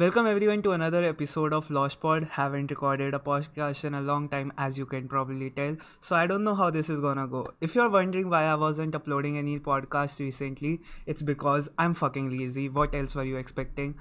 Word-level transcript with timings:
Welcome 0.00 0.26
everyone 0.26 0.62
to 0.62 0.70
another 0.70 1.02
episode 1.04 1.52
of 1.52 1.70
Lost 1.70 2.00
Pod. 2.00 2.24
Haven't 2.32 2.70
recorded 2.70 3.12
a 3.12 3.18
podcast 3.18 3.84
in 3.84 3.92
a 3.92 4.00
long 4.00 4.30
time, 4.30 4.50
as 4.56 4.78
you 4.78 4.86
can 4.86 5.06
probably 5.08 5.50
tell. 5.50 5.76
So 6.00 6.16
I 6.16 6.26
don't 6.26 6.42
know 6.42 6.54
how 6.54 6.70
this 6.70 6.88
is 6.88 7.02
gonna 7.02 7.26
go. 7.26 7.48
If 7.60 7.74
you're 7.74 7.90
wondering 7.90 8.30
why 8.30 8.44
I 8.44 8.54
wasn't 8.54 8.94
uploading 8.94 9.36
any 9.36 9.58
podcast 9.58 10.18
recently, 10.18 10.80
it's 11.04 11.20
because 11.20 11.68
I'm 11.76 11.92
fucking 11.92 12.30
lazy. 12.30 12.70
What 12.70 12.94
else 12.94 13.14
were 13.14 13.24
you 13.24 13.36
expecting? 13.36 13.94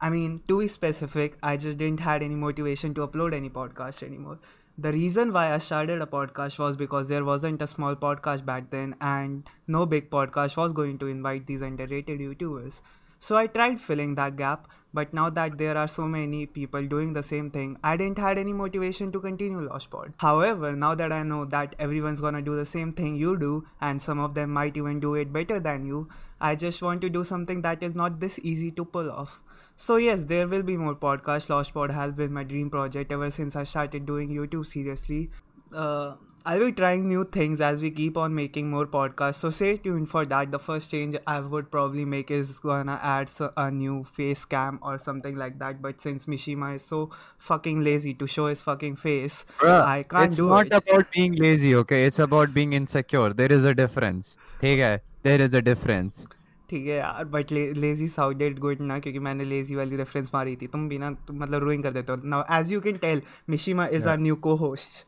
I 0.00 0.10
mean, 0.10 0.40
to 0.48 0.58
be 0.58 0.66
specific, 0.66 1.38
I 1.40 1.56
just 1.56 1.78
didn't 1.78 2.00
had 2.00 2.24
any 2.24 2.34
motivation 2.34 2.92
to 2.94 3.06
upload 3.06 3.32
any 3.32 3.48
podcast 3.48 4.02
anymore. 4.02 4.40
The 4.76 4.90
reason 4.90 5.32
why 5.32 5.54
I 5.54 5.58
started 5.58 6.02
a 6.02 6.06
podcast 6.06 6.58
was 6.58 6.74
because 6.74 7.06
there 7.06 7.24
wasn't 7.24 7.62
a 7.62 7.68
small 7.68 7.94
podcast 7.94 8.44
back 8.44 8.70
then, 8.70 8.96
and 9.00 9.48
no 9.68 9.86
big 9.86 10.10
podcast 10.10 10.56
was 10.56 10.72
going 10.72 10.98
to 10.98 11.06
invite 11.06 11.46
these 11.46 11.62
underrated 11.62 12.18
YouTubers. 12.18 12.80
So 13.24 13.36
I 13.38 13.46
tried 13.46 13.80
filling 13.80 14.16
that 14.16 14.36
gap, 14.36 14.68
but 14.92 15.14
now 15.14 15.30
that 15.30 15.56
there 15.56 15.78
are 15.78 15.88
so 15.88 16.06
many 16.06 16.44
people 16.44 16.86
doing 16.86 17.14
the 17.14 17.22
same 17.22 17.50
thing, 17.50 17.78
I 17.82 17.96
didn't 17.96 18.18
had 18.18 18.36
any 18.36 18.52
motivation 18.52 19.12
to 19.12 19.18
continue 19.18 19.62
Lost 19.62 19.90
Pod. 19.90 20.12
However, 20.18 20.76
now 20.76 20.94
that 20.94 21.10
I 21.10 21.22
know 21.22 21.46
that 21.46 21.74
everyone's 21.78 22.20
gonna 22.20 22.42
do 22.42 22.54
the 22.54 22.66
same 22.66 22.92
thing 22.92 23.16
you 23.16 23.38
do, 23.38 23.64
and 23.80 24.02
some 24.02 24.18
of 24.18 24.34
them 24.34 24.50
might 24.50 24.76
even 24.76 25.00
do 25.00 25.14
it 25.14 25.32
better 25.32 25.58
than 25.58 25.86
you, 25.86 26.06
I 26.38 26.54
just 26.54 26.82
want 26.82 27.00
to 27.00 27.08
do 27.08 27.24
something 27.24 27.62
that 27.62 27.82
is 27.82 27.94
not 27.94 28.20
this 28.20 28.38
easy 28.42 28.70
to 28.72 28.84
pull 28.84 29.10
off. 29.10 29.40
So 29.74 29.96
yes, 29.96 30.24
there 30.24 30.46
will 30.46 30.62
be 30.62 30.76
more 30.76 30.94
podcasts. 30.94 31.48
Lost 31.48 31.72
Pod 31.72 31.92
has 31.92 32.12
been 32.12 32.32
my 32.32 32.44
dream 32.44 32.68
project 32.68 33.10
ever 33.10 33.30
since 33.30 33.56
I 33.56 33.64
started 33.64 34.04
doing 34.04 34.28
YouTube 34.28 34.66
seriously 34.66 35.30
Uh, 35.73 36.15
I'll 36.45 36.61
be 36.61 36.71
trying 36.71 37.07
new 37.07 37.23
things 37.25 37.61
as 37.61 37.81
we 37.81 37.89
keep 37.91 38.17
on 38.17 38.33
making 38.33 38.69
more 38.69 38.85
podcasts. 38.87 39.35
So 39.35 39.49
stay 39.49 39.71
tuned 39.77 40.09
for 40.09 40.25
that. 40.25 40.51
The 40.51 40.59
first 40.59 40.89
change 40.91 41.17
I 41.27 41.39
would 41.41 41.69
probably 41.69 42.05
make 42.05 42.31
is 42.31 42.53
gonna 42.59 42.95
add 43.03 43.29
a 43.57 43.69
new 43.69 43.97
face 44.19 44.45
cam 44.45 44.79
or 44.81 44.97
something 44.97 45.35
like 45.35 45.59
that. 45.59 45.81
But 45.81 46.01
since 46.01 46.25
Mishima 46.25 46.75
is 46.77 46.87
so 46.93 47.01
fucking 47.37 47.83
lazy 47.83 48.13
to 48.23 48.27
show 48.27 48.47
his 48.47 48.61
fucking 48.61 48.95
face, 48.95 49.45
Bruh, 49.59 49.83
I 49.83 50.03
can't 50.03 50.27
it's 50.31 50.37
do 50.37 50.47
not 50.47 50.67
it. 50.67 50.73
about 50.79 51.11
being 51.11 51.35
lazy, 51.35 51.75
okay? 51.75 52.05
It's 52.05 52.19
about 52.19 52.53
being 52.53 52.73
insecure. 52.73 53.33
There 53.33 53.51
is 53.51 53.63
a 53.63 53.75
difference. 53.75 54.35
Okay, 54.63 54.99
there 55.23 55.41
is 55.41 55.53
a 55.53 55.61
difference. 55.71 56.25
ठीक 56.69 56.87
है 56.87 56.97
यार 56.97 57.25
but 57.33 57.51
lazy 57.51 58.07
sounded 58.07 58.59
good 58.59 58.81
ना 58.81 58.97
क्योंकि 58.99 59.19
मैंने 59.27 59.45
lazy 59.45 59.75
वाली 59.75 59.95
reference 59.97 60.29
मारी 60.33 60.55
थी 60.55 60.67
तुम 60.73 60.87
बिना 60.89 61.11
तुम 61.27 61.39
मतलब 61.43 61.63
रोइंग 61.63 61.83
कर 61.83 61.91
देते 61.91 62.11
हो 62.11 62.17
now 62.33 62.43
as 62.59 62.71
you 62.73 62.81
can 62.81 62.97
tell 63.05 63.21
Mishima 63.49 63.87
is 63.87 64.07
our 64.07 64.19
new 64.19 64.35
co 64.47 64.55
host 64.55 65.05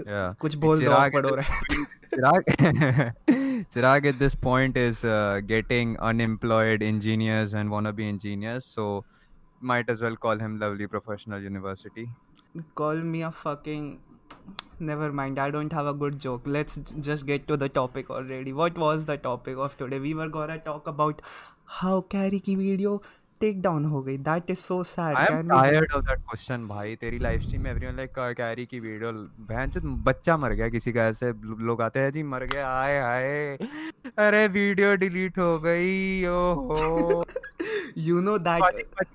कुछ 0.00 0.54
बोल 0.54 0.84
दो 0.84 0.90
पढ़ो 1.14 1.34
रहे 1.34 1.98
Chirag, 2.12 2.42
Chirag 3.70 4.06
at 4.06 4.18
this 4.18 4.34
point 4.34 4.76
is 4.76 5.04
uh, 5.04 5.40
getting 5.46 5.96
unemployed 6.00 6.82
engineers 6.82 7.54
and 7.54 7.70
wannabe 7.70 8.00
engineers, 8.06 8.64
so 8.64 9.04
might 9.60 9.88
as 9.88 10.00
well 10.00 10.16
call 10.16 10.36
him 10.38 10.58
Lovely 10.58 10.88
Professional 10.88 11.40
University. 11.40 12.08
Call 12.74 12.96
me 12.96 13.22
a 13.22 13.30
fucking. 13.30 14.00
Never 14.80 15.12
mind, 15.12 15.38
I 15.38 15.50
don't 15.50 15.72
have 15.72 15.86
a 15.86 15.94
good 15.94 16.18
joke. 16.18 16.42
Let's 16.46 16.76
just 17.08 17.26
get 17.26 17.46
to 17.46 17.56
the 17.56 17.68
topic 17.68 18.10
already. 18.10 18.52
What 18.52 18.76
was 18.78 19.04
the 19.04 19.16
topic 19.16 19.56
of 19.56 19.76
today? 19.76 20.00
We 20.00 20.14
were 20.14 20.28
gonna 20.28 20.58
talk 20.58 20.86
about 20.86 21.22
how 21.78 22.00
Carrie 22.00 22.40
की 22.40 22.56
video 22.56 23.00
take 23.41 23.61
down 23.61 23.85
हो 23.85 24.01
गई। 24.01 24.17
That 24.19 24.49
is 24.49 24.59
so 24.59 24.83
sad 24.83 25.15
I 25.17 25.25
am 25.27 25.49
tired 25.49 25.93
of 25.93 26.03
that 26.05 26.19
question 26.19 26.67
भाई। 26.67 26.95
तेरी 26.95 27.19
live 27.19 27.39
stream 27.41 27.61
में 27.61 27.71
everyone 27.71 27.95
like 27.97 28.19
carry 28.37 28.65
की 28.65 28.79
video 28.79 29.11
बहन 29.49 29.69
चोद 29.71 29.83
बच्चा 30.05 30.37
मर 30.37 30.53
गया 30.53 30.69
किसी 30.69 30.93
का 30.93 31.07
ऐसे 31.07 31.31
लोग 31.65 31.81
आते 31.81 31.99
हैं 31.99 32.11
जी 32.13 32.23
मर 32.35 32.45
गया 32.53 32.69
आए 32.79 32.97
आए। 32.99 33.57
अरे 34.27 34.47
वीडियो 34.49 34.95
डिलीट 34.97 35.39
हो 35.39 35.57
गई 35.59 36.25
ओहो। 36.27 37.23
यू 37.97 38.21
नो 38.21 38.37
दैट 38.47 39.05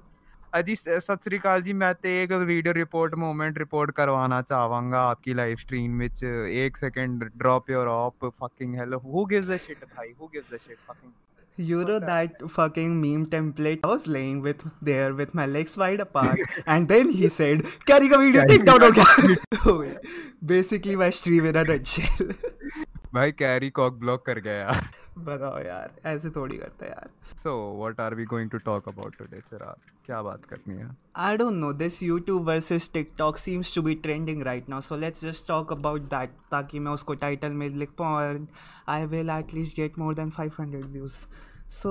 अजी 0.54 0.75
सत 0.76 1.19
श्रीकाल 1.25 1.62
जी 1.62 1.72
मैं 1.80 1.92
ते 1.94 2.12
एक 2.22 2.32
वीडियो 2.32 2.72
रिपोर्ट 2.75 3.14
मोमेंट 3.25 3.59
रिपोर्ट 3.59 3.91
करवाना 3.97 4.41
चाहूँगा 4.42 5.00
आपकी 5.10 5.34
लाइव 5.34 5.56
स्ट्रीम 5.56 5.98
ਵਿੱਚ 5.98 6.22
एक 6.62 6.76
second 6.76 7.25
drop 7.36 7.70
your 7.70 7.88
off 7.88 8.26
fucking 8.41 8.75
hello 8.78 8.98
who 9.00 9.25
gives 9.32 9.50
a 9.50 9.56
shit 9.66 9.84
भाई? 9.84 10.09
Who 10.20 10.26
gives 10.32 10.54
a 10.54 10.56
shit 10.56 10.76
fucking 10.88 11.12
you 11.56 11.84
know 11.84 11.99
that 11.99 12.50
fucking 12.50 13.00
meme 13.00 13.27
template? 13.27 13.81
I 13.84 13.88
was 13.88 14.06
laying 14.06 14.41
with 14.41 14.62
there 14.81 15.15
with 15.15 15.34
my 15.34 15.47
legs 15.47 15.77
wide 15.77 16.00
apart 16.00 16.38
and 16.66 16.88
then 16.88 17.11
he 17.11 17.28
said 17.28 17.65
carry 17.87 18.09
ka 18.09 18.19
video 18.19 18.47
take 18.47 18.65
down 18.65 18.83
okay? 18.83 19.97
basically 20.44 20.97
my 20.97 21.10
stream 21.10 21.47
in 21.47 21.56
a 21.56 21.65
nutshell 21.65 22.28
भाई 23.15 23.32
Carry 23.32 23.69
cock 23.71 23.94
block 24.00 24.25
कर 24.26 24.38
गया 24.38 24.54
यार 24.54 24.88
बताओ 25.19 25.59
यार 25.59 25.94
ऐसे 26.09 26.31
थोड़ी 26.31 26.56
करते 26.56 26.87
यार 26.87 27.09
so 27.37 27.54
what 27.78 28.00
are 28.00 28.15
we 28.15 28.25
going 28.25 28.50
to 28.50 28.59
talk 28.65 28.88
about 28.88 29.16
today 29.19 29.41
Chirag 29.41 29.91
क्या 30.06 30.21
बात 30.22 30.44
करनी 30.50 30.76
है 30.78 30.88
I 31.26 31.37
don't 31.37 31.54
know 31.54 31.72
this 31.82 32.03
YouTube 32.03 32.48
versus 32.48 32.91
TikTok 32.94 33.37
seems 33.37 33.75
to 33.75 33.82
be 33.82 33.94
trending 34.06 34.43
right 34.43 34.69
now 34.69 34.81
so 34.81 34.97
let's 34.97 35.25
just 35.25 35.47
talk 35.48 35.72
about 35.72 36.09
that 36.10 36.37
ताकि 36.50 36.78
मैं 36.78 36.93
उसको 36.93 37.15
टाइटल 37.25 37.53
में 37.53 37.69
लिख 37.69 37.91
पाऊँ 37.98 38.16
और 38.16 38.47
I 38.88 39.06
will 39.06 39.31
at least 39.31 39.77
get 39.77 39.98
more 39.98 40.15
than 40.15 40.31
500 40.41 40.84
views 40.87 41.25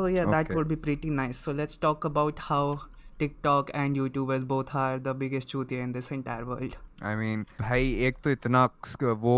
yeah, 0.05 0.23
okay. 0.23 0.31
that 0.31 0.49
would 0.49 0.67
be 0.67 0.75
pretty 0.75 1.09
nice. 1.09 1.37
So 1.37 1.51
let's 1.53 1.77
talk 1.77 2.03
about 2.03 2.39
how 2.39 2.63
TikTok 3.17 3.69
and 3.73 3.95
YouTubers 3.95 4.45
both 4.47 4.73
are 4.75 4.99
the 4.99 5.13
biggest 5.13 5.47
chutia 5.49 5.79
in 5.79 5.93
this 5.93 6.11
entire 6.11 6.45
world. 6.45 6.75
I 7.01 7.15
mean, 7.15 7.45
भाई 7.61 7.93
एक 8.07 8.17
तो 8.23 8.29
इतना 8.29 8.63
वो 9.01 9.37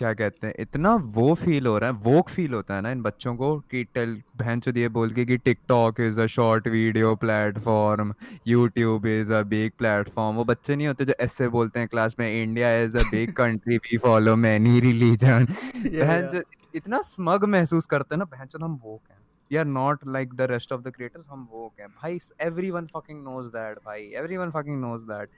क्या 0.00 0.12
कहते 0.14 0.46
हैं 0.46 0.54
इतना 0.60 0.94
वो 1.14 1.32
फील 1.34 1.66
हो 1.66 1.76
रहा 1.78 1.90
है 1.90 1.96
वोक 2.04 2.28
फील 2.28 2.54
होता 2.54 2.74
है 2.74 2.80
ना 2.80 2.90
इन 2.90 3.02
बच्चों 3.02 3.34
को 3.36 3.48
कि 3.70 3.82
टेल 3.94 4.14
बहन 4.36 4.60
चो 4.60 4.72
दिए 4.72 4.88
बोल 4.88 5.10
के 5.14 5.24
कि 5.24 5.36
TikTok 5.38 6.00
is 6.00 6.20
a 6.20 6.26
short 6.34 6.68
video 6.68 7.14
platform 7.24 8.14
YouTube 8.48 9.06
is 9.06 9.32
a 9.32 9.42
big 9.50 9.72
platform 9.78 10.36
वो 10.36 10.44
बच्चे 10.44 10.76
नहीं 10.76 10.86
होते 10.86 11.04
जो 11.04 11.14
ऐसे 11.20 11.48
बोलते 11.58 11.80
हैं 11.80 11.88
क्लास 11.88 12.16
में 12.20 12.26
India 12.42 12.74
is 12.82 12.96
a 12.96 13.02
big 13.10 13.32
country 13.36 13.76
we 13.76 13.98
follow 14.06 14.36
many 14.36 14.78
religion 14.80 15.46
बहन 15.76 16.42
इतना 16.74 17.02
स्मग 17.04 17.44
महसूस 17.56 17.86
करते 17.86 18.14
हैं 18.14 18.18
ना 18.18 18.24
बहन 18.36 18.46
चो 18.46 18.64
हम 18.64 18.80
वोक 18.84 19.00
हैं. 19.10 19.18
We 19.50 19.58
are 19.58 19.68
not 19.76 20.02
like 20.14 20.34
the 20.38 20.46
rest 20.48 20.72
of 20.74 20.82
the 20.82 20.90
creators 20.96 21.24
हम 21.28 21.48
वो 21.52 21.72
क्या 21.76 21.86
भाई 22.02 22.18
everyone 22.48 22.86
fucking 22.96 23.24
knows 23.24 23.48
that 23.54 23.80
भाई. 23.86 24.04
Everyone 24.20 24.52
fucking 24.56 24.76
knows 24.82 25.08
that. 25.08 25.32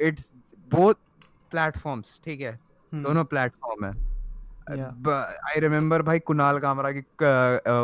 It's 0.00 0.30
both 0.74 1.02
platforms 1.52 2.20
ठीक 2.24 2.40
है. 2.40 2.56
दोनों 2.94 3.24
प्लेटफॉर्म 3.24 3.84
है। 3.84 3.92
आई 4.70 5.60
रिमेम्बर 5.60 6.02
भाई 6.02 6.18
कुणाल 6.18 6.58
कामरा 6.60 6.90
की 6.92 7.00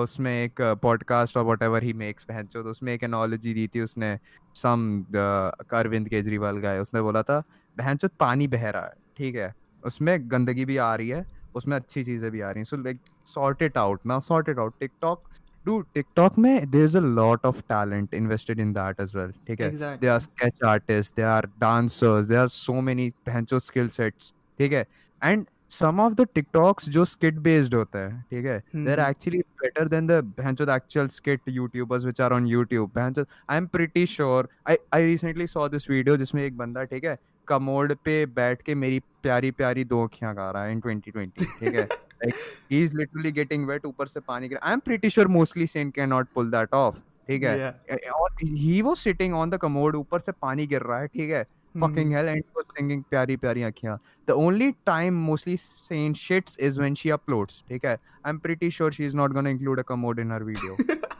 उसमें 0.03 0.32
एक 0.32 0.60
पॉडकास्ट 0.82 1.37
और 1.37 1.44
वट 1.44 1.62
एवर 1.62 1.82
ही 1.82 1.92
मेक्स 1.92 2.25
पहन 2.25 2.47
चो 2.47 2.62
तो 2.62 2.70
उसमें 2.70 2.92
एक 2.94 3.04
एनोलॉजी 3.04 3.54
दी 3.54 3.66
थी 3.75 3.81
उसने। 3.81 4.19
सम 4.54 5.04
अरविंद 5.12 6.09
केजरीवाल 6.09 6.60
का 6.62 6.72
उसने 6.81 7.03
बोला 7.03 7.22
था 7.22 7.42
बहन 7.76 7.97
चो 7.97 8.09
पानी 8.20 8.48
बह 8.48 8.69
रहा 8.70 8.82
है 8.82 8.92
ठीक 9.16 9.37
है? 9.37 9.54
उसमें 9.87 10.31
गंदगी 10.31 10.65
भी 10.65 10.76
आ 10.76 10.94
रही 10.94 11.09
है 11.09 11.26
उसमें 11.54 11.76
अच्छी 11.76 12.04
चीज़ें 12.04 12.31
भी 12.31 12.41
आ 12.41 12.50
रही 12.50 12.60
हैं। 12.60 12.65
So 12.65 12.76
like 12.76 13.00
sort 13.34 13.62
it 13.62 13.78
out 13.78 14.00
ना 14.06 14.19
sort 14.21 14.48
it 14.48 14.59
out 14.59 14.75
TikTok 14.81 15.22
dude 15.66 15.86
tiktok 15.97 16.34
mein 16.44 16.65
there's 16.72 16.94
a 16.98 17.00
lot 17.19 17.47
of 17.48 17.60
talent 17.69 18.15
invested 18.16 18.59
in 18.65 18.72
that 18.78 18.98
as 19.04 19.12
well 19.19 19.31
ठीक 19.47 19.60
है? 19.60 19.69
They 20.00 20.10
are 20.15 20.19
sketch 20.25 20.59
artists 20.71 21.15
they 21.19 21.25
are 21.26 21.44
dancers 21.62 22.26
there 22.32 22.41
are 22.41 22.50
so 22.54 22.75
many 22.88 23.06
पहचो 23.28 23.60
skill 23.69 23.88
sets 23.94 24.26
ठीक 24.59 24.72
है? 24.72 24.87
And 25.22 25.47
some 25.70 26.00
of 26.00 26.15
the 26.15 26.26
TikToks 26.34 26.88
जो 26.88 27.04
skit 27.04 27.34
based 27.44 27.75
होता 27.75 27.98
है 27.98 28.20
ठीक 28.31 28.47
है? 28.47 28.59
They 28.76 28.92
are 28.92 29.00
actually 29.00 29.38
better 29.62 29.88
than 29.88 30.06
the 30.06 30.20
भैंचोद 30.41 30.70
actual 30.70 31.09
skit 31.09 31.41
YouTubers 31.48 32.04
which 32.04 32.20
are 32.20 32.32
on 32.32 32.47
YouTube 32.47 32.91
भैंचोद 32.94 33.26
I 33.50 33.56
am 33.56 33.66
pretty 33.66 34.06
sure 34.06 34.48
I 34.69 34.76
I 34.94 35.04
recently 35.04 35.47
saw 35.47 35.69
this 35.69 35.91
video 35.91 36.16
जिसमें 36.16 36.42
एक 36.42 36.56
बंदा 36.56 36.84
ठीक 36.84 37.04
है 37.04 37.19
कमोड 37.48 37.94
पे 38.04 38.25
बैठ 38.26 38.62
के 38.62 38.75
मेरी 38.75 39.00
प्यारी 39.22 39.50
प्यारी 39.50 39.84
दो 39.84 40.03
अखियाँ 40.04 40.34
गा 40.34 40.50
रहा 40.50 40.65
है 40.65 40.72
इन 40.72 40.81
2020 40.81 41.26
ठीक 41.38 41.75
है? 41.75 41.82
Like 41.82 42.34
he 42.72 42.83
is 42.84 42.97
literally 42.97 43.33
getting 43.33 43.66
wet 43.68 43.86
ऊपर 43.86 44.06
से 44.06 44.21
पानी 44.21 44.48
गिर 44.48 44.59
I 44.62 44.72
am 44.72 44.80
pretty 44.80 45.10
sure 45.10 45.28
mostly 45.28 45.66
sane 45.66 45.91
can 45.91 46.09
not 46.09 46.28
pull 46.34 46.51
that 46.51 46.74
off 46.74 47.01
ठीक 47.28 47.42
है 47.42 47.59
eh, 47.59 47.95
eh, 47.95 48.10
और 48.10 48.33
he 48.42 48.80
was 48.83 48.97
sitting 48.97 49.34
on 49.34 49.51
the 49.51 49.56
commode 49.56 49.97
ऊपर 49.97 50.21
से 50.21 50.33
पानी 50.33 50.66
गिर 50.66 50.83
रहा 50.83 50.98
है 51.01 51.06
ठीक 51.06 51.30
है? 51.30 51.45
Fucking 51.74 52.12
hell 52.12 52.28
and 52.28 52.44
he 52.44 52.50
was 52.54 52.66
singing 52.76 53.04
प्यारी 53.10 53.36
प्यारी 53.36 53.62
अखियाँ 53.62 53.98
the 54.28 54.34
only 54.34 54.72
time 54.86 55.22
mostly 55.28 55.56
Saint 55.56 56.16
shits 56.16 56.59
is 56.68 56.78
when 56.78 56.94
she 56.94 57.15
uploads 57.18 57.62
ठीक 57.68 57.84
है? 57.84 57.98
I'm 58.24 58.41
pretty 58.41 58.71
sure 58.71 58.92
she's 58.92 59.15
not 59.15 59.34
gonna 59.34 59.50
include 59.50 59.78
a 59.78 59.84
commode 59.84 60.24
in 60.26 60.30
her 60.30 60.44
video. 60.44 60.76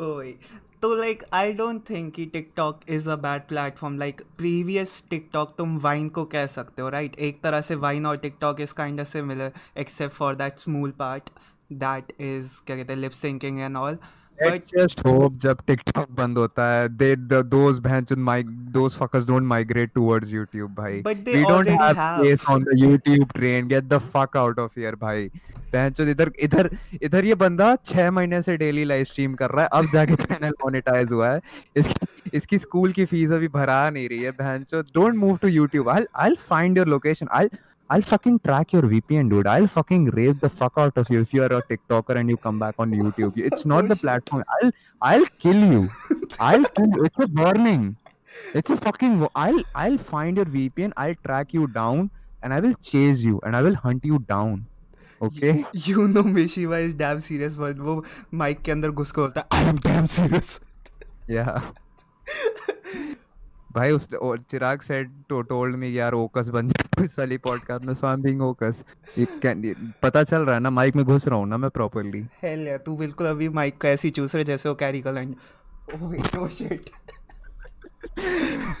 ओए 0.00 0.32
तो 0.82 0.94
लाइक 0.94 1.22
आई 1.34 1.52
डोंट 1.52 1.82
थिंक 1.90 2.12
कि 2.14 2.24
TikTok 2.26 2.80
is 2.88 3.08
a 3.10 3.16
bad 3.24 3.42
platform 3.48 3.96
like 3.98 4.22
previous 4.38 5.02
TikTok 5.10 5.54
तुम 5.58 5.76
Vine 5.78 6.08
को 6.08 6.24
कह 6.24 6.46
सकते 6.46 6.82
हो 6.82 6.88
राइट 6.88 7.10
right? 7.10 7.24
एक 7.24 7.42
तरह 7.42 7.60
से 7.60 7.74
वाइन 7.74 8.06
और 8.06 8.16
TikTok 8.16 8.60
is 8.60 8.74
kind 8.74 9.00
of 9.00 9.08
similar 9.08 9.52
except 9.78 10.14
for 10.14 10.34
that 10.34 10.58
Smule 10.58 10.90
part 10.98 11.30
that 11.72 12.12
is 12.20 12.60
क्या 12.66 12.76
कहते 12.76 12.92
हैं 12.92 13.00
lip 13.00 13.12
syncing 13.12 13.58
and 13.60 13.76
all 13.76 13.98
Let's 14.40 14.72
just 14.72 15.00
hope 15.06 15.38
जब 15.38 15.58
TikTok 15.64 16.10
बंद 16.18 16.38
होता 16.38 16.70
है 16.72 16.88
they 16.96 17.10
the 17.32 17.42
those 17.54 17.80
bhans 17.80 18.12
my 18.28 18.36
those 18.76 18.98
fuckers 18.98 19.26
don't 19.26 19.48
migrate 19.48 19.94
towards 19.94 20.32
YouTube 20.32 20.74
भाई 20.76 21.02
but 21.02 21.24
they 21.24 21.34
we 21.34 21.42
don't 21.44 21.72
have, 21.74 21.96
have 21.96 22.20
place 22.20 22.46
on 22.48 22.64
the 22.64 22.76
YouTube 22.76 23.32
train 23.34 23.68
get 23.68 23.90
the 23.90 24.00
fuck 24.06 24.38
out 24.44 24.62
of 24.64 24.78
here 24.80 24.94
भाई 24.98 25.30
बहन 25.74 26.08
इधर 26.10 26.30
इधर 26.42 26.68
इधर 27.02 27.24
ये 27.24 27.34
बंदा 27.34 27.74
छह 27.86 28.10
महीने 28.10 28.40
से 28.42 28.56
डेली 28.56 28.84
लाइव 28.84 29.04
स्ट्रीम 29.04 29.34
कर 29.34 29.50
रहा 29.50 29.64
है 29.64 29.68
अब 29.72 29.90
जाके 29.92 30.14
चैनल 30.16 30.52
मोनेटाइज 30.64 31.12
हुआ 31.12 31.28
है 31.28 31.40
इसकी 31.76 32.36
इसकी 32.36 32.58
स्कूल 32.58 32.92
की 32.92 33.04
फ़ीस 33.04 33.32
अभी 33.32 33.48
भरा 33.48 33.78
नहीं 33.90 34.08
रही 34.08 34.22
है 34.22 34.30
बहन 34.40 34.64
don't 34.72 35.14
move 35.16 35.36
to 35.42 35.48
YouTube 35.48 35.88
I 35.88 36.04
I 36.24 36.34
find 36.48 36.78
your 36.78 36.88
location 36.88 37.28
I 37.32 37.48
I'll 37.89 38.01
fucking 38.01 38.39
track 38.39 38.73
your 38.73 38.81
VPN, 38.81 39.29
dude. 39.29 39.45
I'll 39.45 39.67
fucking 39.67 40.05
rape 40.11 40.39
the 40.39 40.49
fuck 40.49 40.73
out 40.77 40.97
of 40.97 41.09
you 41.09 41.21
if 41.21 41.33
you're 41.33 41.45
a 41.45 41.61
TikToker 41.61 42.15
and 42.15 42.29
you 42.29 42.37
come 42.37 42.57
back 42.57 42.75
on 42.79 42.91
YouTube. 42.91 43.37
It's 43.37 43.65
not 43.65 43.87
the 43.87 43.95
platform. 43.95 44.43
I'll 44.55 44.71
I'll 45.01 45.25
kill 45.37 45.61
you. 45.73 45.89
I'll 46.39 46.65
kill 46.65 46.87
you. 46.87 47.03
It's 47.05 47.19
a 47.19 47.27
warning. 47.27 47.95
It's 48.53 48.71
a 48.71 48.77
fucking. 48.77 49.27
I'll 49.35 49.61
I'll 49.75 49.99
find 49.99 50.37
your 50.37 50.45
VPN. 50.45 50.93
I'll 50.97 51.13
track 51.27 51.53
you 51.53 51.67
down 51.67 52.09
and 52.41 52.53
I 52.53 52.59
will 52.59 52.73
chase 52.81 53.19
you 53.19 53.39
and 53.43 53.55
I 53.55 53.61
will 53.61 53.75
hunt 53.75 54.03
you 54.03 54.19
down. 54.19 54.65
Okay. 55.21 55.65
You 55.73 56.07
know 56.07 56.23
Mishiva 56.23 56.81
is 56.81 56.95
damn 56.95 57.21
serious 57.21 57.57
but 57.57 57.77
वो 57.77 58.03
mic 58.33 58.63
के 58.65 58.71
अंदर 58.71 58.91
घुस 58.91 59.11
के 59.11 59.21
बोलता 59.21 59.45
I 59.51 59.63
am 59.69 59.77
damn 59.89 60.07
serious. 60.07 60.59
Yeah. 61.27 61.61
भाई 63.75 63.91
उस 63.91 64.07
Chirag 64.49 64.81
said 64.81 65.09
तो 65.29 65.41
told 65.47 65.75
me 65.75 65.97
यार 65.97 66.13
ओकस 66.13 66.49
बन 66.55 66.67
जाए 66.67 66.88
इस 67.00 67.18
वाली 67.18 67.38
पॉडकास्ट 67.38 67.84
में 67.84 67.94
सो 67.94 68.06
आई 68.06 68.14
एम 68.14 68.22
बीइंग 68.22 68.42
ये 69.18 69.26
कैन 69.42 69.92
पता 70.02 70.22
चल 70.22 70.42
रहा 70.42 70.54
है 70.54 70.60
ना 70.60 70.70
माइक 70.70 70.96
में 70.96 71.04
घुस 71.04 71.28
रहा 71.28 71.38
हूँ 71.38 71.48
ना 71.48 71.56
मैं 71.56 71.70
प्रॉपर्ली 71.70 72.26
हेल 72.42 72.66
यार 72.68 72.78
तू 72.86 72.96
बिल्कुल 72.96 73.26
अभी 73.26 73.48
माइक 73.48 73.80
को 73.82 73.88
ऐसे 73.88 74.10
चूस 74.10 74.34
रहे 74.34 74.44
जैसे 74.44 74.68
वो 74.68 74.74
कैरी 74.74 75.00
कलन 75.00 75.34
ओह 75.94 76.14
no 76.14 76.48
shit 76.48 76.90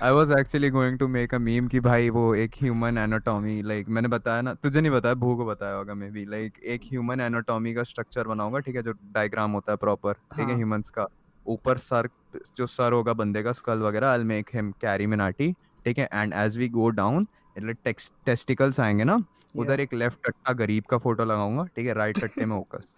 I 0.02 0.12
was 0.12 0.32
actually 0.32 0.70
going 0.70 0.98
to 0.98 1.08
make 1.08 1.34
a 1.34 1.38
meme 1.38 1.66
कि 1.68 1.80
भाई 1.80 2.10
वो 2.10 2.34
एक 2.34 2.54
ह्यूमन 2.60 2.98
एनाटॉमी 2.98 3.60
लाइक 3.62 3.88
मैंने 3.88 4.08
बताया 4.08 4.42
ना 4.42 4.54
तुझे 4.54 4.80
नहीं 4.80 4.92
बताया 4.92 5.14
भू 5.14 5.34
को 5.36 5.46
बताया 5.46 5.74
होगा 5.74 5.94
मे 5.94 6.10
बी 6.10 6.24
लाइक 6.24 6.58
एक 6.64 6.80
ह्यूमन 6.84 7.20
एनाटॉमी 7.20 7.74
का 7.74 7.82
स्ट्रक्चर 7.82 8.28
बनाऊँगा 8.28 8.58
ठीक 8.58 8.76
है 8.76 8.82
जो 8.82 8.92
डायग्राम 8.92 9.50
होता 9.50 9.72
है 9.72 9.76
प्रॉपर 9.76 10.12
ठीक 10.12 10.48
है 10.48 10.56
ह्यूमंस 10.56 10.92
हाँ। 10.96 11.06
का। 11.06 11.52
ऊपर 11.52 11.78
सर 11.78 12.08
जो 12.56 12.66
सर 12.66 12.92
होगा 12.92 13.12
बंदे 13.12 13.42
का 13.42 13.52
स्कल 13.52 13.78
वगैरह 13.78 14.08
I 14.08 14.24
make 14.24 14.50
him 14.54 14.70
Carry 14.80 15.06
Minati 15.06 15.52
ठीक 15.84 15.98
है 15.98 16.08
and 16.12 16.32
as 16.36 16.58
we 16.58 16.68
go 16.68 16.88
down 16.88 17.26
testicles 17.56 18.80
आएँगे 18.80 19.04
ना 19.04 19.24
उधर 19.56 19.80
एक 19.80 19.94
लेफ़्ट 19.94 20.18
टट्टा 20.26 20.52
गरीब 20.52 20.84
का 20.84 20.98
फ़ोटो 20.98 21.24
लगाऊँगा 21.24 21.64
ठीक 21.64 21.86
है 21.86 21.94
राइट 21.94 22.20
टट्टे 22.20 22.46
में 22.46 22.56
फोकस 22.56 22.94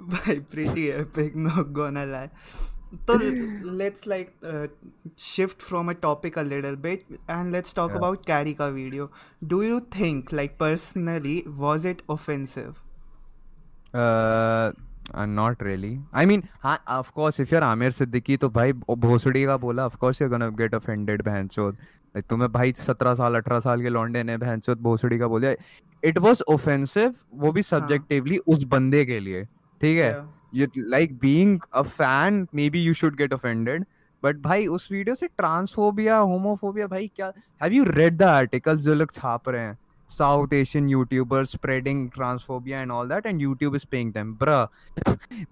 भाई 0.00 0.40
pretty 0.40 0.86
epic 0.88 1.36
no 1.36 1.64
gonna 1.64 2.04
lie 2.04 2.28
so 3.08 3.18
let's 3.64 4.06
like 4.06 4.34
uh, 4.42 4.68
shift 5.16 5.62
from 5.62 5.88
a 5.88 5.94
topic 5.94 6.36
a 6.36 6.42
little 6.42 6.76
bit 6.76 7.04
and 7.28 7.52
let's 7.52 7.72
talk 7.72 7.90
yeah. 7.90 7.96
about 7.96 8.24
Karika 8.24 8.72
video. 8.72 9.10
Do 9.46 9.62
you 9.62 9.80
think 9.80 10.32
like 10.32 10.58
personally 10.58 11.44
was 11.46 11.84
it 11.84 12.02
Uh 15.04 15.20
Uh, 15.20 15.26
not 15.26 15.62
really. 15.62 15.98
I 16.14 16.26
mean, 16.30 16.42
हाँ, 16.62 16.84
of 16.88 17.06
course, 17.18 17.40
if 17.40 17.52
you're 17.52 17.76
Amir 17.76 17.90
Siddiqui, 17.90 18.38
तो 18.38 18.48
भाई 18.48 18.72
भोसड़ी 18.72 19.44
का 19.44 19.56
बोला, 19.56 19.88
of 19.88 19.96
course 19.96 20.22
you're 20.22 20.38
gonna 20.38 20.60
get 20.60 20.80
offended, 20.80 21.24
बहन 21.24 21.48
चोद. 21.48 21.76
तुम्हें 22.16 22.52
भाई 22.52 22.72
सत्रह 22.72 23.14
साल 23.14 23.34
अठारह 23.34 23.60
साल 23.60 23.82
के 23.82 23.88
लौंडे 23.88 24.22
ने 24.22 24.36
बहन 24.36 24.60
भोसड़ी 24.74 25.18
का 25.18 25.26
बोला. 25.26 25.48
It 26.06 26.18
was 26.18 26.42
offensive, 26.50 27.14
वो 27.34 27.52
भी 27.52 27.62
subjectively 27.62 28.32
हाँ. 28.32 28.54
उस 28.54 28.64
बंदे 28.64 29.04
के 29.04 29.20
लिए, 29.20 29.44
ठीक 29.80 29.98
है? 29.98 30.26
Yeah. 30.54 30.64
You 30.64 30.92
like 30.94 31.12
being 31.24 31.60
a 31.82 31.88
fan, 32.00 32.46
maybe 32.56 32.90
you 32.90 33.04
should 33.04 33.20
get 33.20 33.32
offended. 33.32 33.84
But 34.24 34.36
भाई 34.36 34.66
उस 34.66 34.92
वीडियो 34.92 35.14
से 35.14 35.26
ट्रांसफोबिया 35.26 36.16
होमोफोबिया 36.16 36.86
भाई 36.86 37.10
क्या 37.16 37.32
have 37.62 37.72
you 37.72 37.84
read 37.84 38.14
the 38.14 38.22
articles 38.22 38.82
जो 38.82 38.94
लोग 38.94 39.12
छाप 39.12 39.48
रहे 39.48 39.60
हैं 39.60 39.78
South 40.10 40.52
Asian 40.52 40.88
YouTubers 40.88 41.48
spreading 41.48 42.10
transphobia 42.10 42.82
and 42.82 42.92
all 42.92 43.06
that, 43.06 43.26
and 43.26 43.40
YouTube 43.40 43.76
is 43.76 43.84
paying 43.84 44.12
them. 44.12 44.34
Bruh, 44.42 44.66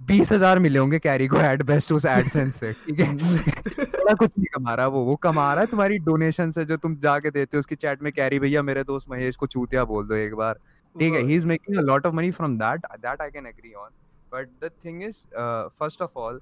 बीस 0.06 0.32
हज़ार 0.32 0.58
मिले 0.58 0.78
होंगे 0.78 0.98
कैरी 0.98 1.26
को 1.28 1.36
एड 1.36 1.62
बेस्ट 1.66 1.92
उस 1.92 2.04
एडसेंस 2.06 2.56
से 2.56 2.72
ठीक 2.72 3.00
है? 3.00 3.14
बड़ा 3.16 4.14
कुछ 4.14 4.30
नहीं 4.38 4.46
कमा 4.54 4.74
रहा 4.74 4.86
वो 4.86 5.04
वो 5.04 5.16
कमा 5.22 5.52
रहा 5.52 5.60
है 5.60 5.66
तुम्हारी 5.70 5.98
डोनेशन 6.08 6.50
से 6.50 6.64
जो 6.64 6.76
तुम 6.76 6.96
जाके 7.02 7.30
देते 7.30 7.56
हो 7.56 7.60
उसकी 7.60 7.74
चैट 7.74 8.02
में 8.02 8.12
कैरी 8.12 8.38
भैया 8.38 8.62
मेरे 8.62 8.84
दोस्त 8.84 9.10
महेश 9.10 9.36
को 9.36 9.46
चूतिया 9.46 9.84
बोल 9.84 10.06
दो 10.06 10.14
एक 10.14 10.34
बार। 10.34 10.58
ठीक 10.96 11.14
है 11.14 11.22
he 11.26 11.34
is 11.34 11.46
making 11.46 11.78
a 11.78 11.82
lot 11.82 12.06
of 12.06 12.14
money 12.14 12.30
from 12.30 12.56
that 12.58 12.86
that 12.96 13.20
I 13.22 13.30
can 13.30 13.46
agree 13.46 13.72
on 13.72 13.88
but 14.34 14.48
the 14.64 14.70
thing 14.84 15.02
is 15.02 15.24
first 15.36 16.02
of 16.02 16.18
all 16.18 16.40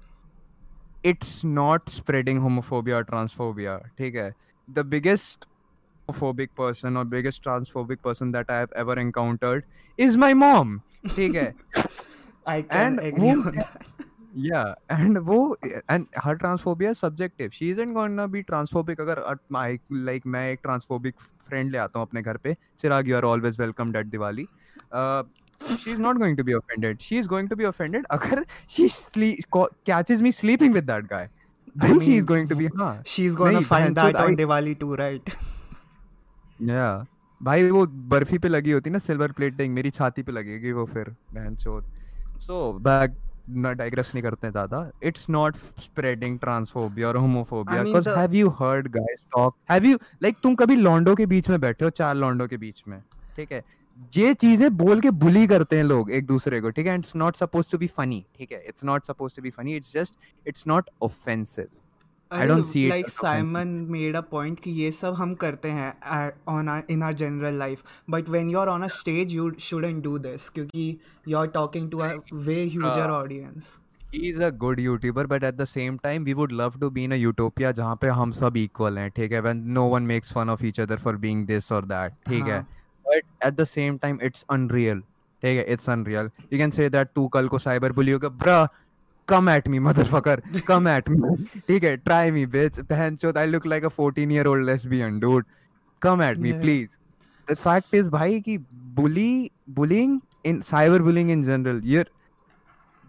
it's 1.09 1.29
not 1.51 1.87
spreading 1.91 2.39
homophobia 2.41 2.95
or 2.95 3.05
transphobia 3.05 3.77
ठीक 3.97 4.15
है? 4.15 4.33
The 4.67 4.83
biggest 4.89 5.47
homophobic 6.10 6.48
person 6.54 6.96
or 6.96 7.04
biggest 7.04 7.42
transphobic 7.42 8.02
person 8.02 8.32
that 8.32 8.46
I 8.48 8.56
have 8.56 8.72
ever 8.76 8.98
encountered 8.98 9.64
is 9.96 10.16
my 10.16 10.34
mom. 10.34 10.80
ठीक 11.08 11.34
है. 11.34 11.54
I 12.46 12.62
can 12.62 12.98
and 12.98 13.00
agree 13.00 13.30
on 13.30 13.54
that. 13.54 13.86
Yeah, 14.34 14.74
and 14.90 15.18
वो 15.26 15.56
and 15.88 16.06
her 16.24 16.36
transphobia 16.36 16.90
is 16.90 16.98
subjective. 16.98 17.54
She 17.54 17.70
isn't 17.70 17.94
gonna 17.94 18.28
be 18.28 18.42
transphobic 18.44 19.00
अगर 19.00 19.38
my 19.50 19.78
like 19.90 20.26
मैं 20.26 20.50
एक 20.52 20.60
transphobic 20.66 21.24
friend 21.48 21.72
ले 21.72 21.78
आता 21.78 21.98
हूँ 21.98 22.06
अपने 22.08 22.22
घर 22.22 22.36
पे. 22.36 22.56
Chirag, 22.78 23.06
you 23.06 23.16
are 23.16 23.24
always 23.24 23.58
welcomed 23.58 23.96
at 23.96 24.10
Diwali. 24.10 24.46
Uh, 24.92 25.22
she's 25.78 25.98
not 25.98 26.18
going 26.18 26.36
to 26.36 26.44
be 26.44 26.52
offended. 26.52 27.00
She 27.00 27.16
is 27.16 27.26
going 27.26 27.48
to 27.48 27.56
be 27.56 27.64
offended 27.64 28.04
अगर 28.10 28.44
she 28.66 28.88
sleep 28.88 29.44
catches 29.84 30.22
me 30.22 30.30
sleeping 30.30 30.72
with 30.72 30.86
that 30.86 31.08
guy. 31.08 31.28
Then 31.74 31.90
I 31.90 31.92
mean, 31.94 32.00
she 32.00 32.16
is 32.16 32.24
going 32.24 32.48
to 32.48 32.56
be 32.56 32.68
हाँ. 32.68 33.00
She's 33.06 33.34
gonna 33.34 33.62
find 33.62 33.96
that 33.96 34.16
on 34.16 34.32
I, 34.32 34.36
Diwali 34.36 34.78
too, 34.78 34.94
right? 34.94 35.36
या। 36.61 37.05
भाई 37.41 37.69
वो 37.71 37.85
बर्फ़ी 38.09 38.37
पे 38.37 38.47
लगी 38.47 38.71
होती 38.71 38.89
ना 38.89 38.99
silver 38.99 39.31
plating 39.31 39.73
मेरी 39.73 39.89
छाती 39.91 40.23
पे 40.23 40.31
लगेगी 40.31 40.71
वो 40.71 40.85
फिर 40.85 41.09
बहन 41.33 41.55
चोद 41.55 41.83
सो 42.39 42.71
बैक 42.83 43.15
ना 43.49 43.71
डाइग्रेस 43.73 44.11
नहीं 44.15 44.23
करते 44.23 44.49
ज़्यादा। 44.51 44.89
इट्स 45.03 45.29
नॉट 45.29 45.55
स्प्रेडिंग 45.81 46.37
ट्रांसफोबिया 46.39 47.07
और 47.07 47.17
homophobia 47.17 47.83
because 47.83 48.09
have 48.09 48.33
you 48.35 48.49
heard 48.59 48.87
guys 48.91 49.25
talk 49.35 49.55
have 49.71 49.85
you 49.85 49.97
like 50.23 50.37
तुम 50.43 50.55
कभी 50.55 50.75
लॉन्डो 50.75 51.15
के 51.15 51.25
बीच 51.25 51.49
में 51.49 51.59
बैठे 51.61 51.85
हो 51.85 51.91
चार 51.91 52.15
लॉन्डो 52.15 52.47
के 52.47 52.57
बीच 52.57 52.83
में? 52.87 53.01
ठीक 53.35 53.51
है? 53.51 53.63
ये 54.15 54.33
चीज़ें 54.33 54.77
बोल 54.77 55.01
के 55.01 55.09
बुली 55.23 55.45
करते 55.47 55.75
हैं 55.75 55.83
लोग 55.83 56.11
एक 56.11 56.25
दूसरे 56.27 56.61
को 56.61 56.69
ठीक 56.69 56.87
है? 56.87 56.95
It's 56.95 57.15
not 57.15 57.35
suppose 57.35 57.71
to 57.71 57.77
be 57.77 57.87
funny 57.87 58.23
ठीक 58.37 58.51
है? 58.51 58.63
It's 58.67 58.83
not 58.85 59.05
suppose 59.05 59.35
to 59.35 59.41
be 59.41 59.49
funny 59.49 59.75
it's 59.75 59.93
just 59.93 60.15
it's 60.45 60.67
not 60.67 60.89
offensive 61.01 61.67
I 62.31 62.45
don't 62.47 62.65
see 62.65 62.89
like 62.89 63.09
Simon 63.09 63.91
made 63.91 64.15
a 64.15 64.21
point 64.23 64.59
कि 64.63 64.71
ये 64.71 64.91
सब 64.91 65.13
हम 65.13 65.33
करते 65.43 65.69
हैं 65.69 66.31
on 66.47 66.69
our, 66.69 66.83
in 66.89 67.03
our 67.03 67.13
general 67.13 67.53
life 67.53 67.83
but 68.07 68.29
when 68.35 68.49
you're 68.49 68.69
on 68.69 68.83
a 68.83 68.89
stage 68.89 69.33
you 69.33 69.51
shouldn't 69.67 70.01
do 70.01 70.17
this 70.17 70.49
क्योंकि 70.49 70.97
you're 71.27 71.47
talking 71.47 71.89
to 71.89 72.03
a 72.03 72.11
way 72.49 72.67
huger 72.67 73.09
uh, 73.09 73.21
audience 73.21 73.79
He's 74.13 74.39
a 74.39 74.51
good 74.51 74.77
YouTuber, 74.77 75.25
but 75.29 75.41
at 75.41 75.57
the 75.57 75.65
same 75.65 75.97
time, 75.97 76.25
we 76.25 76.33
would 76.33 76.51
love 76.51 76.77
to 76.81 76.89
be 76.89 77.05
in 77.05 77.13
a 77.13 77.15
utopia 77.15 77.71
जहाँ 77.73 77.95
पे 78.01 78.07
हम 78.07 78.31
सब 78.31 78.57
equal 78.57 78.97
हैं, 78.97 79.09
ठीक 79.15 79.31
है? 79.31 79.41
When 79.43 79.61
no 79.77 79.85
one 79.93 80.05
makes 80.07 80.33
fun 80.37 80.49
of 80.49 80.63
each 80.69 80.79
other 80.85 80.97
for 80.97 81.13
being 81.17 81.45
this 81.45 81.71
or 81.71 81.81
that, 81.91 82.17
ठीक 82.27 82.47
है? 82.47 82.65
But 83.05 83.47
at 83.49 83.55
the 83.55 83.65
same 83.65 83.99
time, 83.99 84.19
it's 84.29 84.43
unreal, 84.55 84.99
ठीक 85.43 85.57
है? 85.57 85.65
It's 85.75 85.87
unreal. 85.95 86.29
You 86.51 86.59
can 86.63 86.75
say 86.79 86.89
that 86.89 87.13
तू 87.15 87.27
कल 87.35 87.47
को 87.47 87.59
cyber 87.59 87.93
bully 87.99 88.13
होगा, 88.13 88.29
bruh, 88.43 88.67
come 89.33 89.51
at 89.55 89.67
me 89.73 89.81
motherfucker 89.87 90.37
come 90.69 90.87
at 90.93 91.11
me 91.15 91.35
ठीक 91.67 91.83
है 91.83 91.97
try 92.07 92.23
me 92.37 92.45
bitch 92.55 92.79
बहन 92.91 93.15
चोद 93.23 93.37
I 93.43 93.45
look 93.51 93.67
like 93.73 93.87
a 93.89 93.93
14 93.97 94.33
year 94.37 94.47
old 94.53 94.65
lesbian 94.69 95.19
dude 95.25 95.51
come 96.07 96.23
at 96.29 96.41
me 96.45 96.53
yeah. 96.53 96.61
please 96.65 96.97
the 97.51 97.59
fact 97.63 97.93
is 98.01 98.09
भाई 98.17 98.39
कि 98.47 98.57
bully 98.99 99.31
bullying 99.79 100.17
in 100.51 100.61
cyber 100.71 101.03
bullying 101.09 101.29
in 101.35 101.43
general 101.49 101.83
you're 101.93 102.07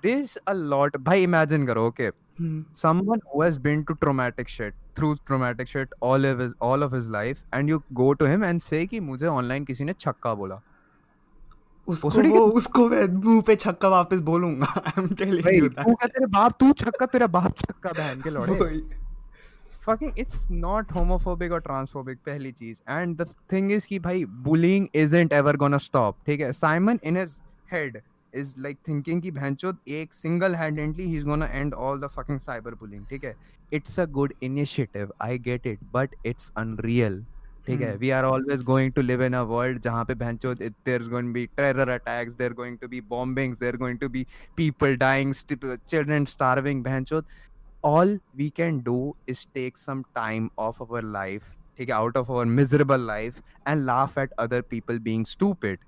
there's 0.04 0.36
a 0.46 0.54
lot 0.74 0.98
भाई 1.08 1.26
imagine 1.28 1.66
करो 1.66 1.86
okay 1.90 2.10
hmm. 2.38 2.60
someone 2.84 3.24
who 3.32 3.42
has 3.42 3.58
been 3.66 3.84
to 3.90 3.98
traumatic 4.04 4.52
shit 4.56 4.74
through 4.96 5.14
traumatic 5.30 5.72
shit 5.74 5.96
all 6.10 6.28
of 6.32 6.42
his 6.44 6.54
all 6.68 6.86
of 6.88 6.98
his 6.98 7.08
life 7.16 7.44
and 7.58 7.74
you 7.74 7.82
go 8.02 8.12
to 8.22 8.30
him 8.32 8.46
and 8.50 8.64
say 8.68 8.86
कि 8.92 9.00
मुझे 9.08 9.26
online 9.36 9.66
किसी 9.66 9.84
ने 9.84 9.92
छक्का 10.06 10.34
बोला 10.42 10.60
उसको 11.88 12.10
वो 12.22 12.46
उसको 12.58 12.88
मैं 12.88 13.06
मुँह 13.12 13.40
पे 13.46 13.56
छक्का 13.56 13.88
वापस 13.88 14.20
बोलूँगा 14.30 14.66
I 14.86 15.02
am 15.02 15.08
telling 15.20 15.48
you 15.54 15.68
that 15.68 15.86
तू 15.86 15.94
तेरे 16.06 16.26
बाप 16.38 16.56
तू 16.60 16.72
छक्का 16.82 17.06
तेरा 17.14 17.26
बाप 17.36 17.56
छक्का 17.58 17.92
बहन 17.92 18.20
के 18.22 18.30
लौड़े 18.30 18.80
fucking 19.84 20.10
it's 20.22 20.42
not 20.64 20.90
homophobic 20.96 21.52
or 21.56 21.58
transphobic 21.62 22.18
पहली 22.26 22.50
चीज़ 22.58 22.80
and 22.96 23.16
the 23.20 23.24
thing 23.52 23.70
is 23.76 23.86
कि 23.86 23.98
भाई 23.98 24.24
bullying 24.48 24.84
isn't 25.04 25.32
ever 25.38 25.54
gonna 25.62 25.80
stop 25.86 26.18
ठीक 26.26 26.40
है 26.40 26.50
Simon 26.58 27.00
in 27.10 27.18
his 27.20 27.32
head 27.72 27.96
is 28.42 28.52
like 28.66 28.78
thinking 28.88 29.22
कि 29.22 29.30
बहनचोद 29.38 29.78
एक 30.00 30.14
single 30.14 30.54
handedly 30.60 31.08
he's 31.14 31.26
gonna 31.30 31.48
end 31.62 31.74
all 31.86 31.98
the 32.04 32.12
fucking 32.18 32.38
cyber 32.46 32.74
bullying 32.82 33.08
ठीक 33.10 33.24
है 33.24 33.34
it's 33.78 33.98
a 34.04 34.06
good 34.18 34.36
initiative 34.50 35.10
I 35.28 35.36
get 35.48 35.68
it 35.72 35.84
but 35.98 36.16
it's 36.32 36.50
unreal 36.64 37.18
ठीक 37.66 37.80
है? 37.80 37.94
We 37.96 38.10
are 38.10 38.24
always 38.24 38.62
going 38.64 38.92
to 38.92 39.02
live 39.02 39.22
in 39.24 39.34
a 39.34 39.40
world 39.48 39.80
जहाँ 39.82 40.04
पे 40.04 40.14
भैंसो 40.14 40.54
there 40.54 41.02
going 41.08 41.32
be 41.32 41.44
terror 41.56 41.88
attacks 41.88 42.32
there 42.34 42.52
going 42.52 42.78
to 42.78 42.88
be 42.88 43.00
bombings 43.08 43.58
there 43.58 43.76
going 43.76 43.98
to 43.98 44.08
be 44.08 44.26
people 44.56 44.96
dying 44.96 45.34
children 45.34 46.24
starving 46.24 46.82
भैंसो 46.84 47.22
all 47.84 48.18
we 48.36 48.48
can 48.56 48.80
do 48.82 49.14
is 49.28 49.46
take 49.54 49.76
some 49.76 50.02
time 50.14 50.48
off 50.58 50.82
our 50.82 51.02
life 51.12 51.44
ठीक 51.78 51.88
है? 51.88 51.94
Out 51.94 52.16
of 52.16 52.30
our 52.30 52.44
miserable 52.46 53.06
life 53.06 53.38
and 53.68 53.84
laugh 53.84 54.18
at 54.18 54.32
other 54.38 54.60
people 54.70 54.98
being 55.00 55.24
stupid 55.64 55.80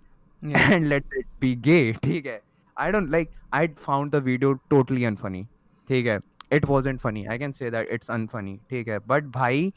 and 0.42 0.84
let 0.84 1.14
it 1.18 1.26
be 1.40 1.54
gay 1.64 1.92
ठीक 2.02 2.26
है? 2.26 2.40
I 2.76 2.92
don't 2.92 3.10
like 3.10 3.30
I 3.54 3.68
found 3.78 4.12
the 4.12 4.22
video 4.24 4.52
totally 4.70 5.04
unfunny 5.04 5.46
ठीक 5.88 6.06
है? 6.06 6.18
It 6.52 6.64
was 6.68 6.88
unfunny 6.98 7.24
I 7.24 7.38
can 7.38 7.52
say 7.52 7.70
that 7.70 7.88
it's 7.92 8.10
unfunny 8.10 8.58
ठीक 8.70 8.88
है? 8.88 8.98
But 9.08 9.24
भाई 9.34 9.72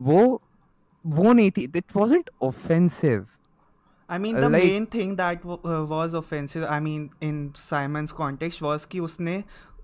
वो 0.00 0.42
वो 1.06 1.32
नहीं 1.32 1.50
थी 1.56 1.66
it 1.82 1.94
wasn't 2.00 2.30
offensive 2.50 3.24
I 4.14 4.18
mean, 4.22 4.36
the 4.36 4.48
like- 4.50 4.62
main 4.62 4.86
thing 4.92 5.12
that 5.18 5.42
w- 5.42 5.60
uh, 5.74 5.84
was 5.90 6.14
offensive, 6.18 6.64
I 6.68 6.80
mean, 6.86 7.04
in 7.28 7.36
Simon's 7.60 8.12
context, 8.16 8.60
was 8.64 8.84
कि 8.94 8.98
उसने 9.00 9.36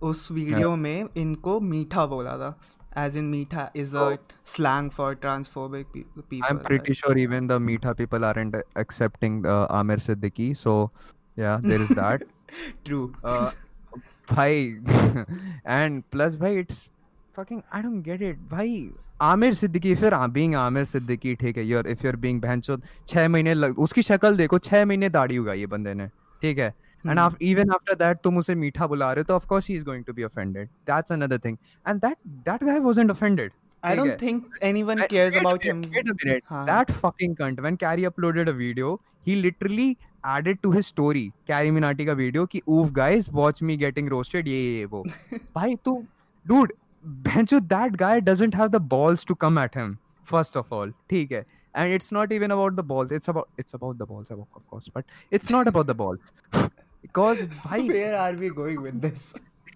उस 0.08 0.30
वीडियो 0.32 0.74
में 0.76 1.08
इनको 1.22 1.58
मीठा 1.68 2.04
बोला 2.06 2.36
था 2.42 2.50
as 3.04 3.16
in 3.20 3.30
मीठा 3.30 3.64
is 3.84 3.94
a 3.94 4.02
Oh. 4.02 4.18
slang 4.52 4.90
for 4.98 5.08
transphobic 5.24 5.88
pe- 5.94 6.04
people 6.32 6.48
I'm 6.50 6.60
pretty 6.68 6.94
sure 7.00 7.16
even 7.24 7.46
the 7.52 7.58
Meetha 7.68 7.96
people 8.02 8.24
aren't 8.30 8.56
accepting 8.84 9.40
uh, 9.54 9.66
Amir 9.80 9.96
Siddiqui 10.08 10.48
so 10.64 10.76
yeah 11.36 11.58
there 11.62 11.80
is 11.86 11.90
that 12.00 12.24
true 12.90 13.02
uh, 13.24 13.50
bhai 14.34 14.52
and 15.78 16.02
plus 16.16 16.36
bhai 16.44 16.52
it's 16.64 16.80
fucking 17.38 17.62
I 17.72 17.82
don't 17.88 18.02
get 18.02 18.22
it 18.30 18.48
bhai 18.54 18.68
Aamir 19.22 19.54
Siddiqui 19.54 19.94
you're 19.94 20.28
being 20.34 20.54
Aamir 20.54 20.84
Siddiqui 20.84 21.34
ठीक 21.34 21.56
है 21.58 21.64
you're 21.70 21.86
if 21.94 22.04
you're 22.06 22.18
being 22.24 22.40
बहनचोद 22.42 22.82
छह 23.08 23.28
महीने 23.28 23.54
लग 23.54 23.78
उसकी 23.86 24.02
शक्ल 24.02 24.36
देखो 24.36 24.58
छह 24.58 24.84
महीने 24.86 25.08
दाढ़ी 25.16 25.38
उगाई 25.38 25.60
है 25.60 25.66
बंदे 25.76 25.94
ने 25.94 26.06
ठीक 26.42 26.58
है 26.58 26.74
and 27.04 27.20
af- 27.22 27.42
even 27.48 27.72
after 27.74 27.94
that 28.02 28.22
तुम 28.24 28.38
उसे 28.38 28.54
मीठा 28.60 28.86
बुला 28.92 29.12
रहे 29.12 29.22
हो 29.22 29.24
तो 29.26 29.38
of 29.38 29.44
course 29.52 29.66
he 29.70 29.78
is 29.80 29.84
going 29.88 30.04
to 30.08 30.14
be 30.18 30.24
offended 30.28 30.68
that's 30.90 31.14
another 31.16 31.38
thing 31.46 31.58
and 31.90 32.00
that 32.06 32.16
that 32.48 32.64
guy 32.68 32.78
wasn't 32.86 33.14
offended 33.16 33.52
I 33.82 33.94
don't 33.98 34.10
है? 34.10 34.16
think 34.20 34.56
anyone 34.68 35.00
Wait- 35.02 35.10
cares 35.10 35.34
wait 35.34 35.42
about 35.42 35.64
minute, 35.64 35.84
him 35.86 35.96
Wait 35.96 36.08
a 36.12 36.14
minute. 36.20 36.44
हाँ. 36.52 36.62
That 36.68 36.88
fucking 37.02 37.34
cunt. 37.40 37.60
When 37.66 37.76
Carrie 37.82 38.06
uploaded 38.08 38.48
a 38.52 38.54
video, 38.60 38.88
he 39.28 39.36
literally 39.42 39.86
added 40.30 40.58
to 40.64 40.72
his 40.76 40.88
story. 40.92 41.22
Carrie 41.50 41.70
Minati 41.76 42.06
का 42.08 42.16
video 42.20 42.46
कि 42.54 42.62
oof 42.78 42.90
guys, 42.96 43.28
watch 43.40 43.60
me 43.68 43.76
getting 43.82 44.08
roasted. 44.14 44.48
ये 44.48 44.58
ये 44.78 44.84
वो. 44.94 45.04
भाई 45.54 45.76
तू, 45.84 45.94
dude, 46.46 46.72
bencho 47.25 47.59
that 47.69 47.97
guy 47.97 48.19
doesn't 48.19 48.53
have 48.53 48.71
the 48.71 48.79
balls 48.93 49.25
to 49.25 49.35
come 49.35 49.57
at 49.57 49.75
him. 49.75 49.97
First 50.31 50.55
of 50.55 50.71
all, 50.71 50.93
ठीक 51.09 51.31
है. 51.31 51.45
And 51.75 51.93
it's 51.93 52.11
not 52.11 52.31
even 52.31 52.51
about 52.51 52.75
the 52.75 52.83
balls. 52.83 53.11
It's 53.11 53.33
about 53.33 53.63
it's 53.63 53.73
about 53.73 53.97
the 53.97 54.05
balls, 54.05 54.31
of 54.31 54.45
course. 54.69 54.89
But 54.97 55.05
it's 55.31 55.53
not 55.55 55.67
about 55.67 55.87
the 55.87 55.95
balls. 56.01 56.33
Because 57.01 57.41
भाई 57.55 57.87
where 57.87 58.17
are 58.17 58.33
we 58.33 58.49
going 58.61 58.81
with 58.87 59.01
this 59.07 59.25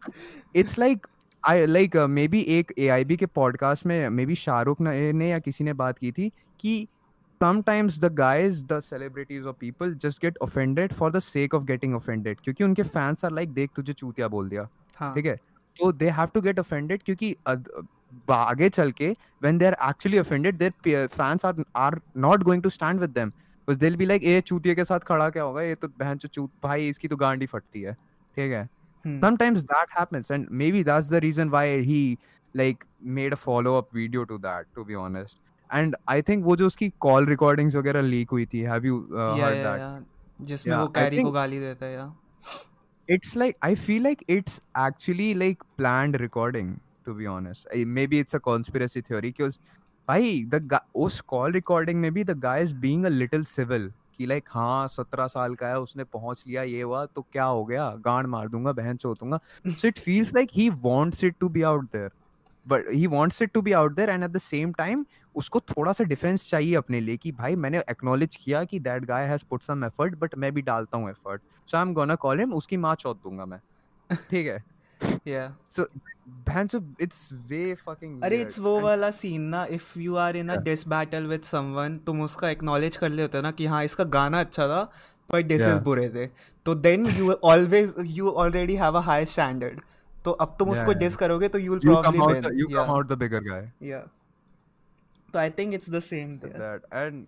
it's 0.55 0.77
like 0.79 1.07
I 1.49 1.65
like 1.65 1.95
maybe 2.27 2.41
एक 2.57 2.71
ए 2.79 3.15
के 3.19 3.25
podcast 3.25 3.85
में 3.85 4.09
मे 4.09 4.25
be 4.25 4.35
Shahrukh 4.35 4.81
ने 4.81 5.11
ने 5.13 5.29
या 5.29 5.39
किसी 5.39 5.63
ने 5.63 5.73
बात 5.81 5.97
की 5.99 6.11
थी 6.11 6.31
कि 6.59 6.87
sometimes 7.41 7.99
the 8.03 8.09
guys 8.19 8.63
the 8.69 8.79
celebrities 8.81 9.45
or 9.45 9.53
people 9.53 9.91
just 10.03 10.21
get 10.21 10.37
offended 10.41 10.93
for 10.99 11.09
the 11.15 11.21
sake 11.21 11.53
of 11.57 11.65
getting 11.71 11.97
offended 11.97 12.39
क्योंकि 12.43 12.63
उनके 12.63 12.83
fans 12.83 13.23
are 13.23 13.33
like 13.39 13.53
देख 13.55 13.71
तुझे 13.75 13.93
चूतिया 13.93 14.27
बोल 14.27 14.49
दिया 14.49 14.67
हाँ 14.99 15.13
ठीक 15.15 15.25
है 15.25 15.37
तो 15.78 15.92
they 15.92 16.10
have 16.10 16.28
to 16.34 16.40
get 16.40 16.58
offended 16.60 17.02
क्योंकि 17.02 17.36
आगे 18.30 18.68
चल 18.70 18.90
के 18.92 19.10
when 19.42 19.58
they 19.58 19.66
are 19.66 19.76
actually 19.88 20.18
offended 20.18 20.56
their 20.58 21.06
fans 21.06 21.44
are 21.44 21.64
are 21.76 22.00
not 22.18 22.42
going 22.42 22.62
to 22.62 22.70
stand 22.70 23.00
with 23.00 23.10
them 23.10 23.28
because 23.28 23.78
they'll 23.78 23.96
be 23.96 24.06
like 24.06 24.24
a 24.24 24.40
चूतिया 24.40 24.74
के 24.74 24.84
साथ 24.84 25.00
खड़ा 25.08 25.28
क्या 25.30 25.42
होगा? 25.42 25.62
ये 25.62 25.74
तो 25.74 25.88
बहन 25.88 26.18
जो 26.18 26.28
चूत 26.28 26.50
भाई 26.62 26.88
इसकी 26.88 27.08
तो 27.08 27.16
गांडी 27.16 27.46
फटती 27.46 27.80
है। 27.80 27.92
ठीक 27.92 28.52
है? 28.52 28.68
Sometimes 29.04 29.62
that 29.64 29.98
happens 29.98 30.30
and 30.30 30.46
maybe 30.72 30.82
that's 30.84 31.08
the 31.10 31.14
reason 31.24 31.48
why 31.48 31.78
he 31.82 32.18
like 32.54 32.84
made 33.18 33.32
a 33.32 33.36
follow 33.36 33.76
up 33.78 33.88
video 33.94 34.24
to 34.24 34.38
that 34.38 34.66
to 34.74 34.84
be 34.84 34.94
honest 34.94 35.36
and 35.70 35.96
I 36.08 36.22
think 36.22 36.44
वो 36.44 36.56
जो 36.56 36.66
उसकी 36.66 36.88
कॉल 37.00 37.26
रिकॉर्डिंग्स 37.26 37.76
वगैरह 37.76 38.00
लीक 38.02 38.30
हुई 38.30 38.46
थी 38.46 38.60
हैव 38.62 38.86
यू 38.86 38.98
हर्ड 39.12 39.56
दैट 39.66 40.46
जिसमें 40.46 40.76
वो 40.76 40.86
Carry 40.88 41.22
को 41.22 41.30
गाली 41.30 41.60
देता 41.60 41.86
है 41.86 41.92
या 41.94 42.12
it's 43.07 43.35
like 43.35 43.57
i 43.61 43.73
feel 43.75 44.03
like 44.03 44.23
it's 44.27 44.59
actually 44.75 45.33
like 45.33 45.61
planned 45.77 46.19
recording 46.19 46.79
to 47.05 47.13
be 47.13 47.25
honest 47.25 47.67
Eh, 47.73 47.83
maybe 47.85 48.19
it's 48.19 48.33
a 48.33 48.39
conspiracy 48.39 49.01
theory 49.01 49.31
because 49.31 49.59
भाई 50.07 50.49
the 50.49 50.59
guy 50.73 50.79
उस 50.95 51.21
call 51.33 51.51
recording 51.51 52.01
में 52.01 52.11
भी 52.13 52.25
the 52.25 52.35
guy 52.35 52.57
is 52.59 52.73
being 52.73 53.05
a 53.05 53.09
little 53.09 53.45
civil 53.45 53.89
कि 54.17 54.25
like 54.25 54.43
हाँ 54.49 54.87
सत्रह 54.87 55.27
साल 55.27 55.55
का 55.55 55.67
है 55.67 55.79
उसने 55.79 56.03
पहुंच 56.03 56.43
लिया 56.47 56.63
ये 56.63 56.81
हुआ 56.81 57.05
तो 57.05 57.21
क्या 57.31 57.43
हो 57.45 57.65
गया 57.65 57.89
गांड 58.05 58.27
मार 58.27 58.47
दूंगा 58.49 58.71
बहन 58.71 58.97
चोतूंगा 58.97 59.39
so 59.67 59.87
it 59.87 59.99
feels 59.99 60.33
like 60.37 60.51
he 60.59 60.69
wants 60.87 61.23
it 61.23 61.39
to 61.43 61.49
be 61.57 61.65
out 61.71 61.91
there 61.91 62.09
but 62.66 62.92
he 62.92 63.06
wants 63.06 63.42
it 63.42 63.52
to 63.54 63.62
be 63.62 63.72
out 63.72 63.94
there 63.98 64.10
and 64.10 64.24
at 64.24 64.30
the 64.30 64.38
same 64.40 64.72
time 64.72 65.04
उसको 65.34 65.60
थोड़ा 65.60 65.92
सा 65.92 66.04
डिफेंस 66.04 66.48
चाहिए 66.50 66.74
अपने 66.74 67.00
लिए 67.00 67.16
कि 67.16 67.32
भाई 67.32 67.56
मैंने 67.56 67.78
एक्नॉलेज 67.90 68.36
किया 68.36 68.64
कि 68.64 68.78
that 68.80 69.04
guy 69.04 69.26
has 69.26 69.44
put 69.50 69.62
some 69.62 69.84
effort 69.84 70.18
but 70.18 70.34
मैं 70.38 70.52
भी 70.54 70.62
डालता 70.62 70.98
हूँ 70.98 71.10
effort 71.10 71.42
so 71.68 71.76
I 71.76 71.82
am 71.82 71.92
gonna 71.94 72.14
call 72.24 72.38
him 72.38 72.52
उसकी 72.54 72.76
माँ 72.76 72.94
चौथ 72.94 73.14
दूँगा 73.14 73.46
मैं। 73.46 73.60
ठीक 74.30 74.46
है? 74.46 74.62
Yeah. 75.28 75.48
So 75.70 75.86
it's 77.02 77.28
way 77.48 77.74
fucking 77.86 78.22
अरे 78.22 78.40
इट्स 78.42 78.58
वो 78.58 78.78
वाला 78.80 79.10
सीन 79.10 79.42
ना 79.42 79.64
if 79.70 79.98
you 79.98 80.16
are 80.16 80.36
in 80.36 80.48
a 80.48 80.56
dis 80.62 80.86
battle 80.88 81.26
with 81.26 81.42
someone 81.42 81.96
तुम 82.06 82.20
उसका 82.22 82.50
एक्नॉलेज 82.50 82.96
कर 82.96 83.08
लेते 83.08 83.38
हो 83.38 83.42
ना 83.42 83.50
कि 83.50 83.66
हाँ 83.66 83.82
इसका 83.84 84.04
गाना 84.16 84.40
अच्छा 84.40 84.66
था 84.68 84.82
पर 85.30 85.42
डिसेस 85.42 85.68
Yeah. 85.68 85.82
बुरे 85.84 86.08
थे। 86.08 86.26
तो 86.66 86.74
then 86.74 87.06
you 87.06 87.32
always 87.32 87.94
you 88.06 88.30
already 88.44 88.74
have 88.76 88.98
a 88.98 89.02
high 89.02 89.24
standard 89.26 89.80
तो 90.24 90.30
अब 90.30 90.56
तुम 90.58 90.68
Yeah, 90.68 90.72
उसको 90.76 90.90
yeah. 90.92 91.00
डिस 91.00 91.16
करोगे 91.16 91.48
तो 91.48 91.58
you 91.58 91.72
will 91.74 91.94
out 91.94 92.06
win 92.14 92.42
the, 92.42 92.52
you 92.62 92.68
come 92.74 92.90
out 92.96 93.08
the 93.12 93.18
bigger 93.22 93.40
guy 93.50 93.62
या 93.90 94.00
तो 95.32 95.38
I 95.38 95.50
think 95.58 95.74
it's 95.74 95.90
the 95.90 96.00
same 96.08 96.38
and 97.02 97.26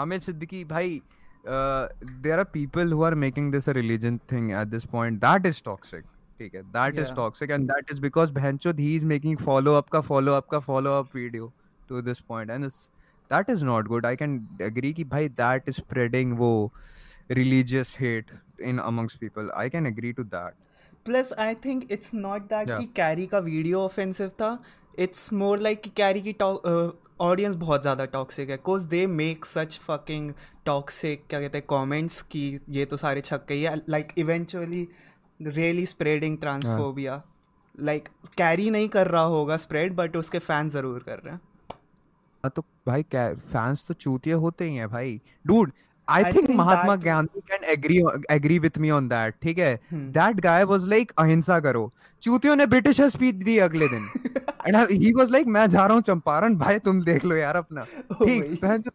Ahmed 0.00 0.22
Siddiqui 0.22 0.66
bhai 0.68 1.02
uh, 1.44 1.88
there 2.24 2.38
are 2.40 2.44
people 2.44 2.92
who 2.96 3.02
are 3.08 3.14
making 3.22 3.50
this 3.54 3.68
a 3.68 3.72
religion 3.72 4.18
thing 4.32 4.52
at 4.52 4.70
this 4.74 4.84
point 4.94 5.20
that 5.26 5.48
is 5.50 5.60
toxic 5.68 6.04
ठीक 6.38 6.54
है 6.54 6.62
that 6.76 7.00
is 7.02 7.08
Yeah. 7.08 7.16
toxic 7.16 7.54
and 7.56 7.72
that 7.72 7.90
is 7.94 8.02
because 8.04 8.30
बहनचोद 8.36 8.78
he 8.84 8.90
is 8.98 9.06
making 9.14 9.40
follow 9.48 9.74
up 9.80 9.90
का 9.96 10.00
follow 10.10 10.36
up 10.40 10.48
का 10.54 10.60
follow 10.68 10.94
up 11.00 11.12
video 11.16 11.48
to 11.90 12.02
this 12.10 12.22
point 12.32 12.54
and 12.56 12.68
it's 12.68 12.88
that 13.34 13.50
is 13.54 13.64
not 13.70 13.90
good 13.94 14.06
I 14.10 14.14
can 14.22 14.36
agree 14.68 14.92
कि 15.00 15.04
भाई 15.14 15.28
that 15.42 15.68
is 15.72 15.80
spreading 15.82 16.36
वो 16.42 16.52
religious 17.40 17.94
hate 17.96 18.32
in 18.70 18.80
amongst 18.86 19.20
people 19.24 19.50
I 19.64 19.68
can 19.74 19.90
agree 19.90 20.12
to 20.20 20.24
that 20.36 20.54
plus 21.06 21.32
I 21.38 21.54
think 21.64 21.90
it's 21.92 22.14
not 22.14 22.42
that 22.44 22.70
कि 22.70 22.86
carry 22.96 23.26
का 23.26 23.38
video 23.40 23.80
offensive 23.80 24.28
था. 24.40 24.58
It's 24.98 25.32
more 25.32 25.58
like 25.60 25.80
कि 25.82 25.90
carry 25.96 26.22
की 26.22 26.34
audience 27.20 27.54
बहुत 27.56 27.82
ज़्यादा 27.82 28.04
टॉक्सिक 28.12 28.50
है. 28.50 28.56
Cause 28.58 28.82
they 28.84 29.06
make 29.06 29.44
such 29.44 29.78
fucking 29.78 30.32
toxic 30.66 31.24
क्या 31.30 31.40
कहते 31.40 31.58
हैं 31.58 31.66
कॉमेंट्स 31.68 32.20
कि 32.32 32.58
ये 32.70 32.84
तो 32.84 32.96
सारे 32.96 33.20
छक्के 33.20 33.54
ही. 33.54 33.62
है 33.62 33.76
like 33.88 34.12
eventually 34.18 34.86
really 35.40 35.84
spreading 35.86 36.38
transphobia 36.38 37.22
like 37.74 38.08
Carry 38.36 38.70
नहीं 38.70 38.88
कर 38.88 39.08
रहा 39.08 39.22
होगा 39.34 39.56
स्प्रेड 39.58 39.94
बट 39.96 40.16
उसके 40.16 40.38
फ़ैन 40.40 40.68
ज़रूर 40.68 41.02
कर 41.02 41.18
रहे 41.18 41.32
हैं. 41.32 41.40
हाँ 42.44 42.50
तो 42.56 42.62
भाई 42.86 43.02
क्या 43.02 43.32
फैंस 43.34 43.84
तो 43.88 43.94
चूतिए 43.94 44.32
होते 44.34 44.68
ही 44.68 44.76
हैं 44.76 44.88
भाई. 44.90 45.20
Dude 45.46 45.72
I 46.10 46.22
I 46.22 46.26
think 46.26 46.44
think 46.44 46.56
Mahatma 46.56 46.92
that- 46.92 47.04
Gandhi 47.04 47.40
can 47.40 47.64
agree 47.64 48.02
agree 48.30 48.58
with 48.58 48.78
me 48.78 48.90
on 48.90 49.08
that 49.08 49.34
ठीक 49.42 49.58
है? 49.58 49.80
Hmm. 49.80 50.06
That 50.14 50.40
guy 50.40 50.64
was 50.64 50.86
like 50.88 51.12
अहिंसा 51.18 51.60
करो। 51.60 51.90
चूतियों 52.22 52.56
ने 52.56 52.66
ब्रिटिश 52.66 53.00
स्पीच 53.00 53.34
दी 53.34 53.58
अगले 53.58 53.88
दिन। 53.88 54.08
एंड 54.66 54.76
ही 54.76 55.12
वाज 55.12 55.30
लाइक 55.30 55.46
मैं 55.46 55.66
जा 55.66 55.84
रहा 55.86 55.94
हूँ 55.94 56.02
चंपारण 56.02 56.56
भाई 56.56 56.78
तुम 56.78 57.02
देख 57.02 57.24
लो 57.24 57.36
यार 57.36 57.56
अपना। 57.56 57.84
Oh 57.84 58.26
ठीक 58.26 58.92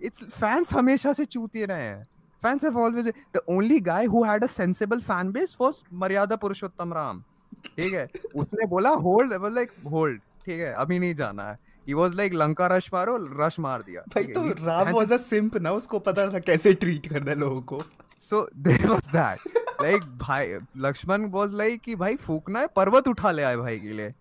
इट्स 0.00 0.24
फैंस 0.24 0.72
हमेशा 0.72 1.12
से 1.12 1.24
चूतिए 1.24 1.66
रहे 1.66 1.82
हैं। 1.82 2.02
Fans 2.42 2.64
have 2.64 2.78
always 2.78 3.12
the 3.36 3.40
only 3.48 3.80
guy 3.80 4.04
who 4.06 4.22
had 4.24 4.44
a 4.44 4.46
sensible 4.46 5.00
fan 5.00 5.30
base 5.32 5.56
was 5.60 5.74
Maryada 5.94 6.36
Purushottam 6.36 6.92
Ram 6.92 7.22
ठीक 7.66 7.92
है? 7.92 8.08
उसने 8.36 8.66
बोला 8.66 8.90
होल्ड 8.90 9.32
लाइक 9.54 9.70
होल्ड 9.90 10.20
ठीक 10.44 10.60
है? 10.60 10.72
अभी 10.72 10.98
नहीं 10.98 11.14
जाना 11.14 11.48
है। 11.50 11.58
He 11.88 11.94
was 11.94 12.14
like 12.14 12.34
Lanka 12.34 12.66
rush 12.66 12.90
मारो 12.94 13.16
रश 13.38 13.58
मार 13.60 13.82
दिया. 13.82 14.00
भाई 14.14 14.24
तो 14.24 14.48
राम 14.64 14.90
वाज 14.92 15.12
अ 15.12 15.16
सिंप 15.16 15.56
ना 15.56 15.72
उसको 15.72 15.98
पता 15.98 16.26
था 16.32 16.38
कैसे 16.38 16.72
ट्रीट 16.74 17.06
करना 17.06 17.30
है 17.30 17.38
लोगों 17.38 17.60
को। 17.62 17.80
So 18.20 18.48
there 18.56 18.86
was 18.86 19.08
that 19.08 19.58
like 19.82 20.02
भाई 20.18 20.58
लक्ष्मण 20.86 21.24
वाज 21.30 21.54
लाइक 21.54 21.80
कि 21.80 21.94
भाई 21.96 22.16
फूकना 22.18 22.60
है 22.60 22.66
पर्वत 22.76 23.08
उठा 23.08 23.30
ले 23.30 23.42
आए 23.42 23.56
भाई 23.56 23.78
के 23.80 23.92
लिए। 23.92 24.14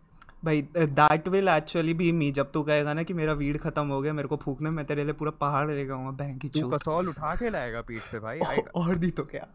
भाई 0.45 0.61
that 0.77 1.27
will 1.27 1.47
actually 1.49 1.93
be 1.93 2.11
me 2.11 2.31
जब 2.31 2.51
तू 2.51 2.61
कहेगा 2.63 2.93
ना 2.93 3.03
कि 3.03 3.13
मेरा 3.13 3.33
वीड 3.33 3.59
खत्म 3.59 3.87
हो 3.87 4.01
गया 4.01 4.13
मेरे 4.13 4.27
को 4.27 4.37
फूकना 4.37 4.71
मैं 4.71 4.85
तेरे 4.85 5.03
लिए 5.03 5.13
पूरा 5.13 5.31
पहाड़ 5.41 5.69
लेगा 5.71 5.93
आऊँगा 5.95 6.11
बैंक 6.17 6.41
की 6.41 6.49
तू 6.49 6.69
कसौल 6.69 7.09
उठा 7.09 7.35
के 7.35 7.49
लाएगा 7.49 7.81
पीठ 7.81 8.01
पे 8.11 8.19
भाई 8.19 8.39
और 8.75 8.95
दी 8.95 9.09
तो 9.11 9.23
क्या? 9.23 9.47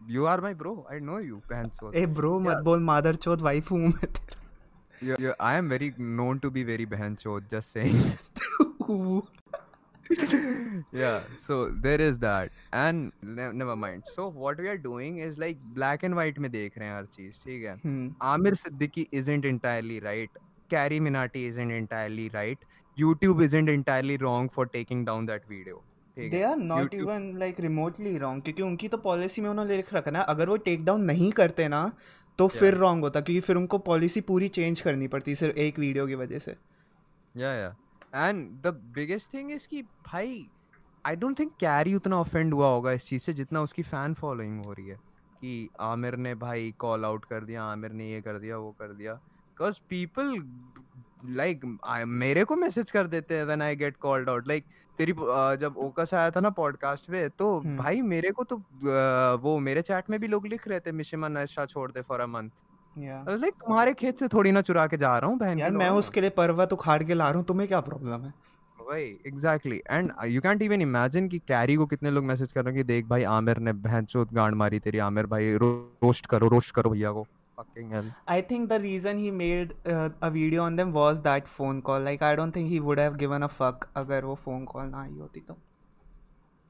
You 0.00 0.24
are 0.26 0.40
my 0.40 0.54
bro 0.54 0.74
I 0.92 1.00
know 1.00 1.18
you 1.20 1.36
pants 1.48 1.80
a 1.94 2.06
bro 2.18 2.38
मत 2.40 2.64
बोल 2.64 2.80
मादर 2.82 3.16
चोद 3.16 3.40
वाइफ 3.42 3.70
हूँ 3.70 3.80
मैं 3.80 4.12
तेरा। 4.12 4.46
I 5.39 5.53
am 5.55 5.69
very 5.69 5.93
known 5.97 6.39
to 6.39 6.51
be 6.51 6.63
very 6.63 6.85
behenchod, 6.85 7.49
just 7.49 7.71
saying. 7.71 7.95
yeah, 10.91 11.21
so 11.37 11.69
there 11.69 12.01
is 12.01 12.19
that. 12.19 12.51
And 12.71 13.11
ne- 13.21 13.51
never 13.51 13.75
mind. 13.75 14.03
So 14.15 14.29
what 14.29 14.57
we 14.57 14.67
are 14.67 14.77
doing 14.77 15.17
is 15.17 15.37
like 15.37 15.63
black 15.79 16.03
and 16.03 16.15
white 16.15 16.39
में 16.39 16.51
देख 16.51 16.77
रहे 16.77 16.87
हैं 16.87 16.95
हर 16.95 17.05
चीज 17.05 17.39
ठीक 17.43 17.63
है 17.63 17.75
हम्म 17.85 18.13
Amir 18.33 18.53
Siddiqui 18.63 19.05
isn't 19.21 19.49
entirely 19.53 19.99
right. 20.09 20.43
Carrie 20.73 20.99
Minati 21.07 21.45
isn't 21.53 21.75
entirely 21.79 22.29
right. 22.35 22.69
YouTube 22.97 23.43
isn't 23.47 23.73
entirely 23.75 24.17
wrong 24.17 24.49
for 24.57 24.65
taking 24.77 25.03
down 25.09 25.27
that 25.31 25.49
video. 25.55 25.81
ठीक 26.17 26.31
दे 26.31 26.37
है 26.37 26.49
are 26.49 26.57
not 26.57 26.81
YouTube 26.81 27.01
even 27.01 27.31
like 27.39 27.59
remotely 27.59 28.17
wrong 28.17 28.43
क्योंकि 28.43 28.61
उनकी 28.63 28.87
तो 28.87 28.97
पॉलिसी 29.05 29.41
में 29.41 29.49
उन्होंने 29.49 29.77
लिख 29.77 29.93
रखा 29.93 30.11
ना 30.11 30.21
अगर 30.33 30.49
वो 30.49 30.57
टेक 30.67 30.83
डाउन 30.85 31.01
नहीं 31.03 31.31
करते 31.39 31.67
ना 31.67 31.81
तो 32.38 32.46
yeah. 32.46 32.58
फिर 32.58 32.74
रॉन्ग 32.74 33.04
होता 33.04 33.20
क्योंकि 33.20 33.40
फिर 33.40 33.56
उनको 33.56 33.78
पॉलिसी 33.78 34.20
पूरी 34.20 34.48
चेंज 34.48 34.80
करनी 34.80 35.08
पड़ती 35.08 35.34
सिर्फ़ 35.34 35.56
एक 35.56 35.78
वीडियो 35.78 36.06
की 36.06 36.14
वजह 36.14 36.38
से। 36.38 36.56
Yeah 37.36 37.52
yeah 37.52 37.76
and 38.28 38.62
the 38.62 38.66
biggest 38.66 39.34
thing 39.34 39.52
is 39.52 39.68
कि 39.68 39.82
भाई 39.82 40.48
आई 41.06 41.16
डोंट 41.16 41.38
थिंक 41.38 41.52
कैरी 41.52 41.94
उतना 41.94 42.16
ऑफेंड 42.16 42.54
हुआ 42.54 42.68
होगा 42.68 42.92
इस 42.92 43.04
चीज़ 43.04 43.22
से 43.22 43.32
जितना 43.32 43.60
उसकी 43.62 43.82
फ़ैन 43.82 44.14
फॉलोइंग 44.14 44.64
हो 44.64 44.72
रही 44.72 44.88
है। 44.88 45.08
कि 45.40 45.68
आमिर 45.80 46.16
ने 46.16 46.34
भाई 46.34 46.74
कॉल 46.78 47.04
आउट 47.04 47.24
कर 47.24 47.44
दिया 47.44 47.64
आमिर 47.64 47.90
ने 47.90 48.12
ये 48.12 48.20
कर 48.20 48.38
दिया 48.38 48.56
वो 48.58 48.72
कर 48.72 48.92
दिया। 48.92 49.14
बिकॉज़ 49.14 49.78
पीपल 49.88 50.38
लाइक 51.26 51.60
like, 51.60 52.04
मेरे 52.06 52.44
को 52.44 52.56
मैसेज 52.56 52.90
कर 52.90 53.06
देते 53.06 53.36
हैं 53.36 53.44
when 53.44 53.62
I 53.62 53.76
get 53.76 53.96
called 53.96 54.28
out 54.30 54.48
like 54.48 54.64
तेरी 54.98 55.12
uh, 55.12 55.54
जब 55.60 55.74
ओकस 55.76 56.14
आया 56.14 56.30
था 56.30 56.40
ना 56.40 56.50
पॉडकास्ट 56.50 57.10
पे 57.10 57.28
तो 57.28 57.58
हम्म। 57.58 57.76
भाई 57.76 58.00
मेरे 58.00 58.30
को 58.30 58.44
तो 58.44 58.56
uh, 58.56 59.42
वो 59.42 59.58
मेरे 59.58 59.82
चैट 59.82 60.10
में 60.10 60.20
भी 60.20 60.26
लोग 60.26 60.46
लिख 60.46 60.68
रहे 60.68 60.80
थे 60.80 60.92
मिशिमा 60.92 61.28
नशा 61.28 61.66
छोड़ 61.66 61.92
दे 61.92 62.00
फॉर 62.00 62.20
अ 62.20 62.26
मंथ 62.26 62.50
या 62.98 63.24
लाइक 63.28 63.54
तुम्हारे 63.54 63.94
खेत 63.94 64.18
से 64.18 64.28
थोड़ी 64.28 64.52
ना 64.52 64.60
चुरा 64.60 64.86
के 64.86 64.96
जा 64.96 65.18
रहा 65.18 65.30
हूँ 65.30 65.38
बहन 65.38 65.58
यार 65.58 65.70
मैं 65.70 65.90
उसके 65.90 66.20
लिए 66.20 66.30
पर्वत 66.30 66.72
उखाड़ 66.72 67.02
के 67.02 67.14
ला 67.14 67.28
रहा 67.28 67.36
हूँ 67.36 67.44
तुम्हें 67.46 67.68
क्या 67.68 67.80
प्रॉब्लम 67.80 68.24
है? 68.24 68.34
वही 68.78 69.18
exactly 69.26 69.80
and 69.90 70.12
you 70.26 70.40
can't 70.40 70.62
even 70.62 70.82
imagine 70.82 71.28
कि 71.28 71.38
कैरी 71.38 71.76
को 71.76 71.86
कितने 71.86 72.10
लोग 72.10 72.24
मैसेज 72.24 72.52
कर 72.52 72.64
रहे 72.64 72.74
हैं 72.74 72.82
कि 72.82 72.86
देख 72.86 73.06
भाई 73.06 73.22
आमिर 73.22 73.58
ने 73.58 73.72
बहन 73.72 74.06
गांड 74.16 74.54
मारी 74.54 74.78
तेरी 74.78 74.98
आमिर 74.98 75.26
भाई 75.26 75.54
रो, 75.54 75.98
रोस्ट 76.02 76.26
करो 76.26 76.48
रोस्ट 76.48 76.74
करो 76.74 76.90
भैया 76.90 77.12
को। 77.12 77.26
Fucking 77.58 77.90
hell 77.96 78.10
I 78.36 78.40
think 78.50 78.68
the 78.72 78.78
reason 78.80 79.18
he 79.18 79.30
made 79.30 79.74
uh, 79.94 80.10
a 80.22 80.30
video 80.30 80.62
on 80.64 80.76
them 80.76 80.92
was 80.92 81.22
that 81.22 81.48
phone 81.48 81.82
call. 81.82 82.00
Like 82.00 82.22
I 82.22 82.34
don't 82.36 82.52
think 82.52 82.68
he 82.74 82.80
would 82.88 82.98
have 82.98 83.18
given 83.24 83.42
a 83.42 83.48
fuck 83.60 83.88
अगर 84.02 84.24
वो 84.24 84.38
phone 84.46 84.66
call 84.74 84.90
ना 84.90 85.02
आई 85.02 85.16
होती 85.18 85.40
तो. 85.50 85.56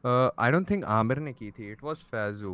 uh, 0.04 0.30
I 0.46 0.50
don't 0.50 0.68
think 0.72 0.84
Aamir 0.98 1.18
ने 1.28 1.32
की 1.32 1.50
थी 1.58 1.72
it 1.72 1.82
was 1.88 2.02
Faizu 2.12 2.52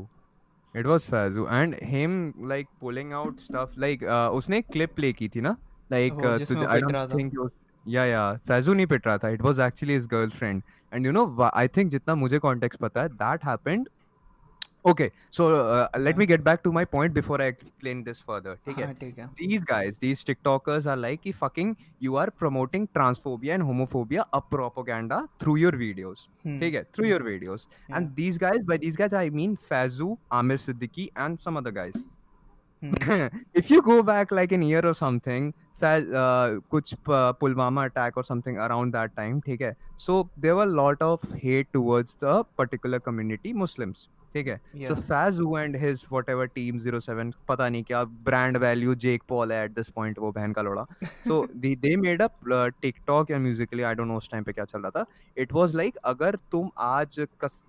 it 0.74 0.86
was 0.92 1.06
Faizu 1.14 1.46
and 1.58 1.74
him 1.94 2.16
like 2.52 2.68
pulling 2.84 3.12
out 3.12 3.44
stuff 3.48 3.76
like 3.86 4.02
uh, 4.16 4.28
उसने 4.40 4.58
एक 4.58 4.70
clip 4.76 4.96
play 5.00 5.12
की 5.18 5.28
थी 5.34 5.40
ना 5.40 5.56
like 5.92 6.12
वो 6.12 6.30
uh, 6.32 6.38
तुझे 6.48 6.66
I 6.66 6.80
don't 6.86 7.16
think 7.16 7.38
was 7.42 7.50
yeah 7.96 8.06
yeah 8.12 8.38
Faizu 8.50 8.74
नहीं 8.74 8.86
पिट 8.94 9.06
रहा 9.06 9.18
था 9.24 9.32
it 9.36 9.44
was 9.48 9.58
actually 9.68 9.98
his 10.00 10.06
girlfriend 10.14 10.62
and 10.92 11.10
you 11.10 11.12
know 11.18 11.26
wha- 11.40 11.52
I 11.62 11.66
think 11.76 11.90
जितना 11.96 12.14
मुझे 12.24 12.38
context 12.46 12.80
पता 12.80 13.02
है 13.02 13.08
that 13.24 13.46
happened 13.50 13.88
okay 14.89 15.11
so 15.29 15.45
uh, 15.55 15.87
let 15.97 16.17
me 16.17 16.25
get 16.25 16.43
back 16.43 16.61
to 16.63 16.71
my 16.71 16.83
point 16.85 17.13
before 17.13 17.41
I 17.41 17.47
explain 17.53 18.03
this 18.03 18.19
further 18.27 18.53
ठीक 18.65 18.77
है 18.77 18.85
हाँ 18.85 18.93
ठीक 18.99 19.17
है. 19.19 19.27
these 19.39 19.63
guys, 19.71 19.97
these 20.03 20.23
TikTokers 20.23 20.85
are 20.85 20.95
like, 20.95 21.21
कि 21.23 21.33
fucking 21.39 21.75
you 21.99 22.15
are 22.15 22.31
promoting 22.31 22.87
transphobia 22.97 23.55
and 23.55 23.63
homophobia, 23.63 24.23
a 24.31 24.41
propaganda 24.41 25.19
through 25.37 25.57
your 25.57 25.71
videos. 25.81 26.29
Hmm. 26.45 26.59
ठीक 26.59 26.75
है, 26.75 26.85
through 26.93 27.09
your 27.09 27.19
videos. 27.19 27.65
And 27.89 28.15
these 28.15 28.37
guys, 28.37 28.63
by 28.69 28.77
these 28.77 28.95
guys, 28.95 29.13
I 29.13 29.29
mean 29.29 29.57
Fazu, 29.71 30.17
Amir 30.31 30.57
Siddiqui, 30.57 31.09
and 31.25 31.39
some 31.47 31.57
other 31.57 31.71
guys. 31.71 31.97
Hmm. 32.81 33.27
if 33.53 33.69
you 33.69 33.81
go 33.81 34.01
back 34.01 34.31
like 34.31 34.53
an 34.53 34.61
year 34.61 34.85
or 34.85 34.93
something, 34.93 35.51
Faz, 35.81 36.07
uh, 36.21 36.61
कुछ 36.71 36.93
प- 37.09 37.35
Pulwama 37.41 37.85
attack 37.87 38.15
or 38.15 38.23
something 38.23 38.57
around 38.67 38.93
that 38.93 39.13
time, 39.17 39.41
ठीक 39.41 39.61
है. 39.61 39.75
So 39.97 40.29
there 40.37 40.55
were 40.55 40.63
a 40.63 40.73
lot 40.83 41.01
of 41.01 41.27
hate 41.43 41.67
towards 41.73 42.15
the 42.23 42.45
particular 42.63 43.01
community, 43.09 43.53
Muslims. 43.65 44.07
ठीक 44.34 44.46
है? 44.48 44.60
So 44.76 44.94
Faiz 44.94 45.40
and 45.56 45.76
his 45.76 46.04
whatever 46.28 46.46
team 46.54 46.78
zero 46.78 47.00
seven 47.00 47.32
पता 47.48 47.68
नहीं 47.68 47.82
क्या 47.84 48.02
brand 48.04 48.56
value 48.58 48.94
Jake 49.04 49.22
Paul 49.28 49.52
है 49.52 49.64
at 49.64 49.74
this 49.74 49.88
point 49.90 50.18
वो 50.18 50.30
बहन 50.32 50.52
का 50.52 50.62
लोड़ा। 50.62 50.84
So 51.04 51.46
they 51.56 51.94
made 51.96 52.22
up 52.22 52.38
TikTok 52.82 53.30
या 53.30 53.38
म्यूजिकली 53.38 53.82
आई 53.82 53.94
डोंट 53.94 54.08
नो 54.08 54.16
उस 54.16 54.30
टाइम 54.30 54.44
पे 54.44 54.52
क्या 54.52 54.64
चल 54.64 54.80
रहा 54.80 54.90
था। 54.90 55.04
इट 55.36 55.52
वॉज़ 55.52 55.76
लाइक 55.76 55.96
अगर 56.04 56.38
तुम 56.52 56.70
आज 56.78 57.20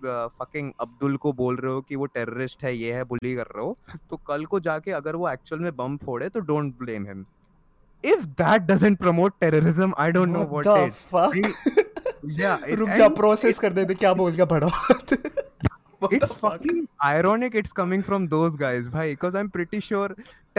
फकिंग 0.02 0.70
uh, 0.70 0.76
अब्दुल 0.80 1.16
को 1.16 1.32
बोल 1.34 1.56
रहे 1.56 1.72
हो 1.72 1.80
कि 1.80 1.96
वो 1.96 2.06
टेररिस्ट 2.08 2.64
है 2.64 2.76
ये 2.76 2.92
है 2.92 3.04
बुली 3.04 3.34
कर 3.36 3.46
रहे 3.56 3.64
हो 3.64 3.76
तो 4.10 4.16
कल 4.28 4.44
को 4.44 4.60
जाके 4.60 4.90
अगर 4.92 5.16
वो 5.16 5.28
एक्चुअल 5.30 5.62
में 5.62 5.74
बम 5.76 5.96
फोड़े 6.04 6.28
तो 6.28 6.40
don't 6.42 6.74
blame 6.78 7.06
him 7.06 7.24
if 8.04 8.24
that 8.40 8.62
doesn't 8.62 8.98
promote 8.98 9.34
terrorism 9.40 9.92
I 9.98 10.12
don't 10.12 10.28
know 10.28 10.44
what 10.52 10.66
या 12.40 12.58
रुक 12.70 12.88
जा 12.88 13.08
प्रोसेस 13.16 13.58
कर 13.58 13.72
देते 13.72 13.94
तो 13.94 13.98
क्या 14.00 14.12
बोल 14.14 14.32
गया 14.32 14.44
भड़ा। 14.46 14.68
What 16.03 16.11
the 16.11 16.17
it's 16.17 16.33
fuck? 16.33 16.53
fucking 16.53 16.87
ironic 17.05 17.53
it's 17.53 17.71
coming 17.79 18.01
from 18.05 18.27
those 18.29 18.55
guys 18.61 18.87
bhai 18.93 19.03
because 19.11 19.35
i'm 19.41 19.49
pretty 19.55 19.79
sure 19.87 20.07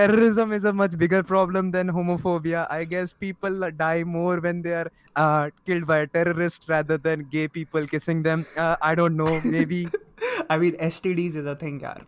terrorism 0.00 0.52
is 0.58 0.64
a 0.70 0.72
much 0.80 0.96
bigger 1.00 1.22
problem 1.30 1.72
than 1.76 1.90
homophobia 1.96 2.60
i 2.76 2.84
guess 2.92 3.12
people 3.24 3.66
die 3.80 4.04
more 4.04 4.36
when 4.46 4.62
they 4.66 4.74
are 4.82 4.86
uh, 5.16 5.50
killed 5.66 5.86
by 5.88 5.98
a 6.04 6.06
terrorist 6.18 6.68
rather 6.74 6.98
than 7.08 7.24
gay 7.34 7.48
people 7.58 7.88
kissing 7.94 8.22
them 8.28 8.46
uh, 8.56 8.76
i 8.80 8.94
don't 8.94 9.16
know 9.16 9.40
maybe 9.56 9.80
I 10.48 10.58
mean 10.58 10.76
STDs 10.90 11.34
is 11.42 11.46
a 11.46 11.56
thing 11.56 11.80
यार. 11.80 12.00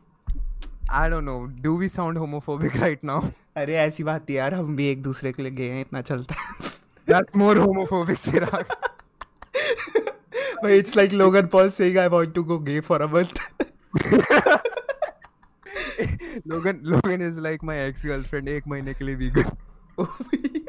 i 1.02 1.08
don't 1.08 1.24
know 1.24 1.38
do 1.66 1.74
we 1.82 1.88
sound 1.98 2.16
homophobic 2.24 2.80
right 2.86 3.02
now 3.12 3.20
अरे 3.56 3.74
ऐसी 3.76 4.04
बात 4.04 4.22
नहीं 4.22 4.36
यार 4.36 4.54
हम 4.54 4.74
भी 4.76 4.86
एक 4.90 5.02
दूसरे 5.02 5.32
के 5.32 5.42
लिए 5.42 5.52
गए 5.60 5.68
हैं 5.70 5.80
इतना 5.80 6.00
चलता 6.02 6.34
है. 6.40 6.70
that's 7.12 7.34
more 7.42 7.54
homophobic 7.66 8.24
chirag 8.30 8.74
it's 10.63 10.95
like 10.95 11.11
Logan 11.11 11.47
Paul 11.47 11.69
saying, 11.69 11.97
"I 11.97 12.07
want 12.07 12.33
to 12.35 12.43
go 12.43 12.59
gay 12.59 12.81
for 12.81 12.97
a 12.97 13.07
month." 13.07 13.39
Logan 16.45 16.81
Logan 16.83 17.21
is 17.21 17.37
like 17.37 17.63
my 17.63 17.77
ex 17.77 18.03
girlfriend. 18.03 18.47
One 18.47 18.65
month 18.65 18.87
vegan. 20.31 20.67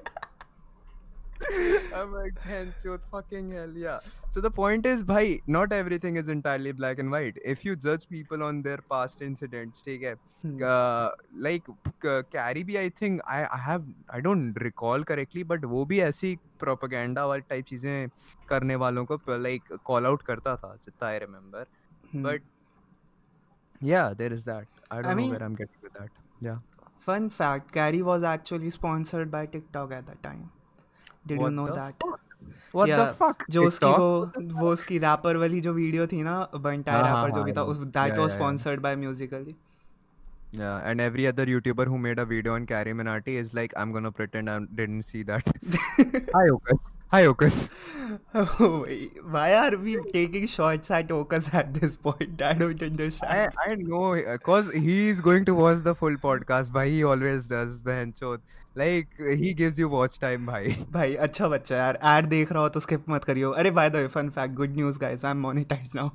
I'm 1.94 2.12
like, 2.12 2.34
so 2.82 2.98
fucking 3.10 3.50
hell, 3.52 3.70
yeah. 3.74 4.00
So 4.28 4.40
the 4.40 4.50
point 4.50 4.86
is, 4.86 5.02
bhai, 5.02 5.40
not 5.46 5.72
everything 5.72 6.16
is 6.16 6.28
entirely 6.28 6.72
black 6.72 6.98
and 6.98 7.10
white. 7.10 7.38
If 7.44 7.64
you 7.64 7.76
judge 7.76 8.08
people 8.08 8.42
on 8.42 8.60
their 8.62 8.78
past 8.94 9.22
incidents, 9.22 9.80
take 9.88 10.02
है, 10.02 10.14
Hmm. 10.42 10.62
uh, 10.62 11.10
like 11.46 11.66
uh, 11.70 12.22
Carrie 12.34 12.64
भी, 12.64 12.76
I 12.82 12.88
think 13.00 13.22
I 13.36 13.40
I 13.56 13.58
have 13.68 13.88
I 14.18 14.20
don't 14.28 14.60
recall 14.66 15.04
correctly, 15.12 15.42
but 15.54 15.64
वो 15.74 15.84
भी 15.92 16.00
ऐसी 16.10 16.36
propaganda 16.64 17.26
वाली 17.32 17.42
type 17.52 17.66
चीज़ें 17.72 18.08
करने 18.48 18.76
वालों 18.84 19.04
को 19.12 19.18
like 19.48 19.72
call 19.90 20.06
out 20.12 20.22
करता 20.30 20.56
था, 20.64 20.74
जितना 20.84 21.08
I 21.08 21.18
remember. 21.26 21.66
Hmm. 22.12 22.22
But 22.22 22.40
yeah, 23.80 24.14
there 24.14 24.32
is 24.32 24.44
that. 24.44 24.66
I 24.90 24.96
don't 25.02 25.06
I 25.06 25.10
know 25.10 25.16
mean- 25.22 25.30
where 25.30 25.42
I'm 25.42 25.54
getting 25.54 25.82
with 25.82 25.94
that. 25.94 26.10
Yeah. 26.40 26.58
Fun 27.10 27.28
fact: 27.30 27.70
Carrie 27.72 28.02
was 28.02 28.24
actually 28.30 28.70
sponsored 28.70 29.30
by 29.30 29.46
TikTok 29.46 29.92
at 29.98 30.06
that 30.06 30.22
time. 30.22 30.50
Did 31.26 31.40
you 31.40 31.50
know 31.50 31.66
that? 31.74 32.04
What 32.72 32.88
Yeah, 32.88 32.98
the 32.98 33.14
fuck? 33.14 33.42
जो 33.50 33.64
उसकी 33.66 33.86
वो 33.86 34.54
वो 34.60 34.70
उसकी 34.72 34.98
wrapper 34.98 35.36
वाली 35.36 35.60
जो 35.60 35.72
video 35.72 36.06
थी 36.06 36.22
ना 36.22 36.36
बंटाई 36.54 36.94
हाँ, 36.94 37.02
हाँ, 37.02 37.14
रैपर 37.16 37.30
जो 37.30 37.36
हाँ, 37.36 37.44
भी 37.44 37.52
था 37.52 37.62
उस 37.72 37.76
that 37.78 38.12
Yeah, 38.12 38.18
was. 38.20 38.30
Sponsored 38.30 38.80
by 38.80 38.96
Musically 38.96 39.56
Yeah, 40.52 40.78
and 40.90 41.00
every 41.02 41.26
other 41.30 41.44
YouTuber 41.46 41.84
who 41.86 41.98
made 42.04 42.18
a 42.18 42.24
video 42.24 42.54
on 42.54 42.64
Carrie 42.66 42.92
Minati 43.00 43.34
is 43.40 43.52
like, 43.58 43.74
I'm 43.82 43.92
gonna 43.96 44.10
pretend 44.10 44.50
I 44.50 44.58
didn't 44.80 45.04
see 45.10 45.22
that. 45.28 45.50
Hi, 46.34 46.46
Okus. 46.54 46.88
Hi, 47.12 47.24
Okus. 47.24 47.70
why 49.32 49.54
are 49.54 49.76
we 49.76 49.96
taking 50.12 50.46
shots 50.46 50.92
at 50.92 51.08
Okas 51.08 51.52
at 51.52 51.74
this 51.74 51.96
point? 51.96 52.40
I 52.40 52.52
don't 52.52 52.80
understand. 52.80 53.52
I, 53.58 53.72
I 53.72 53.74
know, 53.74 54.14
because 54.14 54.70
he's 54.70 55.20
going 55.20 55.44
to 55.46 55.54
watch 55.54 55.80
the 55.80 55.94
full 55.96 56.16
podcast, 56.16 56.70
bhai. 56.70 56.88
He 56.90 57.02
always 57.02 57.48
does, 57.48 57.82
man. 57.84 58.14
So, 58.14 58.38
like, 58.76 59.08
he 59.18 59.52
gives 59.54 59.76
you 59.76 59.88
watch 59.88 60.20
time, 60.20 60.46
bhai. 60.46 60.76
भाई 60.92 61.14
अच्छा 61.26 61.48
बच्चा 61.48 61.76
यार 61.76 61.98
add 62.12 62.26
देख 62.36 62.52
रहा 62.52 62.62
हो 62.62 62.68
तो 62.68 62.80
skip 62.80 63.10
मत 63.10 63.24
करियो 63.24 63.50
अरे 63.50 63.70
the 63.70 63.96
way 63.96 64.06
fun 64.14 64.30
fact 64.38 64.54
good 64.54 64.76
news 64.76 64.98
guys 65.00 65.24
I 65.24 65.30
am 65.30 65.40
monetize 65.48 65.96
now 65.96 66.10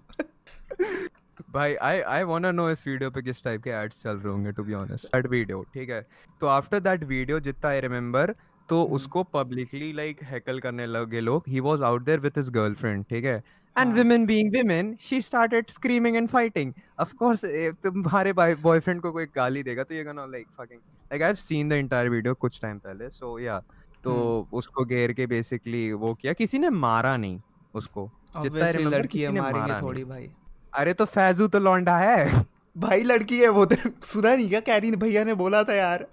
भाई 1.53 1.75
आई 1.75 2.01
आई 2.01 2.23
वांट 2.23 2.45
नो 2.45 2.69
इस 2.69 2.87
वीडियो 2.87 3.09
पे 3.11 3.21
किस 3.21 3.43
टाइप 3.43 3.63
के 3.63 3.69
एड्स 3.83 4.01
चल 4.03 4.17
रहे 4.17 4.33
होंगे 4.33 4.51
to 4.51 4.63
be 4.63 4.73
honest 4.73 5.15
that 5.15 5.27
video 5.31 5.65
ठीक 5.73 5.89
है 5.89 6.05
तो 6.41 6.47
आफ्टर 6.57 6.79
दैट 6.89 7.03
वीडियो 7.13 7.39
जितना 7.39 7.69
आई 7.69 7.79
रिमेम्बर 7.81 8.35
तो 8.69 8.83
उसको 8.97 9.23
पब्लिकली 9.23 9.91
लाइक 9.93 10.23
हैकल 10.23 10.59
करने 10.59 10.85
लगे 10.87 11.21
लोग। 11.21 11.43
He 11.47 11.59
was 11.59 11.81
out 11.83 12.05
there 12.05 12.19
with 12.19 12.37
his 12.37 12.49
girlfriend 12.51 13.05
ठीक 13.09 13.25
है? 13.25 13.41
And 13.75 13.95
women 13.95 14.25
being 14.27 14.51
women 14.51 14.91
she 15.05 15.21
started 15.23 15.71
screaming 15.71 16.17
and 16.19 16.31
fighting. 16.33 16.73
Of 17.03 17.15
course 17.21 17.43
if 17.45 17.75
तुम्हारे 17.83 18.33
बॉयफ्रेंड 18.33 19.01
को 19.01 19.11
कोई 19.11 19.25
गाली 19.35 19.63
देगा 19.63 19.83
तो 19.83 19.95
ये 19.95 20.03
gonna 20.05 20.27
like 20.35 20.47
fucking 20.59 20.81
like 21.11 21.25
I've 21.29 21.41
seen 21.41 21.73
the 21.73 21.81
entire 21.83 22.13
video 22.13 22.35
कुछ 22.35 22.59
टाइम 22.61 22.77
पहले 22.79 23.09
so 23.09 23.33
yeah. 23.41 23.61
तो 24.03 24.13
उसको 24.53 24.85
घेर 24.85 25.13
के 25.13 25.25
बेसिकली 25.27 25.91
वो 25.93 26.13
किया। 26.13 26.33
किसी 26.33 26.59
ने 26.59 26.69
मारा 26.69 27.15
नहीं 27.17 27.39
उसको। 27.75 28.09
जितना 28.41 28.89
लड़की 28.89 29.21
है 29.21 29.31
मारेंगे 29.31 29.81
थोड़ी 29.81 30.03
भाई। 30.03 30.29
अरे 30.73 30.93
तो 30.93 31.05
फैजू 31.05 31.47
तो 31.47 31.59
लौंडा 31.59 31.97
है। 31.97 32.43
भाई 32.75 33.03
लड़की 33.03 33.39
है 33.39 33.49
वो 33.49 33.65
तो। 33.65 33.75
सुना 34.03 34.35
नहीं 34.35 34.47
क्या? 34.49 34.59
कैरी 34.61 34.91
भैया 34.91 35.23
ने 35.23 35.33
बोला 35.33 35.63
था 35.63 35.73
यार। 35.73 36.07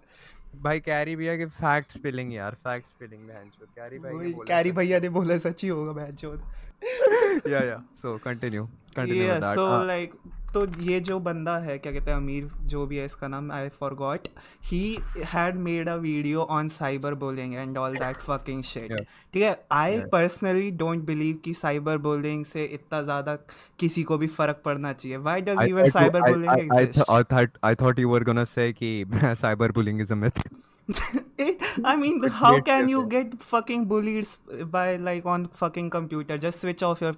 भाई 0.54 0.80
कैरी 0.80 1.14
भैया 1.16 1.36
के 1.36 1.46
फैक्ट 1.60 1.92
स्पिलिंग 1.92 2.32
यार 2.34 2.54
फैक्ट 2.64 2.88
स्पिलिंग 2.88 3.28
बहनचोद 3.28 3.68
कैरी 3.78 3.98
भाई 3.98 4.14
ने 4.14 4.32
बोला 4.32 4.44
कैरी 4.48 4.72
भैया 4.72 4.98
ने 5.00 5.08
बोला 5.08 5.38
सच 5.44 5.62
ही 5.62 5.68
होगा 5.68 5.92
बहनचोद 5.92 7.48
yeah 7.48 7.60
yeah 7.64 7.82
so 8.02 8.16
continue 8.24 8.64
continue 8.96 9.22
with 9.22 9.42
that 9.44 9.54
so 9.54 9.66
like 9.92 10.16
तो 10.54 10.66
ये 10.80 10.98
जो 11.00 11.18
बंदा 11.18 11.56
है 11.58 11.78
क्या 11.78 11.92
कहते 11.92 12.10
हैं 12.10 12.16
अमीर 12.18 12.48
जो 12.72 12.86
भी 12.86 12.96
है 12.96 13.04
इसका 13.04 13.28
नाम 13.28 13.50
I 13.52 13.68
forgot 13.94 14.28
he 14.64 14.98
had 15.32 15.56
made 15.66 15.88
a 15.88 15.94
video 15.96 16.42
on 16.56 16.68
cyber 16.68 17.14
bullying 17.24 17.54
and 17.54 17.78
all 17.78 17.96
that 17.96 18.16
fucking 18.16 18.62
shit 18.62 18.92
ठीक 19.34 19.42
है? 19.42 19.56
आई 19.72 20.00
पर्सनली 20.12 20.70
डोंट 20.82 21.04
बिलीव 21.04 21.38
कि 21.44 21.54
साइबर 21.54 21.98
बुलिंग 22.08 22.44
से 22.44 22.64
इतना 22.64 23.02
ज़्यादा 23.02 23.34
किसी 23.78 24.02
को 24.02 24.18
भी 24.18 24.26
फ़र्क 24.26 24.62
पड़ना 24.64 24.92
चाहिए। 24.92 25.16
Why 25.16 25.40
does 25.40 25.62
even 25.68 25.88
cyber 25.90 26.30
bullying 26.32 26.58
exist 26.58 27.10
I 27.10 27.22
thought 27.32 27.58
I 27.70 27.74
thought 27.74 28.04
you 28.04 28.12
were 28.14 28.24
gonna 28.30 28.46
say 28.56 28.72
कि 28.72 28.90
cyberbullying 29.44 30.04
is 30.06 30.10
a 30.10 30.16
myth. 30.16 30.44
Eh, 31.38 31.54
I 31.84 31.96
mean, 31.96 32.22
how 32.28 32.60
can 32.60 32.88
you 32.88 33.06
get 33.06 33.40
fucking 33.40 33.86
bullied 33.86 34.28
by 34.70 34.96
like 34.96 35.26
on 35.26 35.46
fucking 35.48 35.90
computer? 35.90 36.38
Just 36.38 36.60
switch 36.60 36.82
off 36.82 37.00
your 37.00 37.16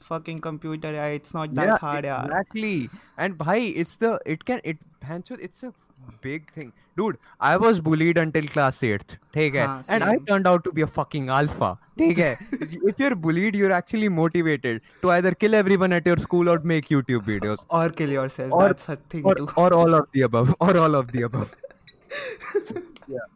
fucking 0.00 0.40
computer. 0.40 0.92
Yeah, 0.92 1.06
it's 1.06 1.34
not 1.34 1.54
that 1.54 1.66
yeah, 1.66 1.78
hard. 1.78 2.04
Yeah, 2.04 2.24
exactly. 2.24 2.90
And 3.18 3.36
bhai, 3.38 3.68
it's 3.68 3.96
the 3.96 4.20
it 4.24 4.44
can 4.44 4.60
it 4.64 4.78
it's 5.08 5.62
a 5.62 5.72
big 6.20 6.50
thing, 6.52 6.72
dude. 6.96 7.18
I 7.40 7.56
was 7.56 7.80
bullied 7.80 8.18
until 8.18 8.46
class 8.48 8.82
eighth. 8.82 9.16
Take 9.32 9.54
हाँ, 9.54 9.66
ah, 9.68 9.82
and 9.88 10.04
I 10.04 10.16
turned 10.28 10.46
out 10.46 10.64
to 10.64 10.72
be 10.72 10.82
a 10.82 10.86
fucking 10.86 11.28
alpha. 11.28 11.78
Take 11.98 12.18
if 12.52 12.98
you're 12.98 13.14
bullied, 13.14 13.54
you're 13.54 13.72
actually 13.72 14.08
motivated 14.08 14.82
to 15.02 15.12
either 15.12 15.32
kill 15.32 15.54
everyone 15.54 15.92
at 15.92 16.06
your 16.06 16.16
school 16.18 16.48
or 16.48 16.58
make 16.60 16.88
YouTube 16.88 17.24
videos 17.24 17.64
or 17.70 17.88
kill 17.90 18.10
yourself. 18.10 18.52
Or, 18.52 18.68
That's 18.68 18.88
a 18.88 18.96
thing 18.96 19.24
or, 19.24 19.34
too. 19.34 19.48
Or 19.56 19.72
all 19.72 19.94
of 19.94 20.06
the 20.12 20.22
above. 20.22 20.54
Or 20.60 20.76
all 20.78 20.94
of 20.94 21.12
the 21.12 21.22
above. 21.22 21.54
Yeah. 23.08 23.26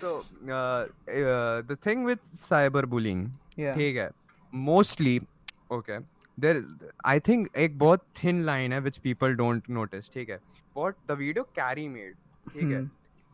So 0.00 0.24
uh, 0.48 0.86
uh, 1.08 1.62
the 1.68 1.76
thing 1.86 2.04
with 2.04 2.20
cyberbullying, 2.42 3.24
yeah. 3.56 3.74
ठीक 3.76 3.96
है, 3.96 4.10
mostly 4.52 5.20
okay. 5.70 5.98
There, 6.38 6.62
I 7.04 7.18
think 7.18 7.56
एक 7.56 7.78
बहुत 7.78 8.04
thin 8.20 8.44
line 8.46 8.72
है 8.72 8.82
which 8.82 9.00
people 9.02 9.34
don't 9.40 9.72
notice. 9.78 10.12
ठीक 10.14 10.30
है. 10.30 10.38
What 10.76 11.00
the 11.08 11.16
video 11.16 11.44
Carrie 11.58 11.88
made, 11.88 12.14
ठीक 12.52 12.70
है. 12.72 12.84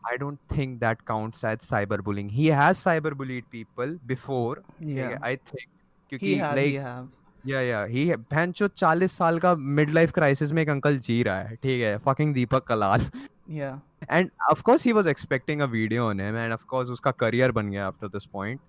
I 0.04 0.16
don't 0.22 0.54
think 0.54 0.80
that 0.80 1.04
counts 1.10 1.44
as 1.44 1.68
cyberbullying. 1.72 2.30
He 2.30 2.48
has 2.60 2.80
cyberbullied 2.84 3.50
people 3.50 3.98
before. 4.06 4.62
Yeah. 4.80 5.18
I 5.22 5.36
think. 5.36 5.68
क्योंकि 6.10 6.34
he 6.34 6.40
have, 6.40 6.56
like, 6.56 6.72
he 6.72 6.86
have. 6.86 7.12
Yeah 7.46 7.60
yeah 7.60 7.82
he 7.84 8.04
बहन 8.16 8.52
जो 8.56 8.66
चालीस 8.68 9.12
साल 9.16 9.38
का 9.38 9.54
मिड 9.54 9.90
लाइफ 9.90 10.12
क्राइसिस 10.12 10.52
में 10.52 10.60
एक 10.62 10.68
अंकल 10.68 10.98
जी 10.98 11.22
रहा 11.22 11.40
है 11.40 11.56
ठीक 11.62 11.82
है 11.82 11.96
fucking 12.04 12.32
Deepak 12.34 12.64
Kalal 12.68 13.00
and 13.48 14.30
of 14.50 14.62
course 14.62 14.84
he 14.86 14.92
was 14.92 15.06
expecting 15.08 15.60
a 15.60 15.66
video 15.70 16.08
on 16.08 16.20
him 16.20 16.36
and 16.36 16.52
of 16.52 16.64
course 16.68 16.90
उसका 16.90 17.10
करियर 17.20 17.52
बन 17.52 17.70
गया 17.70 17.86
आफ्टर 17.86 18.08
दिस 18.08 18.26
पॉइंट 18.32 18.60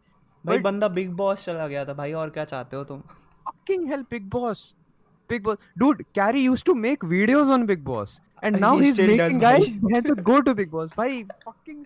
भाई 0.45 0.57
बंदा 0.59 0.87
बिग 0.87 1.11
बॉस 1.15 1.45
चला 1.45 1.67
गया 1.67 1.85
था 1.85 1.93
भाई 1.93 2.13
और 2.13 2.29
क्या 2.29 2.45
चाहते 2.45 2.75
हो 2.75 2.83
तुम? 2.83 2.99
Fucking 3.45 3.87
hell 3.89 4.01
big 4.11 4.29
boss 4.29 4.73
big 5.29 5.43
boss 5.43 5.57
dude 5.77 6.03
Carry 6.15 6.43
used 6.43 6.65
to 6.65 6.73
make 6.75 7.03
videos 7.05 7.49
on 7.49 7.65
big 7.65 7.83
boss 7.83 8.19
and 8.43 8.57
now 8.57 8.79
he 8.79 8.89
is 8.89 9.01
making 9.01 9.41
guys 9.41 9.67
has 9.93 10.07
to 10.07 10.15
go 10.23 10.39
to 10.39 10.53
big 10.53 10.69
boss 10.71 10.89
भाई 10.97 11.23
फकिंग 11.47 11.85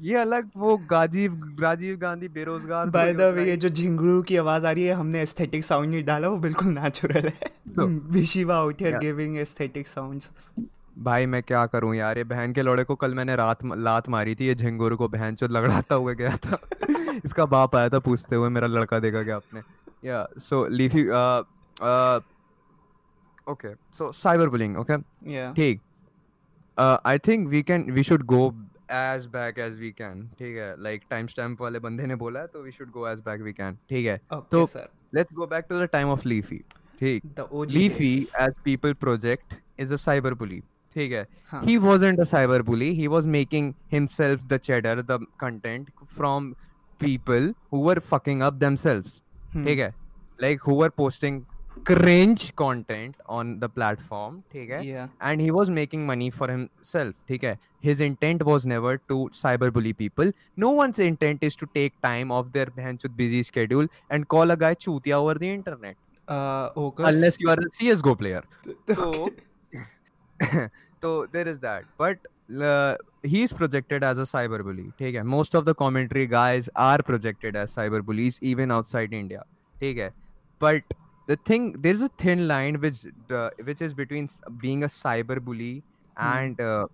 ये 0.00 0.14
अलग 0.16 0.50
वो 0.56 0.76
गाजीव 0.90 1.56
राजीव 1.60 1.96
गांधी 1.98 2.28
बेरोजगार 2.28 2.86
बाय 2.90 3.12
द 3.14 3.32
वे 3.34 3.48
ये 3.48 3.56
जो 3.56 3.68
झिंगुरू 3.68 4.22
की 4.22 4.36
आवाज़ 4.36 4.66
आ 4.66 4.70
रही 4.70 4.84
है 4.84 4.94
हमने 4.94 5.20
एस्थेटिक 5.22 5.64
साउंड 5.64 5.90
नहीं 5.90 6.04
डाला 6.04 6.28
वो 6.28 6.36
बिल्कुल 6.38 6.68
नेचुरल 6.68 7.28
है 7.28 7.86
विशिवा 8.10 8.56
out 8.56 8.82
here 8.82 8.98
giving 8.98 9.36
aesthetic 9.38 9.88
sounds 9.88 10.30
भाई 10.96 11.26
मैं 11.26 11.42
क्या 11.42 11.64
करूँ 11.66 11.94
यार? 11.96 12.18
ये 12.18 12.24
बहन 12.24 12.52
के 12.52 12.62
लोड़े 12.62 12.84
को 12.84 12.94
कल 12.96 13.14
मैंने 13.14 13.34
रात 13.36 13.64
लात 13.66 14.08
मारी 14.08 14.34
थी 14.34 14.46
ये 14.46 14.54
झिंगुर 14.54 14.94
को 14.96 15.08
बहन 15.08 15.34
चो 15.34 15.46
लगड़ाता 15.46 15.94
हुए 15.94 16.14
गया 16.14 16.36
था। 16.36 16.58
इसका 17.24 17.44
बाप 17.46 17.76
आया 17.76 17.88
था 17.88 17.98
पूछते 17.98 18.36
हुए 18.36 18.48
मेरा 18.48 18.66
लड़का 18.66 18.98
देखा 18.98 19.22
क्या 19.22 19.36
आपने 19.36 19.60
yeah 20.04 20.26
so 20.38 20.66
Leafy 20.68 21.02
okay 23.46 23.74
so 23.98 24.10
cyber 24.14 24.48
bullying 24.48 24.76
okay 24.78 24.96
ठीक। 25.54 25.80
I 26.78 27.18
think 27.26 27.48
we 27.48 27.62
can 27.62 27.90
we 27.92 28.02
should 28.02 28.22
go 28.26 28.46
as 28.92 29.26
back 29.32 29.58
as 29.58 29.78
we 29.80 29.90
can 29.98 30.26
ठीक 30.38 30.56
है? 30.56 30.74
लाइक 30.82 31.02
टाइम 31.10 31.26
स्टैम्प 31.26 31.60
वाले 31.62 31.78
बंदे 31.80 32.06
ने 32.06 32.16
बोला 32.16 32.40
है 32.40 32.46
तो 32.46 32.62
we 32.62 32.72
should 32.72 32.90
go 32.90 33.08
as 33.08 33.20
back 33.26 33.40
we 33.40 33.52
can 33.52 33.78
ठीक 33.88 34.06
है? 34.06 34.20
तो 34.32 34.66
let's 35.14 35.34
go 35.34 35.46
back 35.46 35.66
to 35.68 35.80
the 35.80 35.88
time 35.92 36.08
of 36.08 36.26
Leafy 36.28 36.62
ठीक? 37.00 37.22
Leafy 37.70 38.14
as 38.40 38.54
people 38.64 38.92
project 39.00 39.54
is 39.80 39.92
a 39.92 39.96
cyber 39.98 40.34
bully 40.34 40.62
ठीक 40.96 41.12
है 41.12 41.26
he 41.64 41.76
wasn't 41.86 42.20
a 42.20 42.24
cyber 42.34 42.62
bully 42.70 42.92
he 43.00 43.06
was 43.14 43.26
making 43.40 43.72
himself 43.92 44.44
the 44.52 44.56
cheddar 44.68 45.02
the 45.10 45.26
content 45.40 45.90
from 46.16 46.54
people 47.00 47.52
who 47.70 47.80
were 47.86 48.00
fucking 48.12 48.42
up 48.46 48.58
themselves 48.60 49.20
ठीक 49.64 49.78
है 49.78 49.92
like 50.44 50.66
who 50.68 50.76
were 50.78 50.90
posting 51.00 51.40
cringe 51.90 52.44
content 52.60 53.16
on 53.38 53.52
the 53.62 53.68
platform 53.78 54.38
ठीक 54.52 54.70
है 54.70 54.80
yeah. 54.84 55.08
and 55.30 55.44
he 55.46 55.50
was 55.58 55.72
making 55.80 56.06
money 56.10 56.30
for 56.38 56.48
himself 56.52 57.20
ठीक 57.28 57.44
है 57.44 57.58
his 57.86 58.00
intent 58.06 58.46
was 58.50 58.66
never 58.72 58.94
to 59.10 59.18
cyberbully 59.40 59.94
people 60.02 60.32
no 60.64 60.72
one's 60.80 61.02
intent 61.08 61.46
is 61.50 61.58
to 61.62 61.70
take 61.78 62.00
time 62.06 62.32
off 62.38 62.50
their 62.56 62.68
busy 63.20 63.42
schedule 63.50 63.88
and 64.10 64.28
call 64.34 64.56
a 64.56 64.58
guy 64.64 64.74
chutia 64.86 65.18
over 65.18 65.34
the 65.44 65.52
internet 65.58 65.96
uh, 66.28 66.70
okay. 66.76 67.04
unless 67.04 67.40
you 67.40 67.50
are 67.50 67.60
a 67.60 67.70
CSGO 67.78 68.18
player 68.18 68.42
so 68.94 69.30
so 71.01 71.27
there 71.31 71.47
is 71.47 71.59
that 71.59 71.83
but 71.97 72.17
uh, 72.59 72.95
he's 73.23 73.53
projected 73.53 74.03
as 74.03 74.17
a 74.19 74.27
cyberbully 74.31 74.87
ठीक 74.99 75.15
है 75.15 75.23
most 75.33 75.55
of 75.59 75.65
the 75.65 75.73
commentary 75.73 76.25
guys 76.27 76.69
are 76.75 76.97
projected 77.09 77.55
as 77.55 77.75
cyberbullies 77.75 78.39
even 78.53 78.71
outside 78.71 79.13
India 79.21 79.43
ठीक 79.81 79.97
है 79.97 80.11
but 80.65 80.97
the 81.27 81.37
thing 81.49 81.71
there's 81.83 82.01
a 82.01 82.09
thin 82.23 82.47
line 82.47 82.79
which 82.85 83.05
uh, 83.39 83.49
which 83.69 83.81
is 83.81 83.93
between 83.93 84.29
being 84.65 84.83
a 84.83 84.91
cyberbully 84.95 85.75
hmm. 85.75 86.31
and 86.31 86.61
uh, 86.61 86.87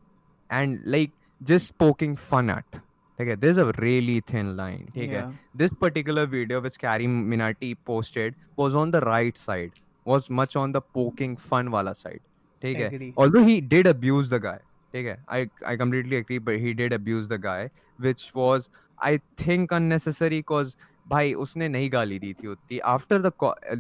and 0.50 0.80
like 0.86 1.12
just 1.44 1.78
poking 1.78 2.16
fun 2.16 2.50
at 2.50 2.80
okay 3.20 3.36
there's 3.36 3.58
a 3.58 3.66
really 3.78 4.20
thin 4.32 4.56
line 4.58 4.88
okay 4.90 5.12
yeah. 5.12 5.32
this 5.56 5.74
particular 5.86 6.26
video 6.26 6.62
which 6.62 6.80
Carrie 6.80 7.08
Minati 7.08 7.76
posted 7.92 8.36
was 8.56 8.76
on 8.76 8.92
the 8.92 9.02
right 9.02 9.38
side 9.38 9.72
was 10.06 10.30
much 10.30 10.56
on 10.56 10.72
the 10.72 10.82
poking 10.82 11.36
fun 11.36 11.72
wala 11.72 11.94
side 11.96 12.22
ठीक 12.63 12.77
है। 12.77 13.13
Although 13.19 13.41
he 13.41 13.61
did 13.63 13.89
abuse 13.89 14.33
the 14.33 14.41
guy 14.43 14.61
ठीक 14.95 15.07
है। 15.07 15.25
I 15.29 15.49
I 15.67 15.77
completely 15.77 16.17
agree 16.17 16.39
but 16.39 16.59
he 16.61 16.73
did 16.75 16.93
abuse 16.95 17.27
the 17.29 17.41
guy 17.43 17.71
which 17.99 18.31
was 18.37 18.69
I 18.99 19.19
think 19.47 19.73
unnecessary 19.75 20.41
cause 20.45 20.75
भाई 21.07 21.33
उसने 21.45 21.69
नहीं 21.69 21.93
गाली 21.93 22.19
दी 22.19 22.33
थी 22.35 22.47
उतनी। 22.49 22.79
After 22.89 23.23
the 23.23 23.33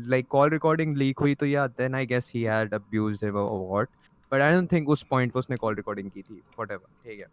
like 0.08 0.26
call 0.28 0.50
recording 0.50 0.96
leak 0.96 1.18
हुई 1.20 1.34
तो 1.34 1.46
yeah 1.46 1.66
then 1.68 1.94
I 1.94 2.06
guess 2.06 2.30
he 2.34 2.42
had 2.42 2.74
abuse 2.74 3.24
him 3.24 3.36
और 3.36 3.66
what 3.68 3.88
but 4.32 4.40
I 4.40 4.54
don't 4.54 4.72
think 4.72 4.88
उस 4.88 5.02
पॉइंट 5.10 5.32
पर 5.32 5.38
उसने 5.38 5.56
कॉल 5.56 5.74
रिकॉर्डिंग 5.74 6.10
की 6.10 6.22
थी 6.22 6.34
व्हाटएवर 6.34 6.86
ठीक 7.04 7.20
है। 7.20 7.26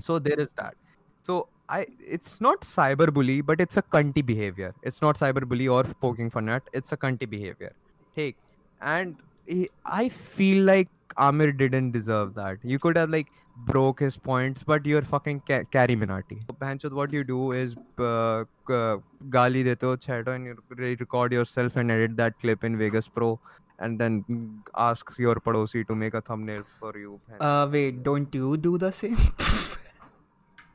So 0.00 0.18
there 0.20 0.40
is 0.40 0.48
that 0.60 0.74
so 1.24 1.48
I 1.70 1.84
it's 2.08 2.38
not 2.42 2.64
cyber 2.64 3.10
bully 3.10 3.40
but 3.42 3.60
it's 3.60 3.78
a 3.78 3.82
cunty 3.92 4.22
behaviour 4.24 4.72
it's 4.86 5.02
not 5.02 5.16
cyber 5.16 5.44
bully 5.44 5.66
और 5.68 5.92
poking 6.02 6.30
for 6.30 6.42
net 6.42 6.76
it's 6.76 6.92
a 6.92 6.96
cunty 6.98 7.26
behaviour 7.26 7.72
ठीक। 8.16 8.36
And 8.80 9.14
I 9.84 10.08
feel 10.08 10.64
like 10.64 10.88
Amir 11.16 11.52
didn't 11.52 11.92
deserve 11.92 12.34
that. 12.34 12.58
You 12.62 12.78
could 12.78 12.96
have 12.96 13.10
like 13.10 13.28
broke 13.66 14.00
his 14.00 14.16
points, 14.16 14.62
but 14.62 14.86
you're 14.86 15.02
fucking 15.02 15.40
ca- 15.46 15.64
Carrie 15.64 15.96
Minati. 15.96 16.40
So, 16.80 16.88
what 16.90 17.12
you 17.12 17.24
do 17.24 17.52
is 17.52 17.74
uh, 17.98 18.44
gali 18.68 19.64
dete 19.64 19.82
ho 19.82 19.96
chato 19.96 20.32
and 20.32 20.46
you 20.46 20.96
record 21.00 21.32
yourself 21.32 21.76
and 21.76 21.90
edit 21.90 22.16
that 22.16 22.38
clip 22.38 22.64
in 22.64 22.78
Vegas 22.78 23.08
Pro 23.08 23.38
and 23.78 23.98
then 23.98 24.62
ask 24.76 25.18
your 25.18 25.34
padosi 25.36 25.86
to 25.86 25.94
make 25.94 26.14
a 26.14 26.20
thumbnail 26.20 26.64
for 26.78 26.96
you. 26.96 27.20
Uh, 27.38 27.68
wait, 27.70 28.02
don't 28.02 28.34
you 28.34 28.56
do 28.56 28.78
the 28.78 28.90
same? 28.92 29.16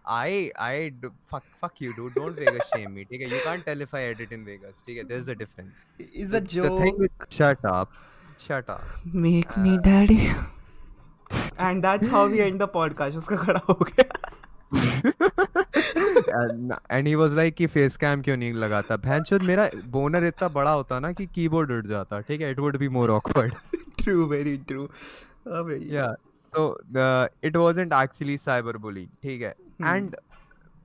I 0.06 0.52
I 0.56 0.92
do, 1.02 1.12
fuck 1.28 1.44
fuck 1.60 1.82
you 1.82 1.94
dude 1.96 2.14
don't 2.14 2.36
Vegas 2.36 2.68
shame 2.74 2.94
me 2.94 3.06
okay 3.12 3.26
you 3.26 3.40
can't 3.44 3.66
tell 3.66 3.82
if 3.82 3.94
I 3.94 4.04
edit 4.04 4.32
in 4.32 4.46
Vegas 4.46 4.82
okay 4.88 5.02
there's 5.02 5.28
a 5.30 5.36
difference 5.36 5.78
is 5.98 6.32
a 6.34 6.42
joke 6.42 6.78
the 6.78 6.84
thing 6.84 7.00
with, 7.00 7.12
shut 7.32 7.58
up 7.66 7.92
shut 8.40 8.70
up. 8.70 8.82
Make 9.26 9.58
uh, 9.58 9.64
me 9.64 9.78
daddy. 9.88 10.20
And 11.60 11.82
that's 11.82 12.10
how 12.10 12.28
we 12.28 12.40
and 12.40 12.60
the 12.62 12.64
podcast 12.74 13.18
उसका 13.18 13.36
खड़ा 13.36 13.60
हो 13.70 13.74
गया। 13.82 14.04
And 16.92 17.08
he 17.08 17.14
was 17.16 17.34
like 17.36 17.56
कि 17.56 17.68
face 17.68 17.98
cam 17.98 18.22
क्यों 18.22 18.36
नहीं 18.38 18.54
लगाता? 18.54 18.98
भैंचोद 18.98 19.44
मेरा 19.44 19.70
बोनर 19.90 20.26
इतना 20.26 20.48
बड़ा 20.58 20.72
होता 20.72 21.00
ना 21.00 21.12
कि 21.12 21.26
कीबोर्ड 21.26 21.72
उड़ 21.72 21.86
जाता 21.88 22.20
ठीक 22.20 22.42
है? 22.42 22.52
It 22.52 22.60
would 22.60 22.78
be 22.78 22.90
more 22.90 23.10
awkward 23.12 23.54
true 24.04 24.26
very 24.28 24.58
true 24.68 24.88
yeah. 25.94 26.14
So 26.54 26.68
it 27.44 27.56
wasn't 27.56 27.94
actually 27.94 28.38
cyber 28.38 28.78
bullying 28.78 29.08
ठीक 29.24 29.42
है? 29.42 29.56
And 29.84 30.16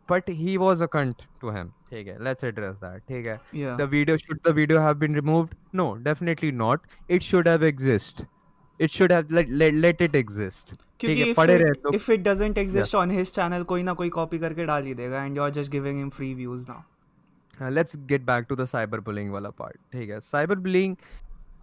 but 0.10 0.28
he 0.28 0.58
was 0.58 0.82
a 0.82 0.88
cunt 0.96 1.26
to 1.42 1.52
him 1.58 1.74
ठीक 1.90 2.08
है 2.08 2.18
let's 2.28 2.48
address 2.50 2.78
that 2.84 3.08
ठीक 3.10 3.26
है 3.26 3.40
yeah. 3.54 3.76
the 3.82 3.88
video 3.96 4.18
should 4.24 4.42
the 4.48 4.54
video 4.62 4.82
have 4.86 5.00
been 5.04 5.20
removed 5.20 5.54
no 5.82 5.88
definitely 6.08 6.52
not 6.64 6.90
it 7.18 7.28
should 7.28 7.52
have 7.52 7.68
exist 7.70 8.26
it 8.80 8.92
should 8.92 9.12
have 9.12 9.32
let 9.32 9.54
let, 9.62 9.80
let 9.86 10.02
it 10.08 10.18
exist 10.22 10.74
क्योंकि 11.00 11.34
पड़े 11.38 11.58
रहे 11.58 11.74
तो 11.84 11.92
if 12.00 12.10
it 12.16 12.24
doesn't 12.24 12.58
exist 12.64 12.94
yeah. 12.94 13.02
on 13.02 13.16
his 13.20 13.32
channel 13.38 13.66
कोई 13.72 13.84
ना 13.84 13.94
कोई 14.02 14.10
copy 14.18 14.40
करके 14.40 14.66
डाल 14.66 14.86
ही 14.86 14.94
देगा 15.02 15.26
and 15.26 15.42
you're 15.42 15.54
just 15.60 15.72
giving 15.78 16.02
him 16.04 16.12
free 16.20 16.34
views 16.42 16.68
now 16.68 16.82
uh, 17.62 17.70
let's 17.78 17.96
get 18.14 18.26
back 18.32 18.50
to 18.50 18.60
the 18.62 18.68
cyberbullying 18.74 19.32
wala 19.38 19.54
part 19.62 19.80
ठीक 19.94 20.10
है 20.10 20.20
cyberbullying 20.32 20.98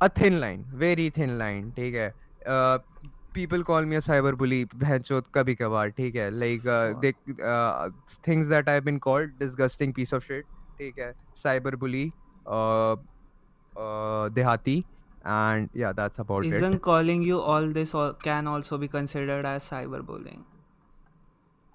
a 0.06 0.08
thin 0.20 0.40
line 0.44 0.64
very 0.84 1.10
thin 1.20 1.38
line 1.44 1.70
ठीक 1.76 1.94
है 1.94 2.12
uh, 2.46 2.78
people 3.37 3.63
call 3.69 3.87
me 3.91 3.97
a 3.99 4.03
cyber 4.07 4.33
bully 4.41 4.63
बहनचोद 4.75 5.27
कभी 5.35 5.55
कभार 5.55 5.89
ठीक 5.99 6.15
है 6.15 6.29
like 6.43 6.67
uh, 6.75 6.93
they 7.03 7.13
uh, 7.53 7.89
things 8.29 8.51
that 8.53 8.71
I've 8.73 8.85
been 8.89 8.99
called 9.07 9.39
disgusting 9.45 9.95
piece 9.99 10.13
of 10.19 10.27
shit 10.29 10.53
ठीक 10.79 10.99
है 10.99 11.13
cyber 11.43 11.75
bully 11.83 12.05
uh, 12.57 12.93
uh, 13.85 14.29
dehati 14.37 14.77
and 15.37 15.81
yeah 15.83 15.97
that's 16.01 16.23
about 16.25 16.45
isn't 16.45 16.53
it 16.53 16.67
Isn't 16.67 16.81
calling 16.89 17.25
you 17.29 17.41
all 17.53 17.73
this 17.79 17.93
or 18.03 18.13
can 18.27 18.53
also 18.53 18.77
be 18.83 18.87
considered 18.93 19.45
as 19.45 19.69
cyberbullying? 19.71 20.45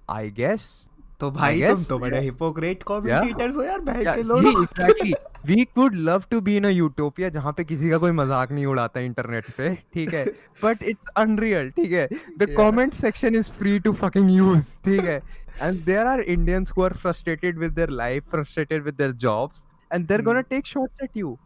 I 0.09 0.23
guess 0.39 0.71
तो 1.19 1.29
भाई 1.31 1.61
तुम 1.67 1.83
तो 1.83 1.97
बड़े 1.99 2.19
hypocrite 2.19 2.83
commentators 2.87 3.57
हो 3.57 3.63
यार 3.63 3.79
बहन 3.79 4.15
के 4.15 4.23
लोग 4.23 4.47
exactly 4.63 5.13
we 5.45 5.63
could 5.75 5.95
love 5.95 6.23
to 6.31 6.39
be 6.41 6.55
in 6.57 6.65
utopia 6.65 7.29
जहाँ 7.29 7.51
पे 7.53 7.63
किसी 7.63 7.89
का 7.89 7.97
कोई 7.97 8.11
मज़ाक 8.11 8.51
नहीं 8.51 8.65
उड़ाता 8.65 8.99
इंटरनेट 8.99 9.49
पे 9.57 9.73
ठीक 9.93 10.13
है? 10.13 10.25
बट 10.63 10.83
इट्स 10.83 11.09
अनरियल 11.17 11.69
ठीक 11.71 11.91
है? 11.91 12.07
The 12.37 12.47
comment 12.57 12.93
section 12.93 13.35
is 13.35 13.51
free 13.53 13.79
to 13.79 13.93
fucking 13.93 14.29
use 14.31 14.69
ठीक 14.85 15.03
है? 15.03 15.21
And 15.61 15.79
there 15.85 16.07
are 16.07 16.21
Indians 16.21 16.71
who 16.77 16.83
are 16.83 16.93
frustrated 16.97 17.57
with 17.59 17.71
their 17.73 17.89
life 18.01 18.29
frustrated 18.31 18.83
with 18.83 18.95
their 18.95 19.11
jobs 19.25 19.65
and 19.91 20.07
they're 20.07 20.21
gonna 20.21 20.41
take 20.53 20.65
shots 20.65 21.03
at 21.03 21.17
you 21.17 21.37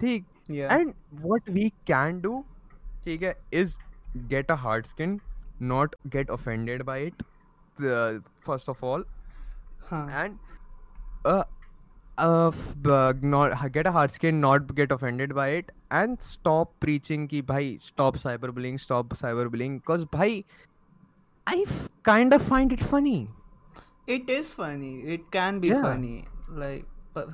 ठीक? 0.00 0.26
And 0.50 0.92
what 1.24 1.48
we 1.50 1.68
can 1.86 2.20
do 2.20 2.44
ठीक 3.04 3.22
है 3.22 3.34
is 3.52 3.76
get 4.28 4.50
a 4.50 4.54
hard 4.64 4.86
skin 4.86 5.18
not 5.62 5.94
get 6.08 6.30
offended 6.30 6.82
by 6.82 7.06
it 7.06 7.22
first 8.46 8.68
of 8.68 8.84
all 8.84 9.04
and 9.92 10.36
uh, 12.26 13.12
not 13.34 13.54
get 13.76 13.86
a 13.90 13.92
hard 13.96 14.10
skin 14.16 14.40
not 14.40 14.74
get 14.80 14.92
offended 14.96 15.34
by 15.40 15.48
it 15.60 15.72
and 16.00 16.20
stop 16.28 16.72
preaching 16.86 17.26
ki 17.34 17.40
bhai 17.52 17.64
stop 17.88 18.18
cyberbullying 18.24 18.78
stop 18.86 19.14
cyberbullying 19.22 19.76
because 19.82 20.06
bhai 20.16 20.30
i 21.46 21.58
f- 21.66 21.88
kind 22.10 22.38
of 22.38 22.42
find 22.54 22.72
it 22.78 22.88
funny 22.94 23.18
It 24.12 24.30
is 24.34 24.48
funny. 24.58 24.92
It 25.14 25.26
can 25.34 25.58
be 25.62 25.68
Yeah. 25.72 25.82
funny. 25.82 26.14
Like, 26.60 26.86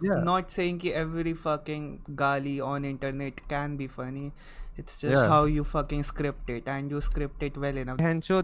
Yeah. 0.06 0.18
not 0.28 0.50
saying 0.54 0.80
ki 0.82 0.90
every 1.02 1.32
fucking 1.44 1.86
gali 2.22 2.52
on 2.70 2.86
internet 2.88 3.38
can 3.52 3.76
be 3.78 3.86
funny. 3.94 4.24
It's 4.82 4.98
just 5.04 5.14
Yeah. 5.22 5.30
how 5.34 5.38
you 5.52 5.64
fucking 5.70 6.02
script 6.08 6.50
it, 6.56 6.68
and 6.74 6.92
you 6.96 7.00
script 7.06 7.46
it 7.48 7.56
well 7.64 7.80
enough. 7.84 8.02
and 8.10 8.26
so 8.30 8.42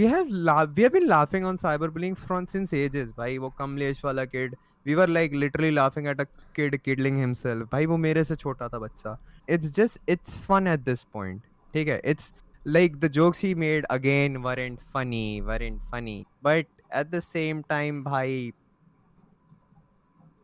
we 0.00 0.08
have 0.14 0.34
la- 0.50 0.66
we 0.80 0.86
have 0.88 0.92
been 0.98 1.08
laughing 1.14 1.48
on 1.52 1.60
cyberbullying 1.64 2.18
front 2.26 2.54
since 2.56 2.74
ages 2.82 3.14
bhai 3.22 3.30
wo 3.46 3.50
kamlesh 3.62 4.04
wala 4.08 4.26
kid 4.34 4.58
we 4.86 4.94
were 5.00 5.06
like 5.14 5.34
literally 5.44 5.70
laughing 5.78 6.06
at 6.12 6.20
a 6.24 6.26
kid 6.58 6.76
killing 6.88 7.18
himself 7.22 7.66
bhai 7.72 7.82
wo 7.94 7.98
mere 8.04 8.24
se 8.30 8.36
chota 8.44 8.68
tha 8.74 8.80
bachcha 8.84 9.16
it's 9.56 9.74
just 9.80 9.98
it's 10.16 10.38
fun 10.50 10.70
at 10.76 10.86
this 10.90 11.04
point 11.16 11.48
ठीक 11.74 11.88
है 11.88 12.00
it's 12.12 12.30
like 12.76 12.96
the 13.02 13.08
jokes 13.18 13.42
he 13.46 13.50
made 13.64 13.84
again 13.98 14.38
weren't 14.46 14.80
funny 14.96 15.26
weren't 15.50 15.84
funny 15.92 16.16
but 16.48 16.72
at 17.02 17.12
the 17.16 17.20
same 17.26 17.60
time 17.74 18.00
bhai 18.08 18.26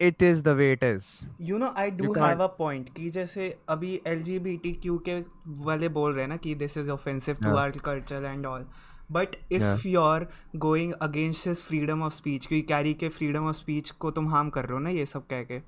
it 0.00 0.22
is 0.28 0.42
the 0.42 0.54
way 0.56 0.68
it 0.72 0.82
is 0.86 1.04
you 1.40 1.58
know 1.58 1.72
I 1.78 1.90
do 1.90 2.04
You 2.04 2.16
have 2.18 2.42
a 2.42 2.46
point 2.58 2.88
कि 2.96 3.10
जैसे 3.10 3.48
अभी 3.74 4.00
L 4.06 4.22
G 4.22 4.38
B 4.46 4.56
T 4.62 4.72
Q 4.82 4.98
के 5.08 5.18
वाले 5.64 5.88
बोल 5.98 6.12
रहे 6.12 6.22
हैं 6.22 6.28
ना 6.28 6.36
कि 6.46 6.54
this 6.62 6.76
is 6.78 6.90
offensive 6.90 7.36
to 7.42 7.54
Yeah. 7.54 7.80
Culture 7.84 8.24
and 8.24 8.46
all 8.46 8.66
but 9.12 9.28
if 9.52 9.88
you 9.88 10.00
are 10.00 10.26
going 10.56 10.92
against 10.92 11.46
his 11.46 11.62
freedom 11.62 12.02
of 12.02 12.12
speech 12.12 12.46
क्योंकि 12.46 12.66
कैरी 12.66 12.94
के 12.94 13.08
फ्रीडम 13.08 13.46
ऑफ़ 13.46 13.56
स्पीच 13.56 13.90
को 13.90 14.10
तुम 14.10 14.28
हार्म 14.28 14.50
कर 14.50 14.64
रहे 14.64 14.72
हो 14.72 14.78
ना 14.78 14.90
ये 14.90 15.06
सब 15.06 15.26
कह 15.26 15.42
के 15.42 15.58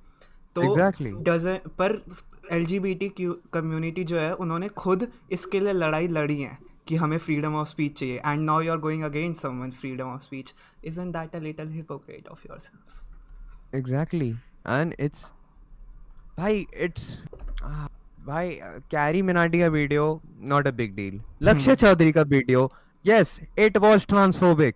तो 0.55 0.62
Exactly. 0.62 1.12
पर 1.81 2.03
L 2.53 2.64
G 2.66 2.81
B 2.81 2.94
T 2.94 3.09
community 3.53 4.05
जो 4.05 4.20
है 4.20 4.33
उन्होंने 4.35 4.68
खुद 4.68 5.07
इसके 5.33 5.61
लिए 5.61 5.72
लड़ाई 5.72 6.09
लड़ी 6.09 6.40
है 6.42 6.59
कि 6.88 6.96
हमें 6.96 7.18
फ्रीडम 7.18 7.55
ऑफ़ 7.55 7.68
स्पीच 7.68 7.98
चाहिए। 7.98 8.16
And 8.16 8.40
now 8.40 8.61
you 8.61 8.72
are 8.72 8.79
going 8.79 9.03
against 9.03 9.42
someone 9.42 9.70
freedom 9.70 10.05
of 10.05 10.22
speech 10.22 10.55
isn't 10.85 11.12
that 11.16 11.37
a 11.37 11.38
little 11.38 11.68
hypocrite 11.68 12.29
of 12.29 12.40
yourself 12.51 13.03
exactly. 13.72 14.37
And 14.64 14.94
it's 15.05 15.24
bhai 16.37 16.66
it's 16.87 17.22
ah, 17.62 17.88
bhai 18.27 18.61
uh, 18.61 18.81
carry 18.94 19.22
minati 19.22 19.61
ka 19.62 19.68
video 19.70 20.07
not 20.53 20.66
a 20.66 20.72
big 20.72 20.94
deal. 20.96 21.18
lakshya 21.48 21.77
chaudhary 21.83 22.14
ka 22.18 22.24
video 23.04 23.14
yes 23.14 23.40
it 23.56 23.80
was 23.80 24.06
transphobic. 24.06 24.74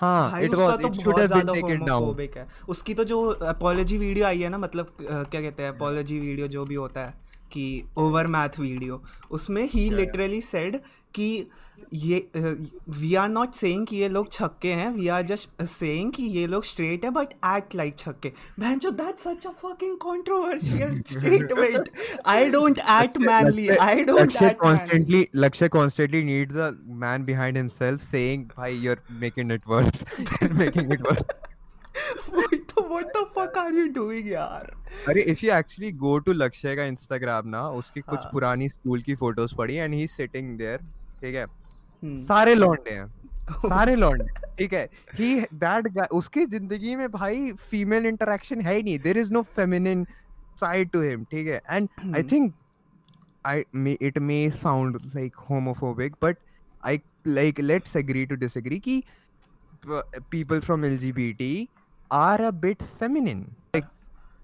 हाँ 0.00 0.30
भाई 0.30 0.44
it 0.44 0.52
उसका 0.52 0.66
was 0.66 0.74
it 0.74 0.94
should 0.94 1.04
बहुत 1.04 1.20
have 1.20 1.30
been 1.30 1.46
ज़्यादा 1.46 1.52
taken 1.52 1.86
down. 1.86 2.00
Homophobic 2.00 2.36
है। 2.36 2.46
उसकी 2.68 2.94
तो 2.94 3.04
जो 3.04 3.20
apology 3.50 3.98
video 3.98 4.26
आई 4.26 4.40
है 4.42 4.48
ना 4.48 4.58
मतलब 4.58 4.96
क्या 5.00 5.40
कहते 5.40 5.62
हैं 5.62 5.70
अपोलॉजी 5.70 6.18
वीडियो 6.18 6.48
जो 6.48 6.64
भी 6.64 6.74
होता 6.74 7.00
है 7.00 7.14
कि 7.52 7.84
ओवर 7.98 8.26
मैथ 8.26 8.58
वीडियो 8.60 9.02
उसमें 9.30 9.62
ही 9.72 9.88
लिटरली 9.90 10.40
सेड 10.40 10.80
कि 11.14 11.46
ये 11.94 12.18
वी 12.36 13.14
आर 13.14 13.28
नॉट 13.28 13.54
सेइंग 13.54 13.86
कि 13.86 13.96
ये 13.96 14.08
लोग 14.08 14.30
छक्के 14.32 14.72
हैं 14.72 14.90
वी 14.92 15.08
आर 15.08 15.22
जस्ट 15.22 15.62
सेइंग 15.64 16.12
कि 16.12 16.22
ये 16.22 16.46
लोग 16.46 16.64
स्ट्रेट 16.64 17.04
है 17.04 17.10
बट 17.10 17.32
एक्ट 17.46 17.74
लाइक 17.74 17.98
छक्के। 17.98 18.32
बहन 18.60 18.78
जो 18.78 18.90
that's 19.00 19.24
such 19.24 19.46
a 19.46 19.50
fucking 19.62 19.96
controversial 20.04 21.00
statement 21.06 21.90
I 22.26 22.50
don't 22.50 22.78
act 22.78 23.18
manly 23.18 23.68
I 23.68 24.04
don't 24.04 24.20
Lakshya 24.20 24.50
act 24.50 24.64
manly 24.64 24.80
constantly 24.80 25.22
Lakshya 25.44 25.70
constantly 25.76 26.24
needs 26.30 26.60
a 26.66 26.70
man 27.04 27.26
behind 27.30 27.62
himself 27.62 28.06
saying 28.10 28.50
bhai 28.56 28.70
you're 28.84 29.00
making 29.24 29.56
it 29.58 29.72
worse. 29.74 30.04
You're 30.40 30.54
making 30.54 30.92
it 30.98 31.10
worse. 31.10 31.34
तो 32.68 32.82
what 32.88 33.06
the 33.16 33.24
fuck 33.34 33.58
are 33.58 33.74
you 33.74 33.86
doing 33.94 34.28
यार 34.30 34.72
अरे 35.08 35.22
if 35.32 35.44
you 35.46 35.52
actually 35.54 35.90
go 35.98 36.18
to 36.18 36.32
Lakshya 36.32 36.74
का 36.76 36.84
Instagram 36.84 37.48
ना 37.48 37.68
उसकी 37.80 38.00
कुछ 38.00 38.18
हाँ। 38.18 38.30
पुरानी 38.32 38.68
school 38.68 39.02
की 39.02 39.14
फ़ोटोज़ 39.14 39.54
पड़ी 39.56 39.74
एंड 39.74 39.94
ही 39.94 40.06
सिटिंग 40.06 40.56
देयर 40.58 40.80
ठीक 41.24 41.34
है? 41.34 41.44
हम्म। 41.44 42.18
सारे 42.22 42.54
लौंडे 42.54 42.90
हैं। 42.90 43.06
सारे 43.68 43.94
लौंडे 43.96 44.24
ठीक 44.58 44.72
है? 44.72 44.88
ही 45.18 45.40
दैट 45.62 45.98
उसकी 46.12 46.44
ज़िंदगी 46.46 46.94
में 46.96 47.10
भाई 47.12 47.52
फीमेल 47.70 48.06
इंटरेक्शन 48.06 48.60
है 48.60 48.74
ही 48.76 48.82
नहीं। 48.82 48.98
There 48.98 49.18
is 49.18 49.32
no 49.32 49.42
feminine 49.56 50.06
side 50.60 50.90
to 50.90 51.00
him 51.02 51.24
ठीक 51.30 51.46
है? 51.46 51.60
And 51.70 51.88
I 52.16 52.22
think 52.32 52.52
I 53.46 53.64
may 53.74 53.96
it 54.02 54.18
may 54.30 54.38
sound 54.62 55.00
like 55.14 55.36
homophobic 55.50 56.16
but 56.22 56.38
I 56.84 57.00
like 57.26 57.60
let's 57.60 57.96
agree 57.96 58.26
to 58.26 58.34
disagree 58.46 58.78
कि 58.88 59.02
people 60.32 60.62
from 60.66 60.84
LGBT 60.88 61.46
are 62.10 62.44
a 62.44 62.52
bit 62.60 62.82
feminine. 63.00 63.40
Like 63.74 63.88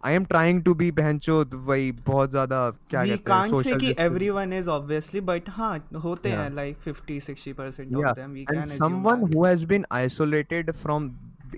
I 0.02 0.12
am 0.12 0.24
trying 0.26 0.62
to 0.64 0.74
be 0.74 0.90
बहनचोद 0.98 1.54
वही 1.68 1.90
बहुत 2.06 2.30
ज़्यादा 2.30 2.60
क्या 2.90 3.04
we 3.04 3.10
कहते 3.10 3.32
हैं 3.32 3.40
can't 3.40 3.56
say 3.58 3.74
social 3.74 3.80
कि 3.80 3.92
everyone 4.04 4.52
is 4.58 4.68
obviously 4.76 5.20
but 5.30 5.48
हाँ 5.56 5.72
होते 6.04 6.28
Yeah. 6.28 6.42
हैं 6.42 6.50
like 6.54 6.80
50 6.88 7.18
60 7.26 7.52
percent 7.60 7.98
yeah 7.98 8.08
of 8.10 8.14
them 8.20 8.32
we 8.32 8.46
can 8.46 8.56
and 8.56 8.66
assume 8.66 8.78
someone 8.84 9.20
that. 9.24 9.34
who 9.34 9.44
has 9.44 9.64
been 9.74 9.84
isolated 9.98 10.74
from 10.84 11.10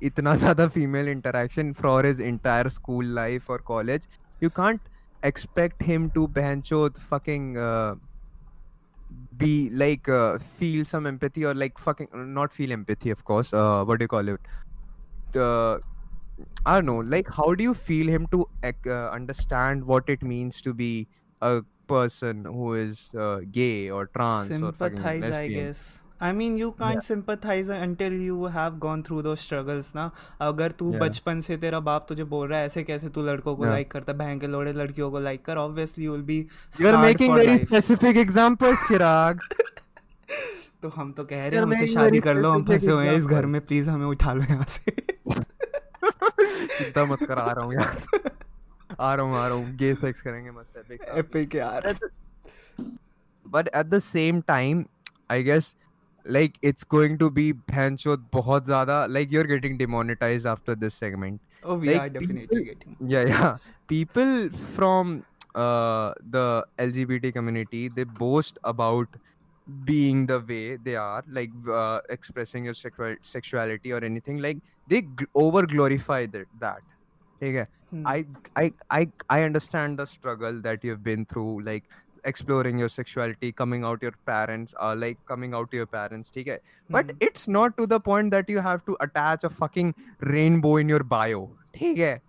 इतना 0.03 0.35
ज़्यादा 0.43 0.67
female 0.75 1.09
interaction 1.09 1.73
for 1.83 2.03
his 2.05 2.21
entire 2.33 2.69
school 2.79 3.05
life 3.21 3.49
or 3.49 3.59
college 3.73 4.07
you 4.41 4.51
can't 4.61 4.89
expect 5.23 5.83
him 5.91 6.11
to 6.19 6.27
बहनचोद 6.39 6.99
fucking 7.11 7.57
uh, 7.59 7.95
be 9.37 9.69
like 9.71 10.09
uh, 10.09 10.39
feel 10.59 10.85
some 10.85 11.07
empathy 11.07 11.45
or 11.45 11.55
like 11.55 11.79
fucking 11.79 12.09
not 12.35 12.53
feel 12.53 12.73
empathy 12.73 13.11
of 13.11 13.25
course 13.25 13.53
uh, 13.53 13.85
what 13.85 13.99
do 13.99 14.05
you 14.05 14.09
call 14.09 14.29
it 14.29 14.41
uh, 15.37 15.79
I 16.66 16.76
don't 16.76 16.86
know 16.92 16.98
like 17.16 17.30
how 17.40 17.48
do 17.62 17.64
you 17.70 17.74
feel 17.90 18.08
him 18.16 18.28
to 18.36 18.42
ac- 18.72 18.90
uh, 18.98 19.06
understand 19.20 19.86
what 19.94 20.10
it 20.16 20.24
means 20.34 20.62
to 20.68 20.74
be 20.82 20.92
a 21.42 21.54
person 21.92 22.44
who 22.58 22.74
is 22.80 23.06
uh, 23.16 23.40
gay 23.60 23.90
or 24.00 24.02
trans 24.18 24.52
or 24.52 24.74
fucking 24.74 24.98
sympathize 24.98 25.24
I 25.24 25.30
lesbian 25.30 25.64
guess 25.68 25.84
I 26.28 26.32
mean 26.38 26.58
you 26.60 26.68
can't 26.82 27.04
sympathize 27.08 27.68
until 27.76 28.14
you 28.28 28.46
have 28.56 28.78
gone 28.86 29.04
through 29.08 29.22
those 29.28 29.42
struggles 29.48 29.92
ना 29.96 30.10
अगर 30.50 30.72
तू 30.80 30.92
Yeah. 30.92 31.00
बचपन 31.02 31.42
से 31.48 31.58
तेरा 31.64 31.80
बाप 31.90 32.06
तुझे 32.10 32.24
बोल 32.34 32.48
रहा 32.48 32.60
है 32.60 32.66
ऐसे 32.66 32.84
कैसे 32.84 33.10
तू 33.18 33.24
लड़कों 33.26 33.56
को 33.56 33.64
Yeah. 33.64 33.72
लाइक 33.74 33.92
करता 33.92 34.12
है 34.12 34.18
बहन 34.18 34.40
के 34.40 34.48
लोड़े 34.56 34.74
लड़कियों 34.82 35.10
को 35.12 35.20
लाइक 35.30 35.46
कर 35.46 35.58
obviously 35.66 36.08
you 36.08 36.16
will 36.18 36.26
be 36.32 36.40
You're 36.40 36.92
scarred 36.92 37.02
making 37.08 37.32
for 37.34 37.40
very 37.42 37.52
life 37.58 37.68
specific 37.70 38.22
examples, 38.26 38.88
Chirag. 38.90 39.46
तो 40.82 40.90
हम 40.96 41.12
तो 41.18 41.24
कह 41.26 41.36
रहे 41.36 41.46
You're 41.50 41.56
हैं 41.56 41.62
हमसे 41.64 41.80
making 41.86 41.94
शादी 41.94 42.18
very 42.20 42.24
कर 42.24 42.36
लो 42.42 42.50
हम 42.52 42.64
specific 42.64 42.80
फंसे 42.80 42.92
हुए 42.92 43.06
हैं 43.08 43.14
इस 43.18 43.26
घर 43.26 43.30
example. 43.30 43.52
में 43.52 43.62
प्लीज 43.66 43.90
हमें 43.90 44.06
उठा 44.06 44.34
लो 44.34 44.44
यहाँ 44.50 44.66
से 44.70 44.92
चिंता 46.78 47.06
मत 47.06 47.24
कर 47.24 47.40
आ 47.40 47.52
रहा 47.52 47.66
हूँ 47.66 47.74
यार 47.74 48.04
आ 49.00 49.16
रहा 49.16 49.26
हूँ 49.26 49.36
आ 49.36 49.48
रहा 49.48 49.58
हूँ 49.58 49.76
गे 49.76 49.96
सेक्स 49.96 50.22
करेंगे 50.22 50.52
मस्त 50.52 50.78
epic 50.78 51.02
साथ 51.02 51.14
में। 51.14 51.20
एपिक 51.20 51.56
यार 51.56 51.94
but 53.56 53.68
at 53.80 53.90
the 53.92 54.00
same 54.06 54.40
time 54.52 54.80
i 55.34 55.38
guess 55.50 55.68
like 56.26 56.58
it's 56.70 56.86
going 56.94 57.14
to 57.20 57.28
be 57.38 57.46
bhanchod 57.72 58.24
bahut 58.36 58.66
zyada 58.70 58.98
like 59.18 59.36
you're 59.36 59.48
getting 59.52 59.78
demonetized 59.82 60.50
after 60.54 60.76
this 60.84 60.98
segment 61.04 61.40
oh 61.64 61.78
we 61.78 61.88
Like, 61.88 62.02
are 62.02 62.10
definitely 62.10 62.48
people- 62.48 62.66
getting 62.66 62.98
yeah 63.14 63.30
yeah 63.30 63.56
people 63.94 64.34
from 64.76 65.14
uh 65.56 66.10
the 66.38 66.66
lgbt 66.88 67.32
community 67.38 67.84
they 68.00 68.06
boast 68.26 68.60
about 68.74 69.16
being 69.92 70.26
the 70.28 70.40
way 70.50 70.78
they 70.90 70.96
are 70.96 71.24
like 71.38 71.56
uh, 71.82 72.00
expressing 72.10 72.66
your 72.66 72.74
sexual 72.74 73.16
sexuality 73.22 73.92
or 73.92 74.04
anything 74.10 74.38
like 74.48 74.62
they 74.92 75.02
gl- 75.02 75.32
over 75.36 75.66
glorify 75.66 76.26
that 76.26 76.48
that 76.60 76.84
okay 77.42 77.66
Hmm. 77.92 78.04
I, 78.06 78.26
I 78.56 78.74
i 78.92 79.12
i 79.30 79.44
understand 79.44 80.00
the 80.00 80.06
struggle 80.06 80.62
that 80.62 80.84
you've 80.84 81.04
been 81.04 81.26
through 81.26 81.62
like 81.64 81.86
exploring 82.26 82.80
your 82.80 82.90
sexuality 82.90 83.52
coming 83.54 83.86
out 83.86 84.02
your 84.02 84.14
parents 84.26 84.74
uh, 84.82 84.94
like 84.98 85.20
coming 85.28 85.54
out 85.54 85.72
to 85.72 85.78
your 85.78 85.88
parents 85.88 86.32
ठीक 86.34 86.48
है 86.48 86.60
but 86.90 87.06
hmm 87.06 87.18
it's 87.28 87.48
not 87.48 87.78
to 87.78 87.88
the 87.94 88.00
point 88.00 88.32
that 88.32 88.50
you 88.50 88.60
have 88.68 88.84
to 88.90 88.98
attach 89.06 89.44
a 89.44 89.50
fucking 89.50 89.94
rainbow 90.34 90.76
in 90.84 90.90
your 90.96 91.04
bio 91.16 91.42
ठीक 91.76 91.98
है 91.98 92.20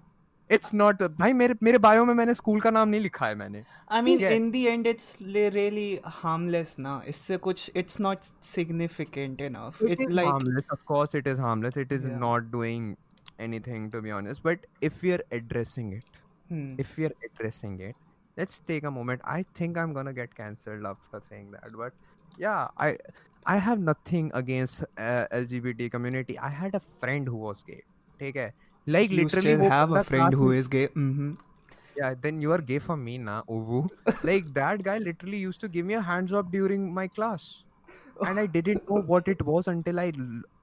it's 0.50 0.74
not 0.74 1.02
भाई 1.20 1.34
मेरे 1.34 1.56
मेरे 1.64 1.78
bio 1.78 2.06
में 2.06 2.14
मैंने 2.14 2.34
school 2.34 2.60
का 2.62 2.72
नाम 2.72 2.90
नहीं 2.90 3.02
लिखा 3.02 3.28
है 3.28 3.36
मैंने 3.36 3.64
I 3.90 4.02
mean, 4.02 4.18
ठीक 4.18 4.22
है 4.22 4.38
in 4.38 4.52
the 4.52 4.64
end, 4.70 4.88
it's 4.88 5.08
li- 5.22 5.50
really 5.50 6.00
harmless 6.22 6.78
ना 6.80 7.02
इससे 7.08 7.38
कुछ 7.48 7.70
it's 7.82 8.00
not 8.00 8.30
significant 8.42 9.42
enough. 9.42 9.82
It 9.82 9.92
It 9.98 10.06
is 10.08 10.16
like 10.20 10.28
harmless, 10.28 10.70
of 10.78 10.86
course. 10.86 11.16
It 11.22 11.28
is 11.28 11.40
harmless. 11.48 11.78
It 11.78 11.92
is 11.92 12.06
yeah. 12.06 12.18
not 12.26 12.52
doing 12.52 12.96
anything, 13.40 13.90
to 13.92 14.02
be 14.02 14.12
honest. 14.12 14.44
But 14.44 14.66
if 14.82 15.02
we 15.02 15.14
are 15.14 15.24
addressing 15.32 15.94
it, 16.00 16.10
Hmm. 16.50 16.76
if 16.78 16.98
we 16.98 17.06
are 17.06 17.14
addressing 17.26 17.80
it, 17.80 17.96
let's 18.38 18.60
take 18.72 18.84
a 18.84 18.92
moment. 18.92 19.22
I 19.34 19.46
think 19.60 19.78
I'm 19.78 19.94
gonna 19.94 20.14
get 20.14 20.36
cancelled 20.36 20.86
after 20.86 21.22
saying 21.30 21.52
that, 21.52 21.78
but 21.84 21.94
yeah, 22.38 22.68
I 22.78 22.98
I 23.46 23.58
have 23.58 23.80
nothing 23.80 24.30
against 24.42 24.84
uh, 24.84 25.26
LGBT 25.40 25.90
community. 25.96 26.38
I 26.40 26.50
had 26.50 26.76
a 26.76 26.82
friend 27.04 27.28
who 27.28 27.42
was 27.48 27.64
gay. 27.70 27.82
ठीक 28.20 28.36
है, 28.36 28.54
like 28.86 29.12
you 29.12 29.24
literally 29.24 29.56
still 29.56 29.70
have 29.70 29.92
a 29.92 30.04
friend 30.04 30.34
who 30.34 30.52
is 30.52 30.68
gay? 30.68 30.88
Mm-hmm. 30.88 31.34
yeah 31.98 32.16
then 32.22 32.42
you 32.42 32.52
are 32.52 32.62
gay 32.70 32.80
for 32.80 32.98
me 32.98 33.18
na 33.18 33.42
uvu. 33.50 33.88
Like 34.30 34.54
that 34.54 34.84
guy 34.84 34.98
literally 34.98 35.38
used 35.38 35.62
to 35.62 35.70
give 35.70 35.86
me 35.86 35.94
a 35.94 36.02
hands 36.02 36.34
up 36.34 36.52
during 36.52 36.94
my 36.94 37.08
class. 37.08 37.64
And 38.28 38.40
i 38.40 38.46
didn't 38.46 38.90
know 38.90 39.02
what 39.14 39.28
it 39.28 39.42
was 39.46 39.68
until 39.68 40.00
i 40.00 40.12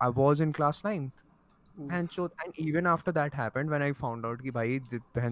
i 0.01 0.09
was 0.09 0.41
in 0.41 0.53
class 0.53 0.83
9th 0.83 1.11
and 1.89 2.13
so 2.13 2.31
and 2.45 2.59
even 2.59 2.87
after 2.87 3.13
that 3.13 3.35
happened 3.35 3.71
when 3.71 3.83
i 3.83 3.93
found 3.93 4.27
out 4.27 4.43
ki 4.43 4.51
bhai 4.51 4.81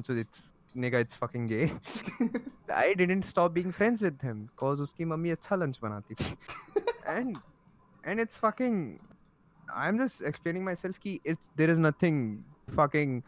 so 0.08 0.14
it's 0.14 0.42
nigga 0.76 1.00
it's 1.04 1.14
fucking 1.14 1.46
gay. 1.46 1.72
I 2.74 2.94
didn't 2.94 3.22
stop 3.22 3.54
being 3.54 3.72
friends 3.72 4.02
with 4.02 4.20
him 4.20 4.48
cause 4.56 4.80
uski 4.80 5.06
mummy 5.06 5.34
acha 5.36 5.58
lunch 5.58 5.80
banati 5.80 6.16
thi. 6.16 6.36
And 7.06 7.38
and 8.04 8.20
it's 8.20 8.36
fucking 8.36 9.00
i'm 9.74 9.98
just 9.98 10.22
explaining 10.22 10.64
myself 10.64 11.00
ki 11.00 11.20
it's 11.24 11.48
there 11.56 11.70
is 11.70 11.78
nothing 11.78 12.44
fucking 12.75 13.23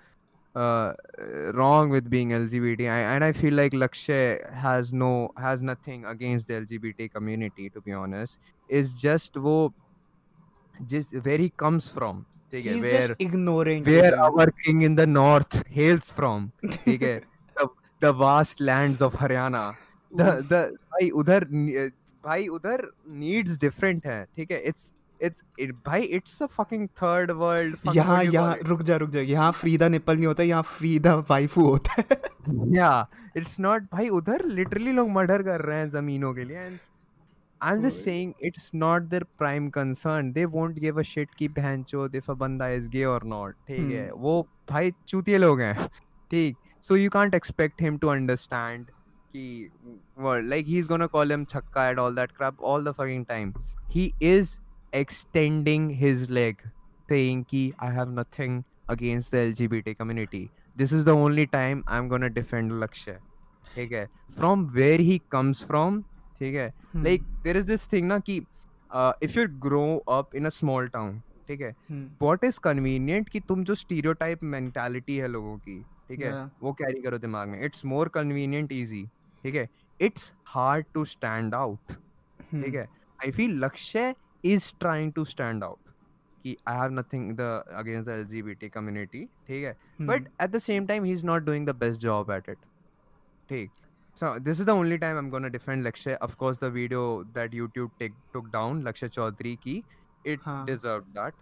uh, 0.56 0.94
wrong 1.54 1.90
with 1.90 2.10
being 2.10 2.30
LGBT, 2.30 2.82
I, 2.90 3.00
and 3.16 3.24
I 3.24 3.32
feel 3.34 3.54
like 3.54 3.74
Lakshay 3.74 4.54
has 4.54 4.92
no 4.94 5.32
has 5.38 5.62
nothing 5.62 6.06
against 6.06 6.48
the 6.48 6.54
LGBT 6.62 7.12
community. 7.12 7.70
To 7.70 7.82
be 7.82 7.92
honest, 7.92 8.40
is 8.70 8.94
just 9.02 9.34
वो 9.48 9.74
just 10.88 11.14
where 11.26 11.38
he 11.38 11.50
comes 11.66 11.90
from. 11.90 12.26
ठीक 12.52 12.66
है, 12.66 12.74
He's 12.74 12.84
where 12.84 13.08
just 13.08 13.16
ignorant. 13.20 13.86
to 13.86 13.92
where 13.92 14.12
them. 14.12 14.20
our 14.24 14.52
king 14.64 14.82
in 14.84 14.96
the 14.96 15.06
north 15.08 15.62
hails 15.68 16.10
from. 16.20 16.52
ठीक 16.66 17.02
है, 17.02 17.22
the, 17.60 17.68
the 18.02 18.14
vast 18.14 18.62
lands 18.62 19.02
of 19.02 19.14
Haryana. 19.24 19.66
The 20.16 20.30
Oof. 20.38 20.50
the 20.50 20.62
भाई 20.96 21.10
उधर 21.22 21.48
ने- 21.52 21.90
भाई 22.26 22.48
उधर 22.58 22.86
needs 23.24 23.58
different 23.58 24.06
है. 24.06 24.26
ठीक 24.36 24.52
है, 24.52 24.64
it's 24.72 24.92
इट्स 25.23 25.45
इट 25.61 25.75
भाई 25.87 26.03
it's 26.03 26.43
a 26.43 26.47
fucking 26.47 26.87
third 27.03 27.31
world 27.31 27.77
यहाँ 27.95 28.23
यहाँ 28.25 28.57
रुक 28.63 28.83
जा 28.83 28.97
रुक 28.97 29.11
जा। 29.11 29.21
यहाँ 29.21 29.51
फ्रीदा 29.53 29.89
निपल 29.89 30.17
नहीं 30.17 30.27
होता 30.27 30.43
यहाँ 30.43 30.63
फ्रीदा 30.63 31.15
वाइफू 31.31 31.65
होता 31.67 31.95
है। 31.99 32.21
या 32.77 33.07
इट्स 33.37 33.59
नॉट 33.61 33.83
भाई 33.93 34.09
उधर 34.09 34.45
लिटरली 34.45 34.93
लोग 34.93 35.11
मर्डर 35.11 35.43
कर 35.43 35.61
रहे 35.61 35.79
हैं 35.79 35.89
जमीनों 35.91 36.33
के 36.35 36.45
लिए 36.45 36.59
and 36.59 36.79
I 37.61 37.75
am 37.75 37.81
just 37.81 38.05
saying 38.05 38.33
it's 38.43 38.71
not 38.75 39.03
their 39.03 39.25
prime 39.39 39.69
concern 39.71 40.33
they 40.33 40.45
won't 40.45 40.79
give 40.79 40.99
a 40.99 41.03
shit 41.03 41.35
की 41.39 41.49
बहन 41.49 41.85
इफ़ 42.15 42.31
अ 42.31 42.35
बंदा 42.35 42.69
इज़ 42.69 42.89
गे 42.89 43.05
और 43.05 43.25
नॉट 43.25 43.55
ठीक 43.69 43.93
है? 43.93 44.09
Hmm. 44.09 44.19
वो 44.19 44.47
भाई 44.71 44.93
चूतिए 45.09 45.39
लोग 45.39 45.61
हैं 45.61 45.89
ठीक। 46.31 46.57
So 46.85 46.97
you 46.97 47.11
can't 47.11 47.35
expect 47.35 47.83
him 47.83 47.99
to 47.99 48.09
understand 48.09 48.87
कि 49.35 49.71
world 50.19 50.49
like 50.49 50.67
he 50.67 50.79
is 50.79 50.89
gonna 50.89 51.07
call 51.07 51.31
him 51.31 51.45
छक्का 51.45 51.89
at 51.89 51.99
all 51.99 52.15
that 52.15 52.31
crap 52.31 52.61
all 52.63 52.85
the 52.85 52.93
fucking 52.93 53.25
time 53.27 53.53
he 53.91 54.11
is 54.23 54.57
extending 54.93 55.89
his 56.03 56.29
leg 56.39 56.63
saying 57.09 57.45
कि 57.53 57.63
I 57.79 57.91
have 57.99 58.11
nothing 58.19 58.57
against 58.89 59.31
the 59.35 59.43
LGBT 59.49 59.97
community 59.99 60.43
this 60.77 60.93
is 60.99 61.05
the 61.09 61.15
only 61.25 61.47
time 61.47 61.83
I'm 61.87 62.09
gonna 62.09 62.31
defend 62.39 62.73
Lakshya 62.83 63.17
ठीक 63.75 63.93
है 63.93 64.07
from 64.39 64.63
where 64.79 64.99
he 65.09 65.19
comes 65.35 65.63
from 65.71 66.03
ठीक 66.39 66.55
है 66.55 66.69
हम्म, 66.95 67.05
like 67.07 67.23
there 67.45 67.57
is 67.63 67.67
this 67.67 67.87
thing 67.95 68.07
ना 68.09 68.19
कि 68.29 68.41
uh, 68.91 69.13
if 69.21 69.37
you 69.37 69.47
grow 69.67 70.01
up 70.19 70.35
in 70.41 70.51
a 70.51 70.55
small 70.59 70.89
town 70.97 71.21
ठीक 71.49 71.61
है 71.61 71.75
हम्म, 71.91 72.09
what 72.27 72.45
is 72.51 72.59
convenient 72.69 73.29
कि 73.33 73.41
तुम 73.49 73.65
जो 73.65 73.75
stereotype 73.83 74.43
mentality 74.55 75.19
है 75.21 75.29
लोगों 75.29 75.57
की 75.59 75.81
ठीक 76.09 76.21
है. 76.21 76.33
वो 76.63 76.73
कैरी 76.81 77.03
करो 77.03 77.19
दिमाग 77.19 77.49
में 77.49 77.63
it's 77.69 77.85
more 77.93 78.07
convenient 78.19 78.73
easy 78.81 79.05
ठीक 79.45 79.55
है 79.55 79.69
it's 80.01 80.33
hard 80.57 80.87
to 80.97 81.05
stand 81.15 81.55
out 81.63 81.93
ठीक 81.93 82.53
हम्म, 82.55 82.77
है 82.77 82.89
I 83.21 83.31
feel 83.39 83.57
Lakshay 83.63 84.09
is 84.44 84.72
trying 84.84 85.12
to 85.14 85.26
stand 85.26 85.64
out 85.64 85.80
कि 86.46 86.56
I 86.68 86.74
have 86.80 86.92
nothing 86.92 87.36
the 87.36 87.64
against 87.82 88.06
the 88.06 88.18
LGBT 88.24 88.72
community 88.74 89.22
ठीक 89.48 89.64
है 89.66 89.76
but 90.00 90.22
hmm, 90.22 90.28
at 90.40 90.52
the 90.52 90.60
same 90.60 90.88
time 90.88 91.04
he's 91.04 91.24
not 91.24 91.46
doing 91.46 91.66
the 91.66 91.74
best 91.74 92.02
job 92.02 92.30
at 92.38 92.50
it 92.54 92.68
ठीक 93.50 93.72
so 94.20 94.28
this 94.40 94.60
is 94.60 94.68
the 94.68 94.76
only 94.82 94.98
time 94.98 95.18
I'm 95.22 95.30
gonna 95.30 95.50
defend 95.56 95.86
Lakshay 95.86 96.18
of 96.28 96.38
course 96.44 96.60
the 96.60 96.70
video 96.70 97.24
that 97.34 97.58
YouTube 97.62 97.90
take, 98.00 98.14
took 98.34 98.52
down 98.52 98.84
Lakshay 98.84 99.10
Chaudhary 99.18 99.56
की 99.66 99.84
it 100.26 100.40
हाँ 100.42 100.66
deserved 100.68 101.14
that 101.16 101.34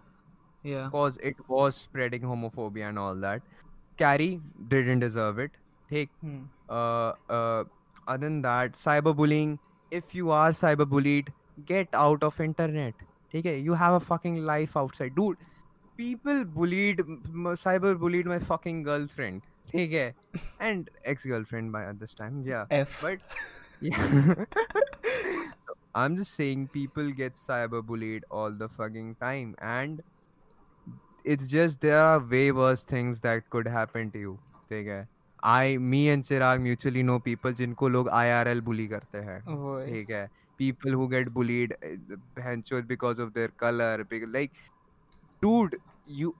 yeah 0.64 0.86
because 0.86 1.18
it 1.32 1.36
was 1.48 1.76
spreading 1.76 2.22
homophobia 2.22 2.90
and 2.90 3.00
all 3.00 3.16
that 3.28 3.44
Carrie 3.98 4.42
didn't 4.70 5.00
deserve 5.00 5.40
it 5.40 5.52
take 5.92 6.10
hmm, 6.24 6.48
uh, 6.70 7.14
uh, 7.30 7.64
other 8.08 8.28
than 8.28 8.42
that 8.42 8.74
cyberbullying 8.74 9.58
if 9.92 10.16
you 10.16 10.32
are 10.32 10.52
cyberbullied 10.52 11.30
get 11.69 11.95
out 11.97 12.25
of 12.25 12.43
internet 12.43 12.95
ठीक 13.33 13.47
है? 13.47 13.59
You 13.61 13.75
have 13.75 13.95
a 13.95 13.99
fucking 13.99 14.39
life 14.47 14.77
outside 14.79 15.15
do 15.15 15.31
people 15.99 16.45
bullied 16.55 17.03
cyber 17.59 17.95
bullied 18.03 18.29
my 18.29 18.39
fucking 18.39 18.85
girlfriend 18.85 19.41
ठीक 19.71 19.93
है? 19.93 20.15
And 20.63 20.91
ex 21.09 21.27
girlfriend 21.27 21.71
by 21.73 21.93
this 21.95 22.17
time 22.19 22.43
but 22.43 23.21
I 25.97 26.07
am 26.07 26.17
just 26.17 26.31
saying 26.31 26.67
people 26.73 27.13
get 27.17 27.37
cyber 27.37 27.81
bullied 27.91 28.25
all 28.33 28.59
the 28.59 28.67
fucking 28.79 29.15
time 29.21 29.55
and 29.63 30.03
it's 31.27 31.45
just 31.51 31.81
there 31.83 31.95
are 31.95 32.19
way 32.33 32.51
worse 32.51 32.87
things 32.93 33.19
that 33.23 33.45
could 33.51 33.69
happen 33.69 34.09
to 34.11 34.19
you 34.19 34.35
ठीक 34.71 34.87
है? 34.89 35.09
I 35.45 35.77
me 35.79 36.05
and 36.07 36.25
Chirag 36.25 36.61
mutually 36.61 37.03
know 37.03 37.19
people 37.25 37.55
जिनको 37.55 37.89
लोग 37.89 38.09
आई 38.09 38.31
R 38.31 38.49
L 38.49 38.61
बुली 38.61 38.87
करते 38.89 39.19
हैं. 39.19 39.41
ठीक 39.87 40.11
है? 40.11 40.29
people 40.59 40.91
who 40.91 41.09
get 41.09 41.33
bullied 41.33 41.77
eh, 41.83 42.57
because 42.87 43.19
of 43.19 43.33
their 43.35 43.49
color 43.49 44.07
like 44.33 44.53
dude 45.43 45.77
you 46.07 46.35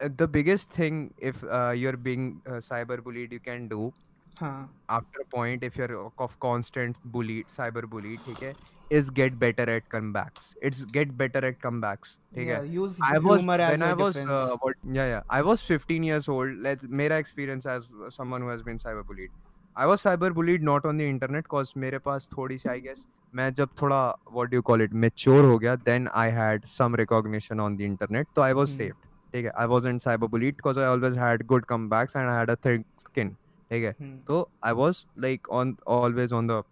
eh, 0.00 0.08
the 0.16 0.28
biggest 0.28 0.70
thing 0.70 1.12
if 1.18 1.42
uh, 1.44 1.70
you're 1.70 1.96
being 1.96 2.40
uh, 2.46 2.60
cyber 2.70 3.02
bullied 3.02 3.32
you 3.32 3.40
can 3.40 3.68
do 3.68 3.92
huh. 4.38 4.64
after 4.88 5.20
a 5.20 5.24
point 5.24 5.64
if 5.64 5.76
you're 5.76 6.06
uh, 6.06 6.10
of 6.18 6.38
constant 6.40 6.98
bullied 7.04 7.46
cyber 7.46 7.88
bullied 7.88 8.20
okay 8.28 8.54
is 8.90 9.08
get 9.08 9.38
better 9.38 9.68
at 9.70 9.88
comebacks. 9.88 10.52
It's 10.60 10.84
get 10.84 11.16
better 11.16 11.44
at 11.46 11.60
comebacks 11.60 12.18
yeah, 12.34 12.60
i 13.02 13.18
was 13.18 13.42
when 13.42 13.82
i 13.82 13.92
was 13.94 14.16
uh, 14.16 14.56
yeah 14.92 15.06
yeah 15.06 15.22
i 15.30 15.40
was 15.40 15.62
15 15.62 16.02
years 16.02 16.28
old 16.28 16.58
let 16.58 16.82
mera 16.82 17.18
experience 17.18 17.64
as 17.64 17.90
someone 18.10 18.42
who 18.42 18.48
has 18.48 18.62
been 18.62 18.78
cyber 18.78 19.06
bullied 19.06 19.30
i 19.76 19.86
was 19.86 20.02
cyber 20.02 20.32
bullied 20.34 20.62
not 20.62 20.84
on 20.84 20.98
the 20.98 21.08
internet 21.08 21.48
cause 21.48 21.74
mere 21.84 22.00
paas 22.00 22.28
thodi 22.36 22.58
si 22.64 22.68
i 22.68 22.78
guess. 22.78 23.06
मैं 23.32 23.52
जब 23.54 23.68
थोड़ा 23.80 24.06
what 24.32 24.54
you 24.54 24.62
call 24.62 24.82
it 24.82 24.94
mature 24.94 25.44
हो 25.44 25.58
गया 25.58 25.74
then 25.84 26.08
I 26.14 26.30
had 26.30 26.64
some 26.66 26.94
recognition 26.96 27.60
on 27.60 27.76
the 27.76 27.80
internet 27.80 28.26
तो 28.36 28.42
I 28.42 28.52
was 28.52 28.68
saved 28.68 29.10
ठीक 29.34 29.44
है? 29.44 29.50
I 29.50 29.66
was 29.66 29.86
cyber 30.00 30.26
bullied 30.26 30.54
because 30.54 30.78
I 30.80 30.86
always 30.86 31.18
had 31.18 31.46
good 31.46 31.64
comebacks 31.64 32.16
and 32.16 32.28
I 32.28 32.36
had 32.36 32.50
a 32.50 32.54
thick 32.64 32.84
skin 32.98 33.30
ठीक 33.70 33.84
है? 33.84 33.94
Hmm. 34.00 34.18
तो 34.26 34.48
I 34.64 34.72
was 34.72 35.04
like 35.18 35.48
on 35.50 35.76
always 35.90 36.32
on 36.32 36.48
the 36.48 36.62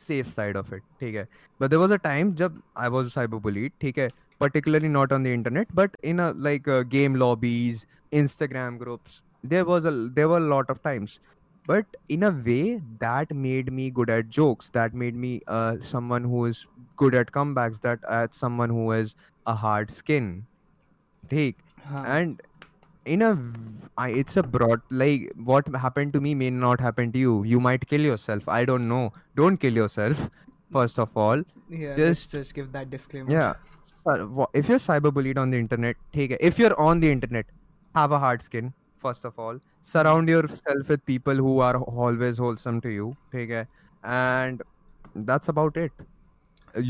safe 0.00 0.28
side 0.28 0.56
of 0.56 0.74
it 0.74 0.82
ठीक 1.00 1.14
है? 1.14 1.26
But 1.60 1.70
there 1.70 1.80
was 1.80 1.92
a 1.92 1.96
time 2.02 2.32
जब 2.34 2.60
I 2.76 2.88
was 2.88 3.10
cyber 3.10 3.38
bullied 3.40 3.72
ठीक 3.80 3.98
है? 3.98 4.08
Particularly 4.40 4.88
not 4.88 5.12
on 5.12 5.24
the 5.24 5.26
internet 5.26 5.68
but 5.74 5.96
in 6.04 6.20
like 6.38 6.68
game 6.88 7.16
lobbies 7.16 7.86
Instagram 8.12 8.78
groups 8.78 9.22
there 9.46 9.62
was 9.64 9.86
there 9.86 10.26
were 10.26 10.40
lot 10.42 10.70
of 10.70 10.78
times 10.84 11.20
but 11.66 11.96
in 12.08 12.22
a 12.22 12.30
way 12.30 12.80
that 13.00 13.34
made 13.34 13.72
me 13.72 13.90
good 13.90 14.10
at 14.10 14.28
jokes. 14.28 14.68
That 14.70 14.94
made 14.94 15.14
me 15.14 15.40
uh, 15.46 15.76
someone 15.80 16.24
who 16.24 16.44
is 16.46 16.66
good 16.96 17.14
at 17.14 17.32
comebacks 17.32 17.80
that 17.86 18.04
at 18.08 18.34
someone 18.34 18.70
who 18.70 18.90
has 18.90 19.14
a 19.46 19.54
hard 19.54 19.90
skin. 19.90 20.46
Take. 21.30 21.56
हाँ 21.88 22.04
and 22.16 22.40
in 23.04 23.22
a 23.22 23.28
it's 24.20 24.36
a 24.36 24.42
broad 24.42 24.80
like 24.90 25.26
what 25.50 25.68
happened 25.82 26.12
to 26.14 26.20
me 26.20 26.34
may 26.34 26.50
not 26.50 26.80
happen 26.80 27.12
to 27.12 27.18
you. 27.18 27.42
You 27.44 27.60
might 27.60 27.86
kill 27.88 28.00
yourself. 28.00 28.48
I 28.48 28.64
don't 28.64 28.88
know. 28.88 29.12
Don't 29.36 29.56
kill 29.66 29.72
yourself 29.82 30.28
first 30.72 30.98
of 30.98 31.16
all. 31.16 31.42
Yeah 31.68 31.96
just- 31.96 32.30
just 32.30 32.54
give 32.54 32.72
that 32.72 32.90
disclaimer. 32.90 33.30
Yeah. 33.30 33.54
If 34.54 34.68
you're 34.68 34.78
cyberbullied 34.78 35.38
on 35.38 35.50
the 35.50 35.58
internet 35.58 35.96
take 36.12 36.30
it. 36.32 36.40
If 36.40 36.58
you're 36.58 36.78
on 36.80 37.00
the 37.00 37.10
internet 37.10 37.46
have 37.94 38.12
a 38.12 38.18
hard 38.18 38.42
skin 38.42 38.72
first 39.06 39.24
of 39.24 39.38
all. 39.38 39.60
Surround 39.92 40.28
yourself 40.28 40.88
with 40.94 41.06
people 41.06 41.34
who 41.46 41.58
are 41.70 41.76
always 41.80 42.38
wholesome 42.38 42.80
to 42.88 42.94
you 42.98 43.16
okay? 43.34 43.66
And 44.04 44.62
that's 45.14 45.48
about 45.48 45.76
it. 45.76 45.92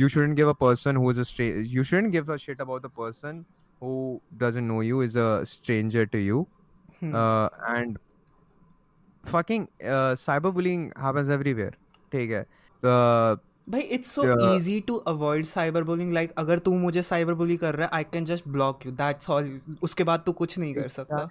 You 0.00 0.08
shouldn't 0.08 0.36
give 0.36 0.48
a 0.48 0.54
person 0.54 0.96
who 0.96 1.10
is 1.10 1.18
a 1.18 1.24
stra- 1.24 1.62
you 1.76 1.82
shouldn't 1.92 2.12
give 2.12 2.28
a 2.28 2.38
shit 2.38 2.60
about 2.60 2.82
the 2.82 2.88
person 2.88 3.44
who 3.80 4.20
doesn't 4.44 4.66
know 4.66 4.80
you 4.80 5.00
is 5.02 5.16
a 5.16 5.30
stranger 5.46 6.06
to 6.06 6.18
you. 6.18 6.46
Hmm. 7.00 7.14
uh, 7.14 7.48
and 7.68 7.98
fucking 9.26 9.68
uh, 9.84 10.14
cyberbullying 10.20 10.84
happens 10.96 11.28
everywhere 11.28 11.72
take 12.10 12.30
it 12.30 12.48
uh, 12.84 13.36
भाई 13.68 13.80
it's 13.80 14.10
so. 14.10 14.22
Easy 14.56 14.80
to 14.80 14.96
avoid 14.96 15.44
cyber 15.44 15.84
bullying 15.84 16.12
like 16.12 16.32
अगर 16.38 16.58
तू 16.58 16.74
मुझे 16.74 17.02
cyber 17.02 17.34
bully 17.34 17.56
कर 17.56 17.74
रहा 17.74 17.84
है 17.84 17.90
I 17.92 18.04
can 18.04 18.24
just 18.24 18.48
block 18.48 18.86
you 18.86 18.92
that's 18.92 19.30
all 19.30 19.60
उसके 19.82 20.04
बाद 20.04 20.22
तू 20.26 20.32
कुछ 20.32 20.58
नहीं 20.58 20.74
कर 20.74 20.88
सकता. 20.88 21.28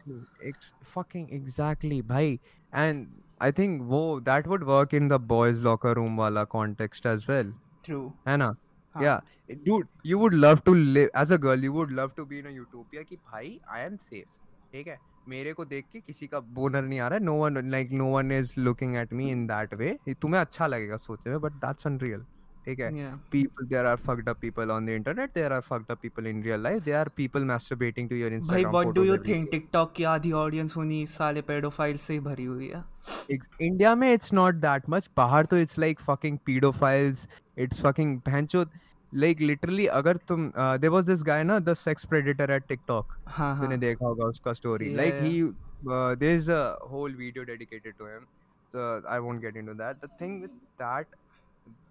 Ex- 0.47 0.73
fucking 0.97 1.27
exactly, 1.39 2.01
bhai. 2.11 2.39
And 2.73 3.05
I 3.41 3.51
think 3.59 3.81
wo 3.93 4.01
that 4.27 4.49
would 4.51 4.65
work 4.71 4.93
in 4.99 5.07
the 5.13 5.19
boys' 5.31 5.63
locker 5.69 5.93
room 5.93 6.19
wala 6.19 6.45
context 6.55 7.09
as 7.13 7.27
well. 7.29 7.51
True 7.85 8.13
है 8.27 8.37
ना? 8.37 8.55
हाँ. 8.95 9.03
Yeah, 9.03 9.19
dude, 9.67 9.87
you 10.05 10.19
would 10.23 10.37
love 10.45 10.63
to 10.69 10.75
live 10.97 11.09
as 11.23 11.33
a 11.37 11.41
girl. 11.47 11.65
You 11.67 11.73
would 11.79 11.97
love 12.01 12.13
to 12.19 12.25
be 12.31 12.39
in 12.43 12.51
a 12.51 12.55
utopia 12.59 13.03
कि 13.09 13.15
भाई 13.15 13.59
I 13.77 13.81
am 13.89 13.97
safe. 13.97 14.31
ठीक 14.71 14.87
है? 14.87 14.97
मेरे 15.29 15.53
को 15.53 15.65
देख 15.65 15.85
के 15.93 15.99
किसी 15.99 16.27
का 16.27 16.39
बोनर 16.53 16.81
नहीं 16.83 16.99
आ 16.99 17.07
रहा 17.07 17.17
है। 17.17 17.23
No 17.25 17.33
one 17.35 17.69
like 17.71 17.91
no 17.91 18.09
one 18.11 18.31
is 18.31 18.53
looking 18.59 18.95
at 18.97 19.13
me 19.13 19.31
in 19.31 19.45
that 19.47 19.73
way 19.73 19.97
तुम्हें 20.13 20.41
अच्छा 20.41 20.67
लगेगा 20.67 20.97
सोचने 20.99 21.31
में 21.31 21.41
बट 21.41 21.53
दैट्स 21.65 21.87
अनरियल 21.87 22.25
ठीक 22.65 22.79
है? 22.79 22.91
People 23.31 23.65
there 23.67 23.85
are 23.85 23.95
fucked 23.97 24.29
up 24.29 24.37
people 24.41 24.71
on 24.71 24.85
the 24.85 24.89
internet 24.89 25.33
there 25.33 25.53
are 25.53 25.61
fucked 25.61 25.91
up 25.91 25.99
people 26.01 26.27
in 26.27 26.41
real 26.43 26.63
life 26.63 26.83
there 26.83 26.97
are 26.97 27.09
people 27.17 27.43
masturbating 27.45 28.09
to 28.09 28.15
your 28.15 28.33
Instagram 28.33 28.63
भाई 28.63 28.83
what 28.83 28.95
do 28.95 29.03
you 29.03 29.17
think 29.27 29.47
TikTok 29.51 29.93
की 29.95 30.03
आधी 30.11 30.31
audience 30.39 30.75
होनी 30.77 31.05
साले 31.07 31.41
paedophile 31.49 31.97
से 31.97 32.19
भरी 32.19 32.45
हुई 32.45 32.67
है। 32.67 32.83
India 33.61 33.93
में 33.95 34.11
इट्स 34.13 34.33
नॉट 34.33 34.55
दैट 34.55 34.89
मच 34.89 35.09
बाहर 35.17 35.45
तो 35.45 35.57
it's 35.57 35.79
like 35.79 35.99
fucking 35.99 36.37
paedophiles 36.45 37.27
it's 37.57 37.81
fucking 37.81 38.17
भैंचोद 38.25 38.69
bhanchod 39.04 39.22
like 39.22 39.40
literally 39.40 39.86
agar 39.98 40.14
tum 40.30 40.52
uh, 40.56 40.76
there 40.78 40.90
was 40.90 41.06
this 41.06 41.22
guy 41.22 41.42
na 41.42 41.58
the 41.58 41.74
sex 41.74 42.04
predator 42.04 42.50
at 42.56 42.68
tiktok 42.68 43.16
हाँ 43.36 43.54
हाँ 43.56 43.66
तूने 43.66 43.76
देखा 43.78 44.06
होगा 44.06 44.24
उसका 44.34 44.52
story 44.58 44.90
Yeah, 44.90 44.96
like 45.02 45.14
yeah. 45.14 45.28
he 45.28 45.52
uh, 45.90 46.14
there's 46.14 46.48
a 46.48 46.76
whole 46.82 47.10
video 47.10 47.44
dedicated 47.44 47.98
to 47.98 48.06
him 48.06 48.26
so 48.72 49.02
i 49.08 49.18
won't 49.18 49.40
get 49.40 49.56
into 49.56 49.74
that 49.74 50.00
the 50.00 50.08
thing 50.18 50.40
with 50.40 50.52
that 50.78 51.06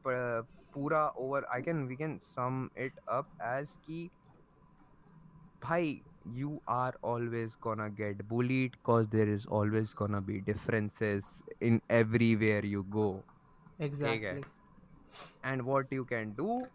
uh, 0.06 0.42
pura 0.74 1.12
over 1.16 1.42
i 1.52 1.62
can 1.62 1.88
we 1.88 1.96
can 1.96 2.20
sum 2.20 2.72
it 2.76 2.94
up 3.08 3.28
as 3.40 3.78
ki 3.88 4.12
bhai 5.66 6.04
you 6.26 6.62
are 6.68 6.94
always 7.02 7.56
gonna 7.56 7.90
get 7.90 8.28
bullied 8.28 8.82
cause 8.84 9.08
there 9.10 9.28
is 9.28 9.46
always 9.46 9.94
gonna 9.94 10.22
be 10.22 10.42
differences 10.42 11.42
in 11.62 11.82
everywhere 11.90 12.66
you 12.66 12.84
go 12.84 13.24
exactly 13.82 14.42
and 15.44 15.64
what 15.66 15.92
you 15.92 16.06
can 16.06 16.34
do 16.34 16.68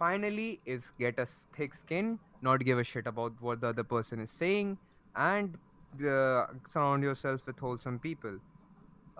finally 0.00 0.60
is 0.64 0.90
get 0.98 1.18
a 1.18 1.22
s- 1.22 1.46
thick 1.56 1.74
skin 1.74 2.18
not 2.42 2.60
give 2.60 2.78
a 2.78 2.84
shit 2.84 3.06
about 3.06 3.32
what 3.40 3.60
the 3.60 3.68
other 3.68 3.84
person 3.84 4.20
is 4.20 4.30
saying 4.30 4.76
and 5.16 5.56
uh, 6.06 6.46
surround 6.68 7.02
yourself 7.02 7.46
with 7.46 7.58
wholesome 7.58 7.98
people 7.98 8.36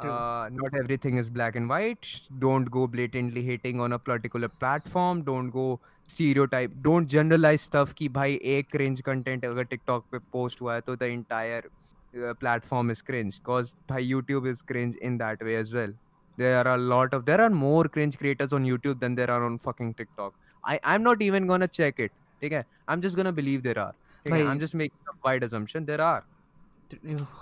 True. 0.01 0.11
uh, 0.11 0.49
not 0.53 0.75
everything 0.79 1.17
is 1.17 1.31
black 1.31 1.57
and 1.57 1.69
white 1.69 1.99
Sh- 2.05 2.21
don't 2.39 2.71
go 2.71 2.87
blatantly 2.87 3.43
hating 3.43 3.81
on 3.81 3.93
a 3.93 3.99
particular 3.99 4.49
platform 4.49 5.23
don't 5.23 5.51
go 5.51 5.81
stereotype 6.07 6.73
don't 6.83 7.07
generalize 7.09 7.63
stuff 7.63 7.95
कि 7.95 8.09
भाई 8.19 8.39
एक 8.57 8.71
cringe 8.77 9.03
content 9.09 9.45
अगर 9.45 9.65
TikTok 9.73 10.05
पे 10.13 10.19
post 10.35 10.61
हुआ 10.61 10.75
है 10.75 10.81
तो 10.89 10.97
the 10.97 11.09
entire 11.19 11.63
uh, 11.65 12.35
platform 12.35 12.91
is 12.91 13.03
cringe 13.11 13.41
cause 13.49 13.75
भाई 13.89 14.09
YouTube 14.11 14.47
is 14.53 14.61
cringe 14.63 14.97
in 15.11 15.17
that 15.19 15.43
way 15.43 15.57
as 15.57 15.73
well 15.73 15.95
there 16.39 16.59
are 16.59 16.75
a 16.75 16.77
lot 16.77 17.15
of 17.15 17.25
there 17.25 17.41
are 17.41 17.51
more 17.51 17.85
cringe 17.97 18.19
creators 18.19 18.53
on 18.53 18.65
YouTube 18.65 19.01
than 19.01 19.15
there 19.15 19.31
are 19.31 19.45
on 19.45 19.57
fucking 19.59 19.95
TikTok. 19.95 20.35
I 20.65 20.79
I'm 20.93 21.05
not 21.09 21.23
even 21.27 21.51
gonna 21.53 21.69
check 21.81 22.01
it. 22.07 22.17
Okay, 22.43 22.63
I'm 22.89 23.03
just 23.03 23.19
gonna 23.21 23.35
believe 23.43 23.63
there 23.63 23.79
are. 23.79 23.93
ठीक 23.93 24.33
है? 24.33 24.33
भाई- 24.33 24.47
I'm 24.53 24.63
just 24.65 24.75
making 24.83 25.13
a 25.13 25.19
wide 25.27 25.49
assumption. 25.49 25.87
There 25.93 26.03
are. 26.07 26.23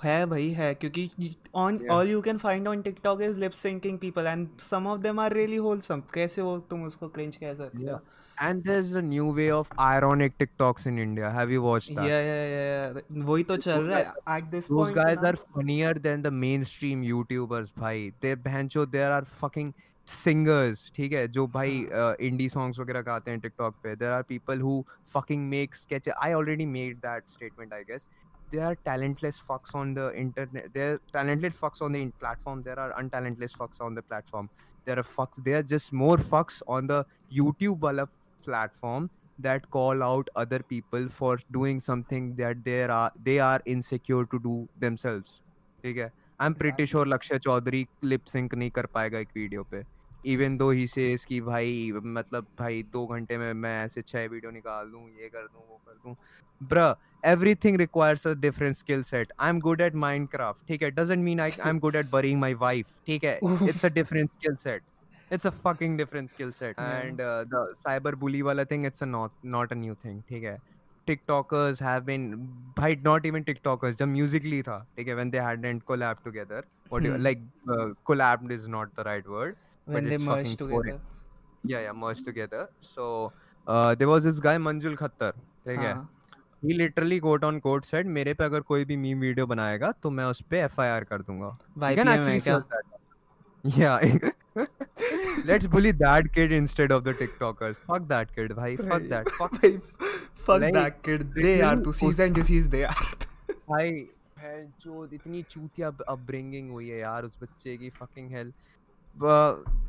है 0.03 0.25
भाई 0.27 0.49
है 0.59 0.75
क्योंकि 0.75 1.35
on 1.55 1.79
Yeah. 1.79 1.91
All 1.93 2.09
you 2.09 2.21
can 2.21 2.39
find 2.39 2.69
on 2.69 2.83
TikTok 2.83 3.23
is 3.23 3.39
lip 3.39 3.53
syncing 3.53 3.99
people 3.99 4.27
and 4.27 4.49
some 4.61 4.87
of 4.87 5.01
them 5.01 5.21
are 5.21 5.33
really 5.33 5.57
wholesome 5.67 6.03
कैसे 6.15 6.43
वो 6.43 6.59
तुम 6.71 6.85
उसको 6.85 7.09
क्रिंज 7.09 7.37
कह 7.37 7.55
सकते 7.55 7.91
हो 7.91 8.01
And 8.45 8.65
there's 8.69 8.89
a 8.99 9.01
new 9.09 9.25
way 9.35 9.45
of 9.57 9.69
ironic 9.83 10.33
TikToks 10.39 10.87
in 10.91 10.97
India. 11.03 11.29
Have 11.35 11.51
you 11.55 11.61
watched 11.65 11.91
that? 11.99 12.07
या 12.09 12.17
या 12.21 12.39
या 12.45 13.03
वही 13.27 13.43
तो 13.51 13.57
चल 13.57 13.81
रहा 13.81 13.99
है 13.99 14.39
at 14.39 14.45
this 14.55 14.69
Those 14.71 14.93
point 14.93 14.97
guys 14.99 15.29
are 15.31 15.37
funnier 15.59 15.93
than 16.07 16.25
the 16.27 16.33
mainstream 16.39 17.05
YouTubers, 17.11 17.71
भाई. 17.79 18.11
They 18.25 18.35
बहनचो 18.49 18.87
there 18.97 19.13
are 19.19 19.23
fucking 19.43 19.71
singers, 20.12 20.80
ठीक 20.96 21.14
है, 21.14 21.28
जो 21.28 21.46
भाई 21.56 21.76
indie 22.28 22.50
songs 22.56 22.80
वगैरह 22.80 23.02
गाते 23.10 23.32
हैं 23.32 23.42
TikTok 23.42 23.74
पे. 23.84 23.96
There 24.00 24.14
are 24.14 24.24
people 24.24 24.64
who 24.68 24.78
fucking 25.14 25.50
make 25.50 25.76
sketches. 25.76 26.14
I 26.22 26.34
already 26.40 26.66
made 26.66 27.02
that 27.02 27.30
statement, 27.36 27.74
I 27.74 27.84
guess. 27.92 28.10
There 28.52 28.66
are 28.66 28.76
talentless 28.90 29.42
fucks 29.50 29.76
on 29.76 29.94
the 29.94 30.08
internet. 30.24 30.74
There 30.74 30.94
are 30.94 31.00
talented 31.14 31.54
fucks 31.62 31.82
on 31.82 32.00
the 32.00 32.04
platform. 32.26 32.64
There 32.64 32.80
are 32.80 32.90
untalentless 33.04 33.56
fucks 33.62 33.82
on 33.82 33.96
the 33.96 34.02
platform. 34.02 34.50
There 34.86 34.98
are 34.98 35.04
fucks. 35.04 35.44
There 35.44 35.60
are 35.60 35.70
just 35.76 35.94
more 35.94 36.18
fucks 36.18 36.62
on 36.68 36.88
the 36.88 37.06
YouTube 37.32 37.80
wala 37.88 38.10
platform 38.44 39.10
that 39.40 39.70
call 39.72 40.02
out 40.04 40.30
other 40.36 40.60
people 40.60 41.08
for 41.08 41.38
doing 41.52 41.80
something 41.80 42.26
that 42.36 42.64
they 42.64 42.80
are 42.84 43.12
they 43.28 43.38
are 43.40 43.62
insecure 43.74 44.26
to 44.34 44.40
do 44.48 44.56
themselves 44.82 45.40
ठीक 45.84 45.98
है 45.98 46.12
I 46.42 46.48
am 46.48 46.54
pretty 46.62 46.86
sure 46.86 47.08
Lakshay 47.08 47.38
Chaudhary 47.40 47.86
lip 48.04 48.26
sync 48.28 48.56
नहीं 48.56 48.70
कर 48.78 48.86
पाएगा 48.96 49.20
एक 49.20 49.30
video 49.36 49.64
पे 49.72 49.84
even 50.26 50.58
दो 50.58 50.70
he 50.72 50.86
says 50.88 51.24
कि 51.26 51.40
भाई 51.42 51.92
मतलब 52.06 52.48
भाई 52.60 52.82
दो 52.94 53.06
घंटे 53.08 53.38
में 53.38 53.52
मैं 53.54 53.84
ऐसे 53.86 54.02
छह 54.02 54.26
वीडियो 54.32 54.52
निकाल 54.52 54.90
दूँ 54.92 55.08
ये 55.22 55.30
कर 55.30 55.46
दूँ 55.48 55.68
वो 55.70 55.82
कर 55.88 55.98
दूँ 56.06 56.16
ब्र 56.74 56.94
everything 57.30 57.78
requires 57.80 58.22
a 58.30 58.34
different 58.44 58.78
skill 58.80 59.02
set 59.08 59.32
i'm 59.46 59.58
good 59.64 59.82
at 59.86 59.96
minecraft 60.04 60.68
ठीक 60.68 60.82
है 60.84 60.92
doesn't 60.96 61.24
mean 61.28 61.40
I, 61.46 61.50
i'm 61.70 61.80
good 61.86 61.96
at 62.02 62.10
burying 62.14 62.40
my 62.44 62.52
wife 62.62 62.92
ठीक 63.08 63.24
है 63.24 63.40
it's 63.72 63.84
a 63.88 63.90
different 63.98 64.34
skill 64.38 64.56
set 64.66 64.86
it's 65.38 65.50
a 65.50 65.52
fucking 65.66 65.98
different 66.02 66.32
skill 66.36 66.52
set 66.60 66.76
Yeah. 66.78 67.00
and 67.00 67.22
uh, 67.22 67.44
the 67.56 67.64
cyber 67.86 68.14
bully 68.24 68.42
wala 68.50 68.66
thing 68.74 68.86
it's 68.92 69.06
a 69.08 69.10
not 69.16 69.36
not 69.56 69.76
a 69.78 69.80
new 69.82 69.96
thing 70.06 70.22
ठीक 70.30 70.44
है 70.44 70.58
TikTokers 71.08 71.80
have 71.88 72.06
been 72.06 72.26
by 72.80 72.90
not 73.10 73.26
even 73.26 73.46
TikTokers 73.50 73.96
जब 74.02 74.08
musically 74.16 74.62
था 74.64 74.78
ठीक 74.98 75.08
है 75.08 75.16
when 75.20 75.32
they 75.36 75.44
hadn't 75.46 75.86
collabed 75.92 76.24
together 76.30 76.62
what 76.94 77.04
do 77.04 77.10
you 77.12 77.16
Hmm. 77.16 77.26
like 77.28 77.42
uh, 77.78 77.88
collabed 78.12 78.52
is 78.58 78.68
not 78.76 78.96
the 79.00 79.06
right 79.10 79.30
word 79.38 79.56
when 79.96 80.04
but 80.04 80.10
they 80.10 80.20
it's 80.20 80.28
merge 80.30 80.46
fucking 80.46 80.58
together 80.62 80.82
boring. 80.84 81.02
yeah 81.74 81.84
yeah 81.88 81.98
merged 82.06 82.26
together 82.30 82.64
so 82.94 83.10
uh, 83.68 83.96
there 83.96 84.10
was 84.14 84.30
this 84.30 84.40
guy 84.48 84.56
Manjul 84.70 84.98
Khattar 85.04 85.34
ठीक 85.66 85.80
है 85.80 85.94
हाँ 85.94 86.08
he 86.64 86.76
literally 86.78 87.18
quote 87.26 87.44
on 87.50 87.60
quote 87.66 87.86
said 87.90 88.08
मेरे 88.20 88.34
पे 88.40 88.44
अगर 88.44 88.62
कोई 88.72 88.86
भी 88.86 88.96
meme 89.04 89.20
video 89.20 89.46
बनाएगा 89.48 89.92
तो 90.04 90.10
मैं 90.20 90.26
उस 90.36 90.42
पे 90.54 90.64
FIR 90.68 91.04
कर 91.10 91.22
दूँगा 91.30 91.58
है 91.84 92.44
search 92.48 92.64
that 92.76 92.96
yeah 93.78 94.32
let's 95.50 95.68
bully 95.76 95.92
that 96.04 96.30
kid 96.38 96.54
instead 96.58 96.94
of 96.98 97.04
the 97.08 97.14
tiktokers 97.22 97.82
fuck 97.92 98.08
that 98.14 98.34
kid 98.38 98.56
bhai 98.60 98.76
fuck 98.78 99.08
that 99.14 99.30
fuck 99.40 99.52
भाई 99.62 99.78
fuck 100.46 100.62
Like, 100.66 100.74
that 100.80 101.02
kid 101.08 101.26
they 101.36 101.56
are 101.70 101.76
literally 101.76 101.84
to 101.88 101.94
cease 102.00 102.20
and 102.28 102.40
desist 102.42 102.72
they 102.78 102.84
are 102.94 103.10
भाई 103.70 103.92
बहनचोद 104.40 105.14
इतनी 105.14 105.42
चूतिया 105.50 105.88
upbringing 106.10 106.70
हुई 106.72 106.90
है 106.90 107.00
यार 107.00 107.26
उस 107.26 107.38
बच्चे 107.42 107.78
की 107.78 107.90
fucking 108.00 108.30
hell 108.36 108.52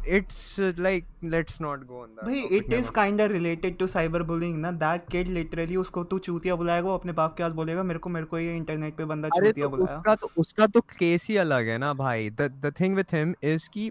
it's 0.09 0.57
like 0.79 1.07
let's 1.25 1.61
not 1.61 1.85
go 1.87 2.01
on 2.03 2.09
भाई 2.25 2.41
it 2.57 2.73
is 2.73 2.91
kind 2.93 3.21
related 3.23 3.77
to 3.79 3.87
cyber 3.87 4.23
bullying 4.23 4.59
ना. 4.61 4.71
दैट 4.73 5.09
किड 5.11 5.29
लिटरली 5.29 5.77
उसको 5.77 6.05
तू 6.05 6.19
चूतिया 6.19 6.55
बुलाएगा 6.57 6.89
वो 6.89 6.95
अपने 6.95 7.13
बाप 7.13 7.37
के 7.37 7.43
पास 7.43 7.53
बोलेगा 7.53 7.83
मेरे 7.83 7.99
को 7.99 8.11
मेरे 8.11 8.27
को 8.27 8.39
ये 8.39 8.57
इंटरनेट 8.57 8.97
पे 8.97 9.05
बंदा 9.05 9.29
चूतिया 9.29 9.67
तो 9.67 9.77
बुलाया। 9.77 9.99
उसका 9.99 10.15
तो 10.15 10.31
उसका 10.39 10.67
तो 10.67 10.81
केस 10.99 11.27
ही 11.29 11.37
अलग 11.37 11.69
है 11.69 11.79
ना 11.79 11.93
भाई. 11.95 12.31
The 12.31 12.51
the 12.65 12.73
thing 12.81 12.97
with 12.97 13.15
him 13.15 13.35
is 13.43 13.69
कि 13.75 13.91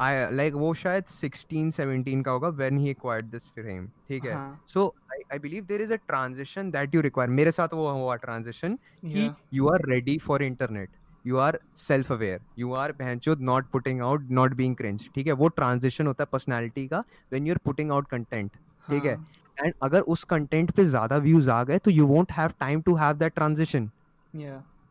आई 0.00 0.30
लाइक 0.32 0.54
वो 0.54 0.72
शायद 0.74 1.04
16 1.12 1.70
17 1.72 2.22
का 2.24 2.30
होगा 2.30 2.48
when 2.56 2.78
he 2.78 2.90
acquired 2.90 3.26
this 3.26 3.42
frame 3.54 3.86
ठीक 4.08 4.24
है? 4.24 4.36
So 4.68 4.86
I 5.12 5.22
I 5.32 5.38
believe 5.38 5.64
there 5.64 5.82
is 5.82 5.92
a 5.92 5.96
transition 6.06 6.70
that 6.70 6.94
you 6.94 7.00
require 7.00 7.30
मेरे 7.30 7.50
साथ 7.50 7.74
वो 7.74 7.88
हुआ 7.90 8.16
ट्रांजिशन 8.24 8.78
कि 9.04 9.28
you 9.58 9.70
are 9.74 9.80
ready 9.92 10.18
for 10.26 10.38
internet. 10.48 10.88
You 11.28 11.38
are 11.44 11.54
self 11.82 12.10
aware 12.16 12.40
you 12.62 12.74
are 12.82 12.90
बहनचोद 12.98 13.40
not 13.48 13.70
putting 13.76 14.02
out 14.08 14.28
not 14.38 14.56
being 14.60 14.76
cringe 14.80 15.08
ठीक 15.14 15.26
है 15.26 15.32
वो 15.40 15.48
ट्रांजिशन 15.56 16.06
होता 16.06 16.22
है 16.22 16.28
पर्सनालिटी 16.32 16.86
का 16.88 17.02
when 17.34 17.48
you're 17.50 17.62
putting 17.68 17.92
out 17.96 18.12
content 18.14 18.62
ठीक 18.90 19.04
है 19.04 19.14
हाँ 19.16 19.64
एंड 19.64 19.74
अगर 19.82 20.00
उस 20.14 20.24
कंटेंट 20.30 20.70
पे 20.76 20.84
ज़्यादा 20.84 21.16
व्यूज़ 21.26 21.50
आ 21.50 21.62
गए 21.64 21.78
तो 21.84 21.90
you 21.90 22.06
won't 22.06 22.32
have 22.32 22.52
time 22.60 22.80
to 22.86 22.94
have 22.94 23.16
that 23.16 23.34
transition 23.34 23.90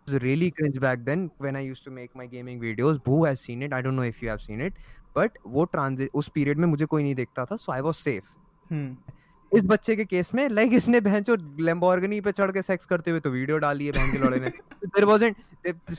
really 0.07 0.51
cringe 0.51 0.79
back 0.79 0.99
then 1.05 1.21
when 1.37 1.55
I 1.55 1.61
used 1.61 1.83
to 1.83 1.91
make 1.91 2.15
my 2.15 2.25
gaming 2.27 2.59
videos. 2.59 3.03
Boo 3.03 3.23
has 3.23 3.39
seen 3.39 3.63
it. 3.63 3.73
I 3.73 3.81
don't 3.81 3.95
know 3.95 4.03
if 4.03 4.21
you 4.21 4.29
have 4.29 4.41
seen 4.41 4.61
it. 4.61 4.73
But 5.15 5.37
वो 5.47 5.65
transi 5.75 6.07
उस 6.13 6.29
period 6.37 6.57
में 6.57 6.67
मुझे 6.67 6.85
कोई 6.85 7.03
नहीं 7.03 7.15
देखता 7.15 7.45
था 7.45 7.57
so 7.57 7.73
I 7.73 7.81
was 7.81 8.03
safe. 8.07 8.35
इस 9.51 9.63
बच्चे 9.63 9.95
के 9.95 10.05
केस 10.05 10.33
में 10.35 10.47
लाइक 10.49 10.73
इसने 10.73 10.99
बहन 10.99 11.23
जो 11.23 11.35
लैम्बोर्गिनी 11.59 12.19
पे 12.21 12.31
चढ़ 12.31 12.51
के 12.51 12.61
सेक्स 12.61 12.85
करते 12.85 13.11
हुए 13.11 13.19
तो 13.19 13.29
वीडियो 13.29 13.57
डाली 13.57 13.85
है 13.85 13.91
बहन 13.91 14.11
के 14.11 14.17
लड़े 14.17 14.39
ने 14.39 14.49
there 14.85 15.05
wasn't 15.05 15.35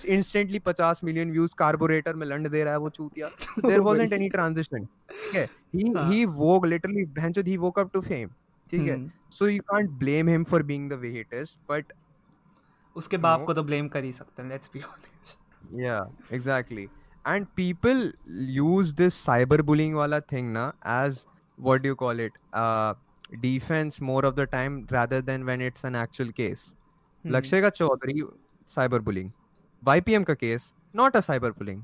instantly 0.06 0.60
50 0.68 1.02
million 1.04 1.30
views 1.30 1.54
carburettor 1.58 2.14
में 2.14 2.26
लंड 2.26 2.48
दे 2.48 2.64
रहा 2.64 2.72
है 2.72 2.78
वो 2.78 2.90
चूतिया 2.90 3.28
देयर 3.58 3.80
वाजंट 3.80 4.12
एनी 4.12 4.28
ट्रांजिशन 4.28 4.84
ठीक 4.84 5.34
है? 5.34 5.44
ही। 5.74 5.92
ही 6.14 6.24
वोक 6.24 6.66
लिटरली 6.66 7.04
बहन 7.04 7.32
जो 7.32 7.42
he 7.42 7.56
woke 7.56 7.78
up 7.78 7.90
to 7.92 8.00
fame 8.00 8.28
ठीक 8.70 8.88
है? 8.88 8.98
So 9.30 9.48
you 9.48 9.62
can't 9.68 9.90
blame 9.90 10.28
him 10.28 10.44
for 10.44 10.62
being 10.62 10.90
the 10.90 10.98
way 11.00 11.08
he 11.08 11.24
is 11.34 11.56
but 11.70 11.92
उसके 12.96 13.16
बाप 13.18 13.44
को 13.44 13.54
तो 13.54 13.62
ब्लेम 13.62 13.88
कर 13.88 14.04
ही 14.04 14.12
सकते 14.12 14.42
हैं 14.42 14.48
let's 14.48 14.70
be 14.74 14.80
honest 14.80 15.80
yeah 15.80 15.98
exactly 16.32 16.88
and 17.24 17.46
people 17.56 18.12
use 18.50 18.94
this 18.94 19.24
cyber 19.24 19.62
bullying 19.62 19.94
वाला 19.94 20.20
थिंग 20.32 20.52
ना 20.52 20.72
as 20.86 21.24
what 21.58 21.82
do 21.82 21.88
you 21.88 21.96
call 21.96 22.20
it? 22.20 22.32
Uh 22.52 22.94
defense 23.41 24.01
more 24.01 24.25
of 24.25 24.35
the 24.35 24.45
time 24.45 24.85
rather 24.91 25.21
than 25.21 25.45
when 25.45 25.61
it's 25.61 25.83
an 25.83 25.95
actual 25.95 26.31
case 26.41 26.73
hmm. 27.23 27.33
lakshay 27.35 27.61
ka 27.65 27.71
chaudhary 27.79 28.17
cyberbullying 28.75 29.31
ypm 29.95 30.27
ka 30.31 30.35
case 30.43 30.73
not 31.01 31.15
a 31.15 31.23
cyberbullying 31.29 31.81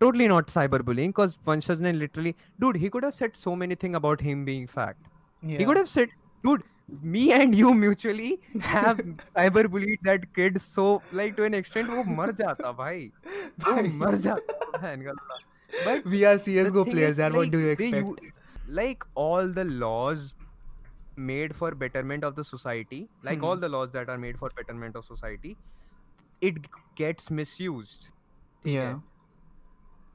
totally 0.00 0.28
not 0.34 0.52
cyberbullying 0.56 1.14
because 1.14 1.38
vanshaj 1.48 1.86
ne 1.86 1.92
literally 2.02 2.34
dude 2.64 2.76
he 2.84 2.90
could 2.96 3.08
have 3.08 3.16
said 3.20 3.40
so 3.44 3.54
many 3.62 3.78
things 3.84 4.00
about 4.02 4.24
him 4.28 4.44
being 4.50 4.66
fat 4.76 4.96
yeah. 5.42 5.58
he 5.58 5.68
could 5.70 5.80
have 5.82 5.90
said 5.96 6.16
dude 6.46 6.64
me 7.14 7.32
and 7.32 7.54
you 7.54 7.72
mutually 7.74 8.30
have 8.60 8.98
cyberbullied 9.36 10.02
that 10.10 10.26
kid 10.34 10.60
so 10.60 10.86
like 11.20 11.36
to 11.36 11.44
an 11.50 11.54
extent 11.60 11.94
wo 11.96 12.04
mar 12.18 12.28
jata 12.42 12.74
bhai 12.82 12.98
wo 13.68 13.78
mar 14.04 14.12
jata 14.26 14.60
बहन 14.74 15.02
का 15.08 15.14
but 15.86 16.06
we 16.12 16.24
are 16.28 16.36
csgo 16.44 16.84
players 16.90 17.18
yaar 17.22 17.30
like, 17.32 17.38
what 17.40 17.50
do 17.52 17.58
you 17.64 17.68
expect 17.74 18.08
you, 18.08 18.32
like 18.80 19.04
all 19.14 19.52
the 19.58 19.64
laws 19.82 20.24
made 21.17 21.55
for 21.55 21.71
betterment 21.71 22.23
of 22.23 22.35
the 22.35 22.43
society 22.43 23.07
like 23.23 23.39
hmm. 23.39 23.45
all 23.45 23.57
the 23.57 23.67
laws 23.67 23.91
that 23.91 24.09
are 24.09 24.17
made 24.17 24.37
for 24.37 24.49
betterment 24.55 24.95
of 24.95 25.03
society 25.03 25.57
it 26.41 26.55
gets 26.95 27.31
misused. 27.31 28.09
Yeah. 28.63 28.99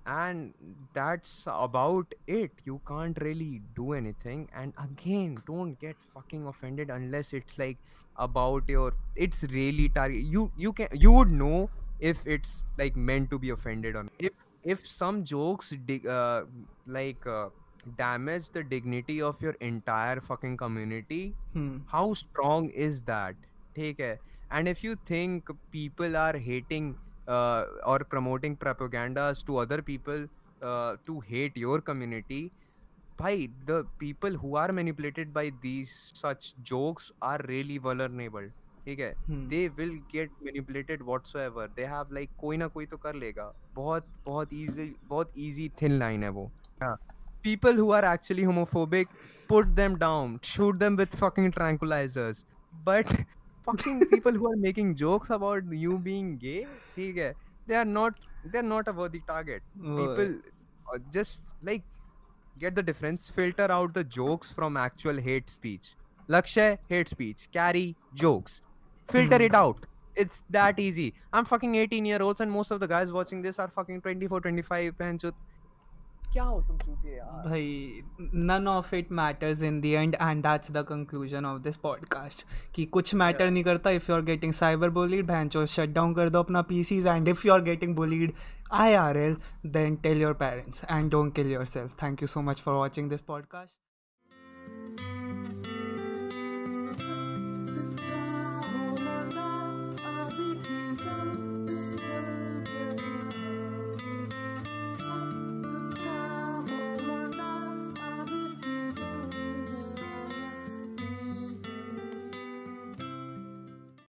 And 0.04 0.52
that's 0.92 1.44
about 1.46 2.12
it. 2.26 2.50
You 2.64 2.80
can't 2.86 3.16
really 3.20 3.62
do 3.76 3.92
anything. 3.92 4.48
And 4.54 4.72
again 4.78 5.38
don't 5.46 5.78
get 5.80 5.96
fucking 6.14 6.46
offended 6.46 6.90
unless 6.90 7.32
it's 7.32 7.58
like 7.58 7.78
about 8.16 8.68
your 8.68 8.92
it's 9.16 9.42
really 9.44 9.88
target 9.88 10.20
you 10.20 10.52
you 10.54 10.70
can 10.70 10.86
you 10.92 11.10
would 11.10 11.30
know 11.30 11.70
if 11.98 12.18
it's 12.26 12.62
like 12.76 12.94
meant 12.94 13.30
to 13.30 13.38
be 13.38 13.48
offended 13.48 13.96
on 13.96 14.10
if 14.18 14.32
if 14.62 14.86
some 14.86 15.24
jokes 15.24 15.72
uh, 16.06 16.42
like 16.86 17.26
uh, 17.26 17.48
damage 17.97 18.49
the 18.51 18.63
dignity 18.63 19.21
of 19.21 19.41
your 19.41 19.55
entire 19.61 20.19
fucking 20.19 20.57
community 20.57 21.33
hmm. 21.53 21.77
how 21.87 22.13
strong 22.13 22.69
is 22.69 23.01
that 23.03 23.35
take 23.75 23.97
care 23.97 24.19
and 24.51 24.67
if 24.67 24.83
you 24.83 24.95
think 25.05 25.49
people 25.71 26.17
are 26.17 26.37
hating 26.37 26.95
uh, 27.27 27.65
or 27.85 27.99
promoting 27.99 28.55
propagandas 28.55 29.45
to 29.45 29.57
other 29.57 29.81
people 29.81 30.27
uh, 30.61 30.95
to 31.05 31.19
hate 31.21 31.55
your 31.55 31.79
community 31.79 32.51
by 33.17 33.49
the 33.65 33.85
people 33.99 34.31
who 34.31 34.55
are 34.55 34.71
manipulated 34.71 35.33
by 35.33 35.51
these 35.61 36.11
such 36.13 36.53
jokes 36.63 37.11
are 37.21 37.39
really 37.47 37.77
vulnerable 37.77 38.49
ठीक 38.87 38.99
है 38.99 39.13
they 39.49 39.67
will 39.77 39.89
get 40.11 40.31
manipulated 40.43 41.01
whatsoever 41.03 41.69
they 41.75 41.85
have 41.93 42.13
like 42.13 42.29
कोई 42.41 42.57
ना 42.57 42.67
कोई 42.75 42.85
तो 42.91 42.97
कर 42.97 43.15
लेगा 43.15 43.51
बहुत 43.75 44.05
बहुत 44.25 44.53
इजी 44.53 44.85
बहुत 45.09 45.33
इजी 45.45 45.69
थिन 45.81 45.91
लाइन 45.99 46.23
है 46.23 46.29
वो 46.37 46.49
हाँ 46.83 46.95
people 47.42 47.72
who 47.72 47.90
are 47.92 48.04
actually 48.04 48.42
homophobic, 48.42 49.06
put 49.48 49.74
them 49.76 49.98
down, 49.98 50.40
shoot 50.42 50.78
them 50.78 50.96
with 50.96 51.14
fucking 51.14 51.52
tranquilizers. 51.52 52.44
But 52.84 53.06
fucking 53.66 54.06
people 54.06 54.32
who 54.32 54.50
are 54.50 54.56
making 54.56 54.96
jokes 54.96 55.30
about 55.30 55.64
you 55.70 55.98
being 55.98 56.36
gay, 56.38 56.66
okay, 56.98 57.32
they 57.66 57.76
are 57.76 57.84
not 57.84 58.14
they're 58.44 58.62
not 58.62 58.88
a 58.88 58.92
worthy 58.92 59.20
target. 59.26 59.62
People 59.80 60.38
uh, 60.92 60.98
just 61.12 61.42
like 61.62 61.82
get 62.58 62.74
the 62.74 62.82
difference, 62.82 63.28
filter 63.28 63.70
out 63.70 63.94
the 63.94 64.04
jokes 64.04 64.52
from 64.52 64.76
actual 64.76 65.16
hate 65.16 65.48
speech. 65.48 65.94
Lakshay, 66.28 66.78
hate 66.88 67.08
speech. 67.08 67.48
Carry, 67.52 67.96
jokes. 68.14 68.62
Filter 69.08 69.42
it 69.42 69.54
out. 69.54 69.86
It's 70.14 70.44
that 70.50 70.78
easy. 70.78 71.14
I'm 71.32 71.44
fucking 71.44 71.74
18 71.74 72.04
year 72.04 72.22
olds 72.22 72.40
and 72.40 72.50
most 72.50 72.70
of 72.70 72.80
the 72.80 72.86
guys 72.86 73.10
watching 73.10 73.42
this 73.42 73.58
are 73.58 73.68
fucking 73.68 74.02
24, 74.02 74.40
25 74.40 74.94
and 75.00 75.32
क्या 76.32 76.42
हो 76.42 76.60
तुम 76.62 76.78
चूतिए 76.78 77.16
यार? 77.16 77.48
भाई 77.48 78.02
none 78.20 78.68
of 78.68 78.94
it 78.94 79.12
matters 79.12 79.62
in 79.62 79.80
the 79.80 79.84
end 79.84 80.14
and 80.14 80.42
that's 80.42 80.72
the 80.72 80.76
conclusion 80.76 81.46
of 81.46 81.60
this 81.62 81.76
podcast 81.76 82.44
कि 82.74 82.84
कुछ 82.84 83.14
matter 83.14 83.50
नहीं 83.50 83.64
करता 83.64 83.90
if 83.90 84.10
you 84.10 84.16
are 84.16 84.22
getting 84.22 84.52
cyber 84.52 84.90
bullied 84.90 85.26
भैंचो 85.26 85.60
चो 85.60 85.66
शट 85.66 85.88
डाउन 85.88 86.14
कर 86.14 86.30
दो 86.30 86.38
अपना 86.38 86.62
PCs 86.62 87.06
and 87.06 87.28
if 87.28 87.46
you 87.46 87.52
are 87.52 87.62
getting 87.62 87.96
bullied 87.96 88.32
I 88.72 88.94
R 88.94 89.16
L 89.16 89.36
then 89.66 89.96
tell 89.96 90.22
your 90.22 90.32
parents 90.32 90.84
and 90.84 91.10
don't 91.10 91.34
kill 91.34 91.52
yourself 91.64 92.02
thank 92.02 92.22
you 92.22 92.28
so 92.28 92.40
much 92.40 92.60
for 92.60 92.74
watching 92.74 93.10
this 93.10 93.20
podcast 93.20 93.91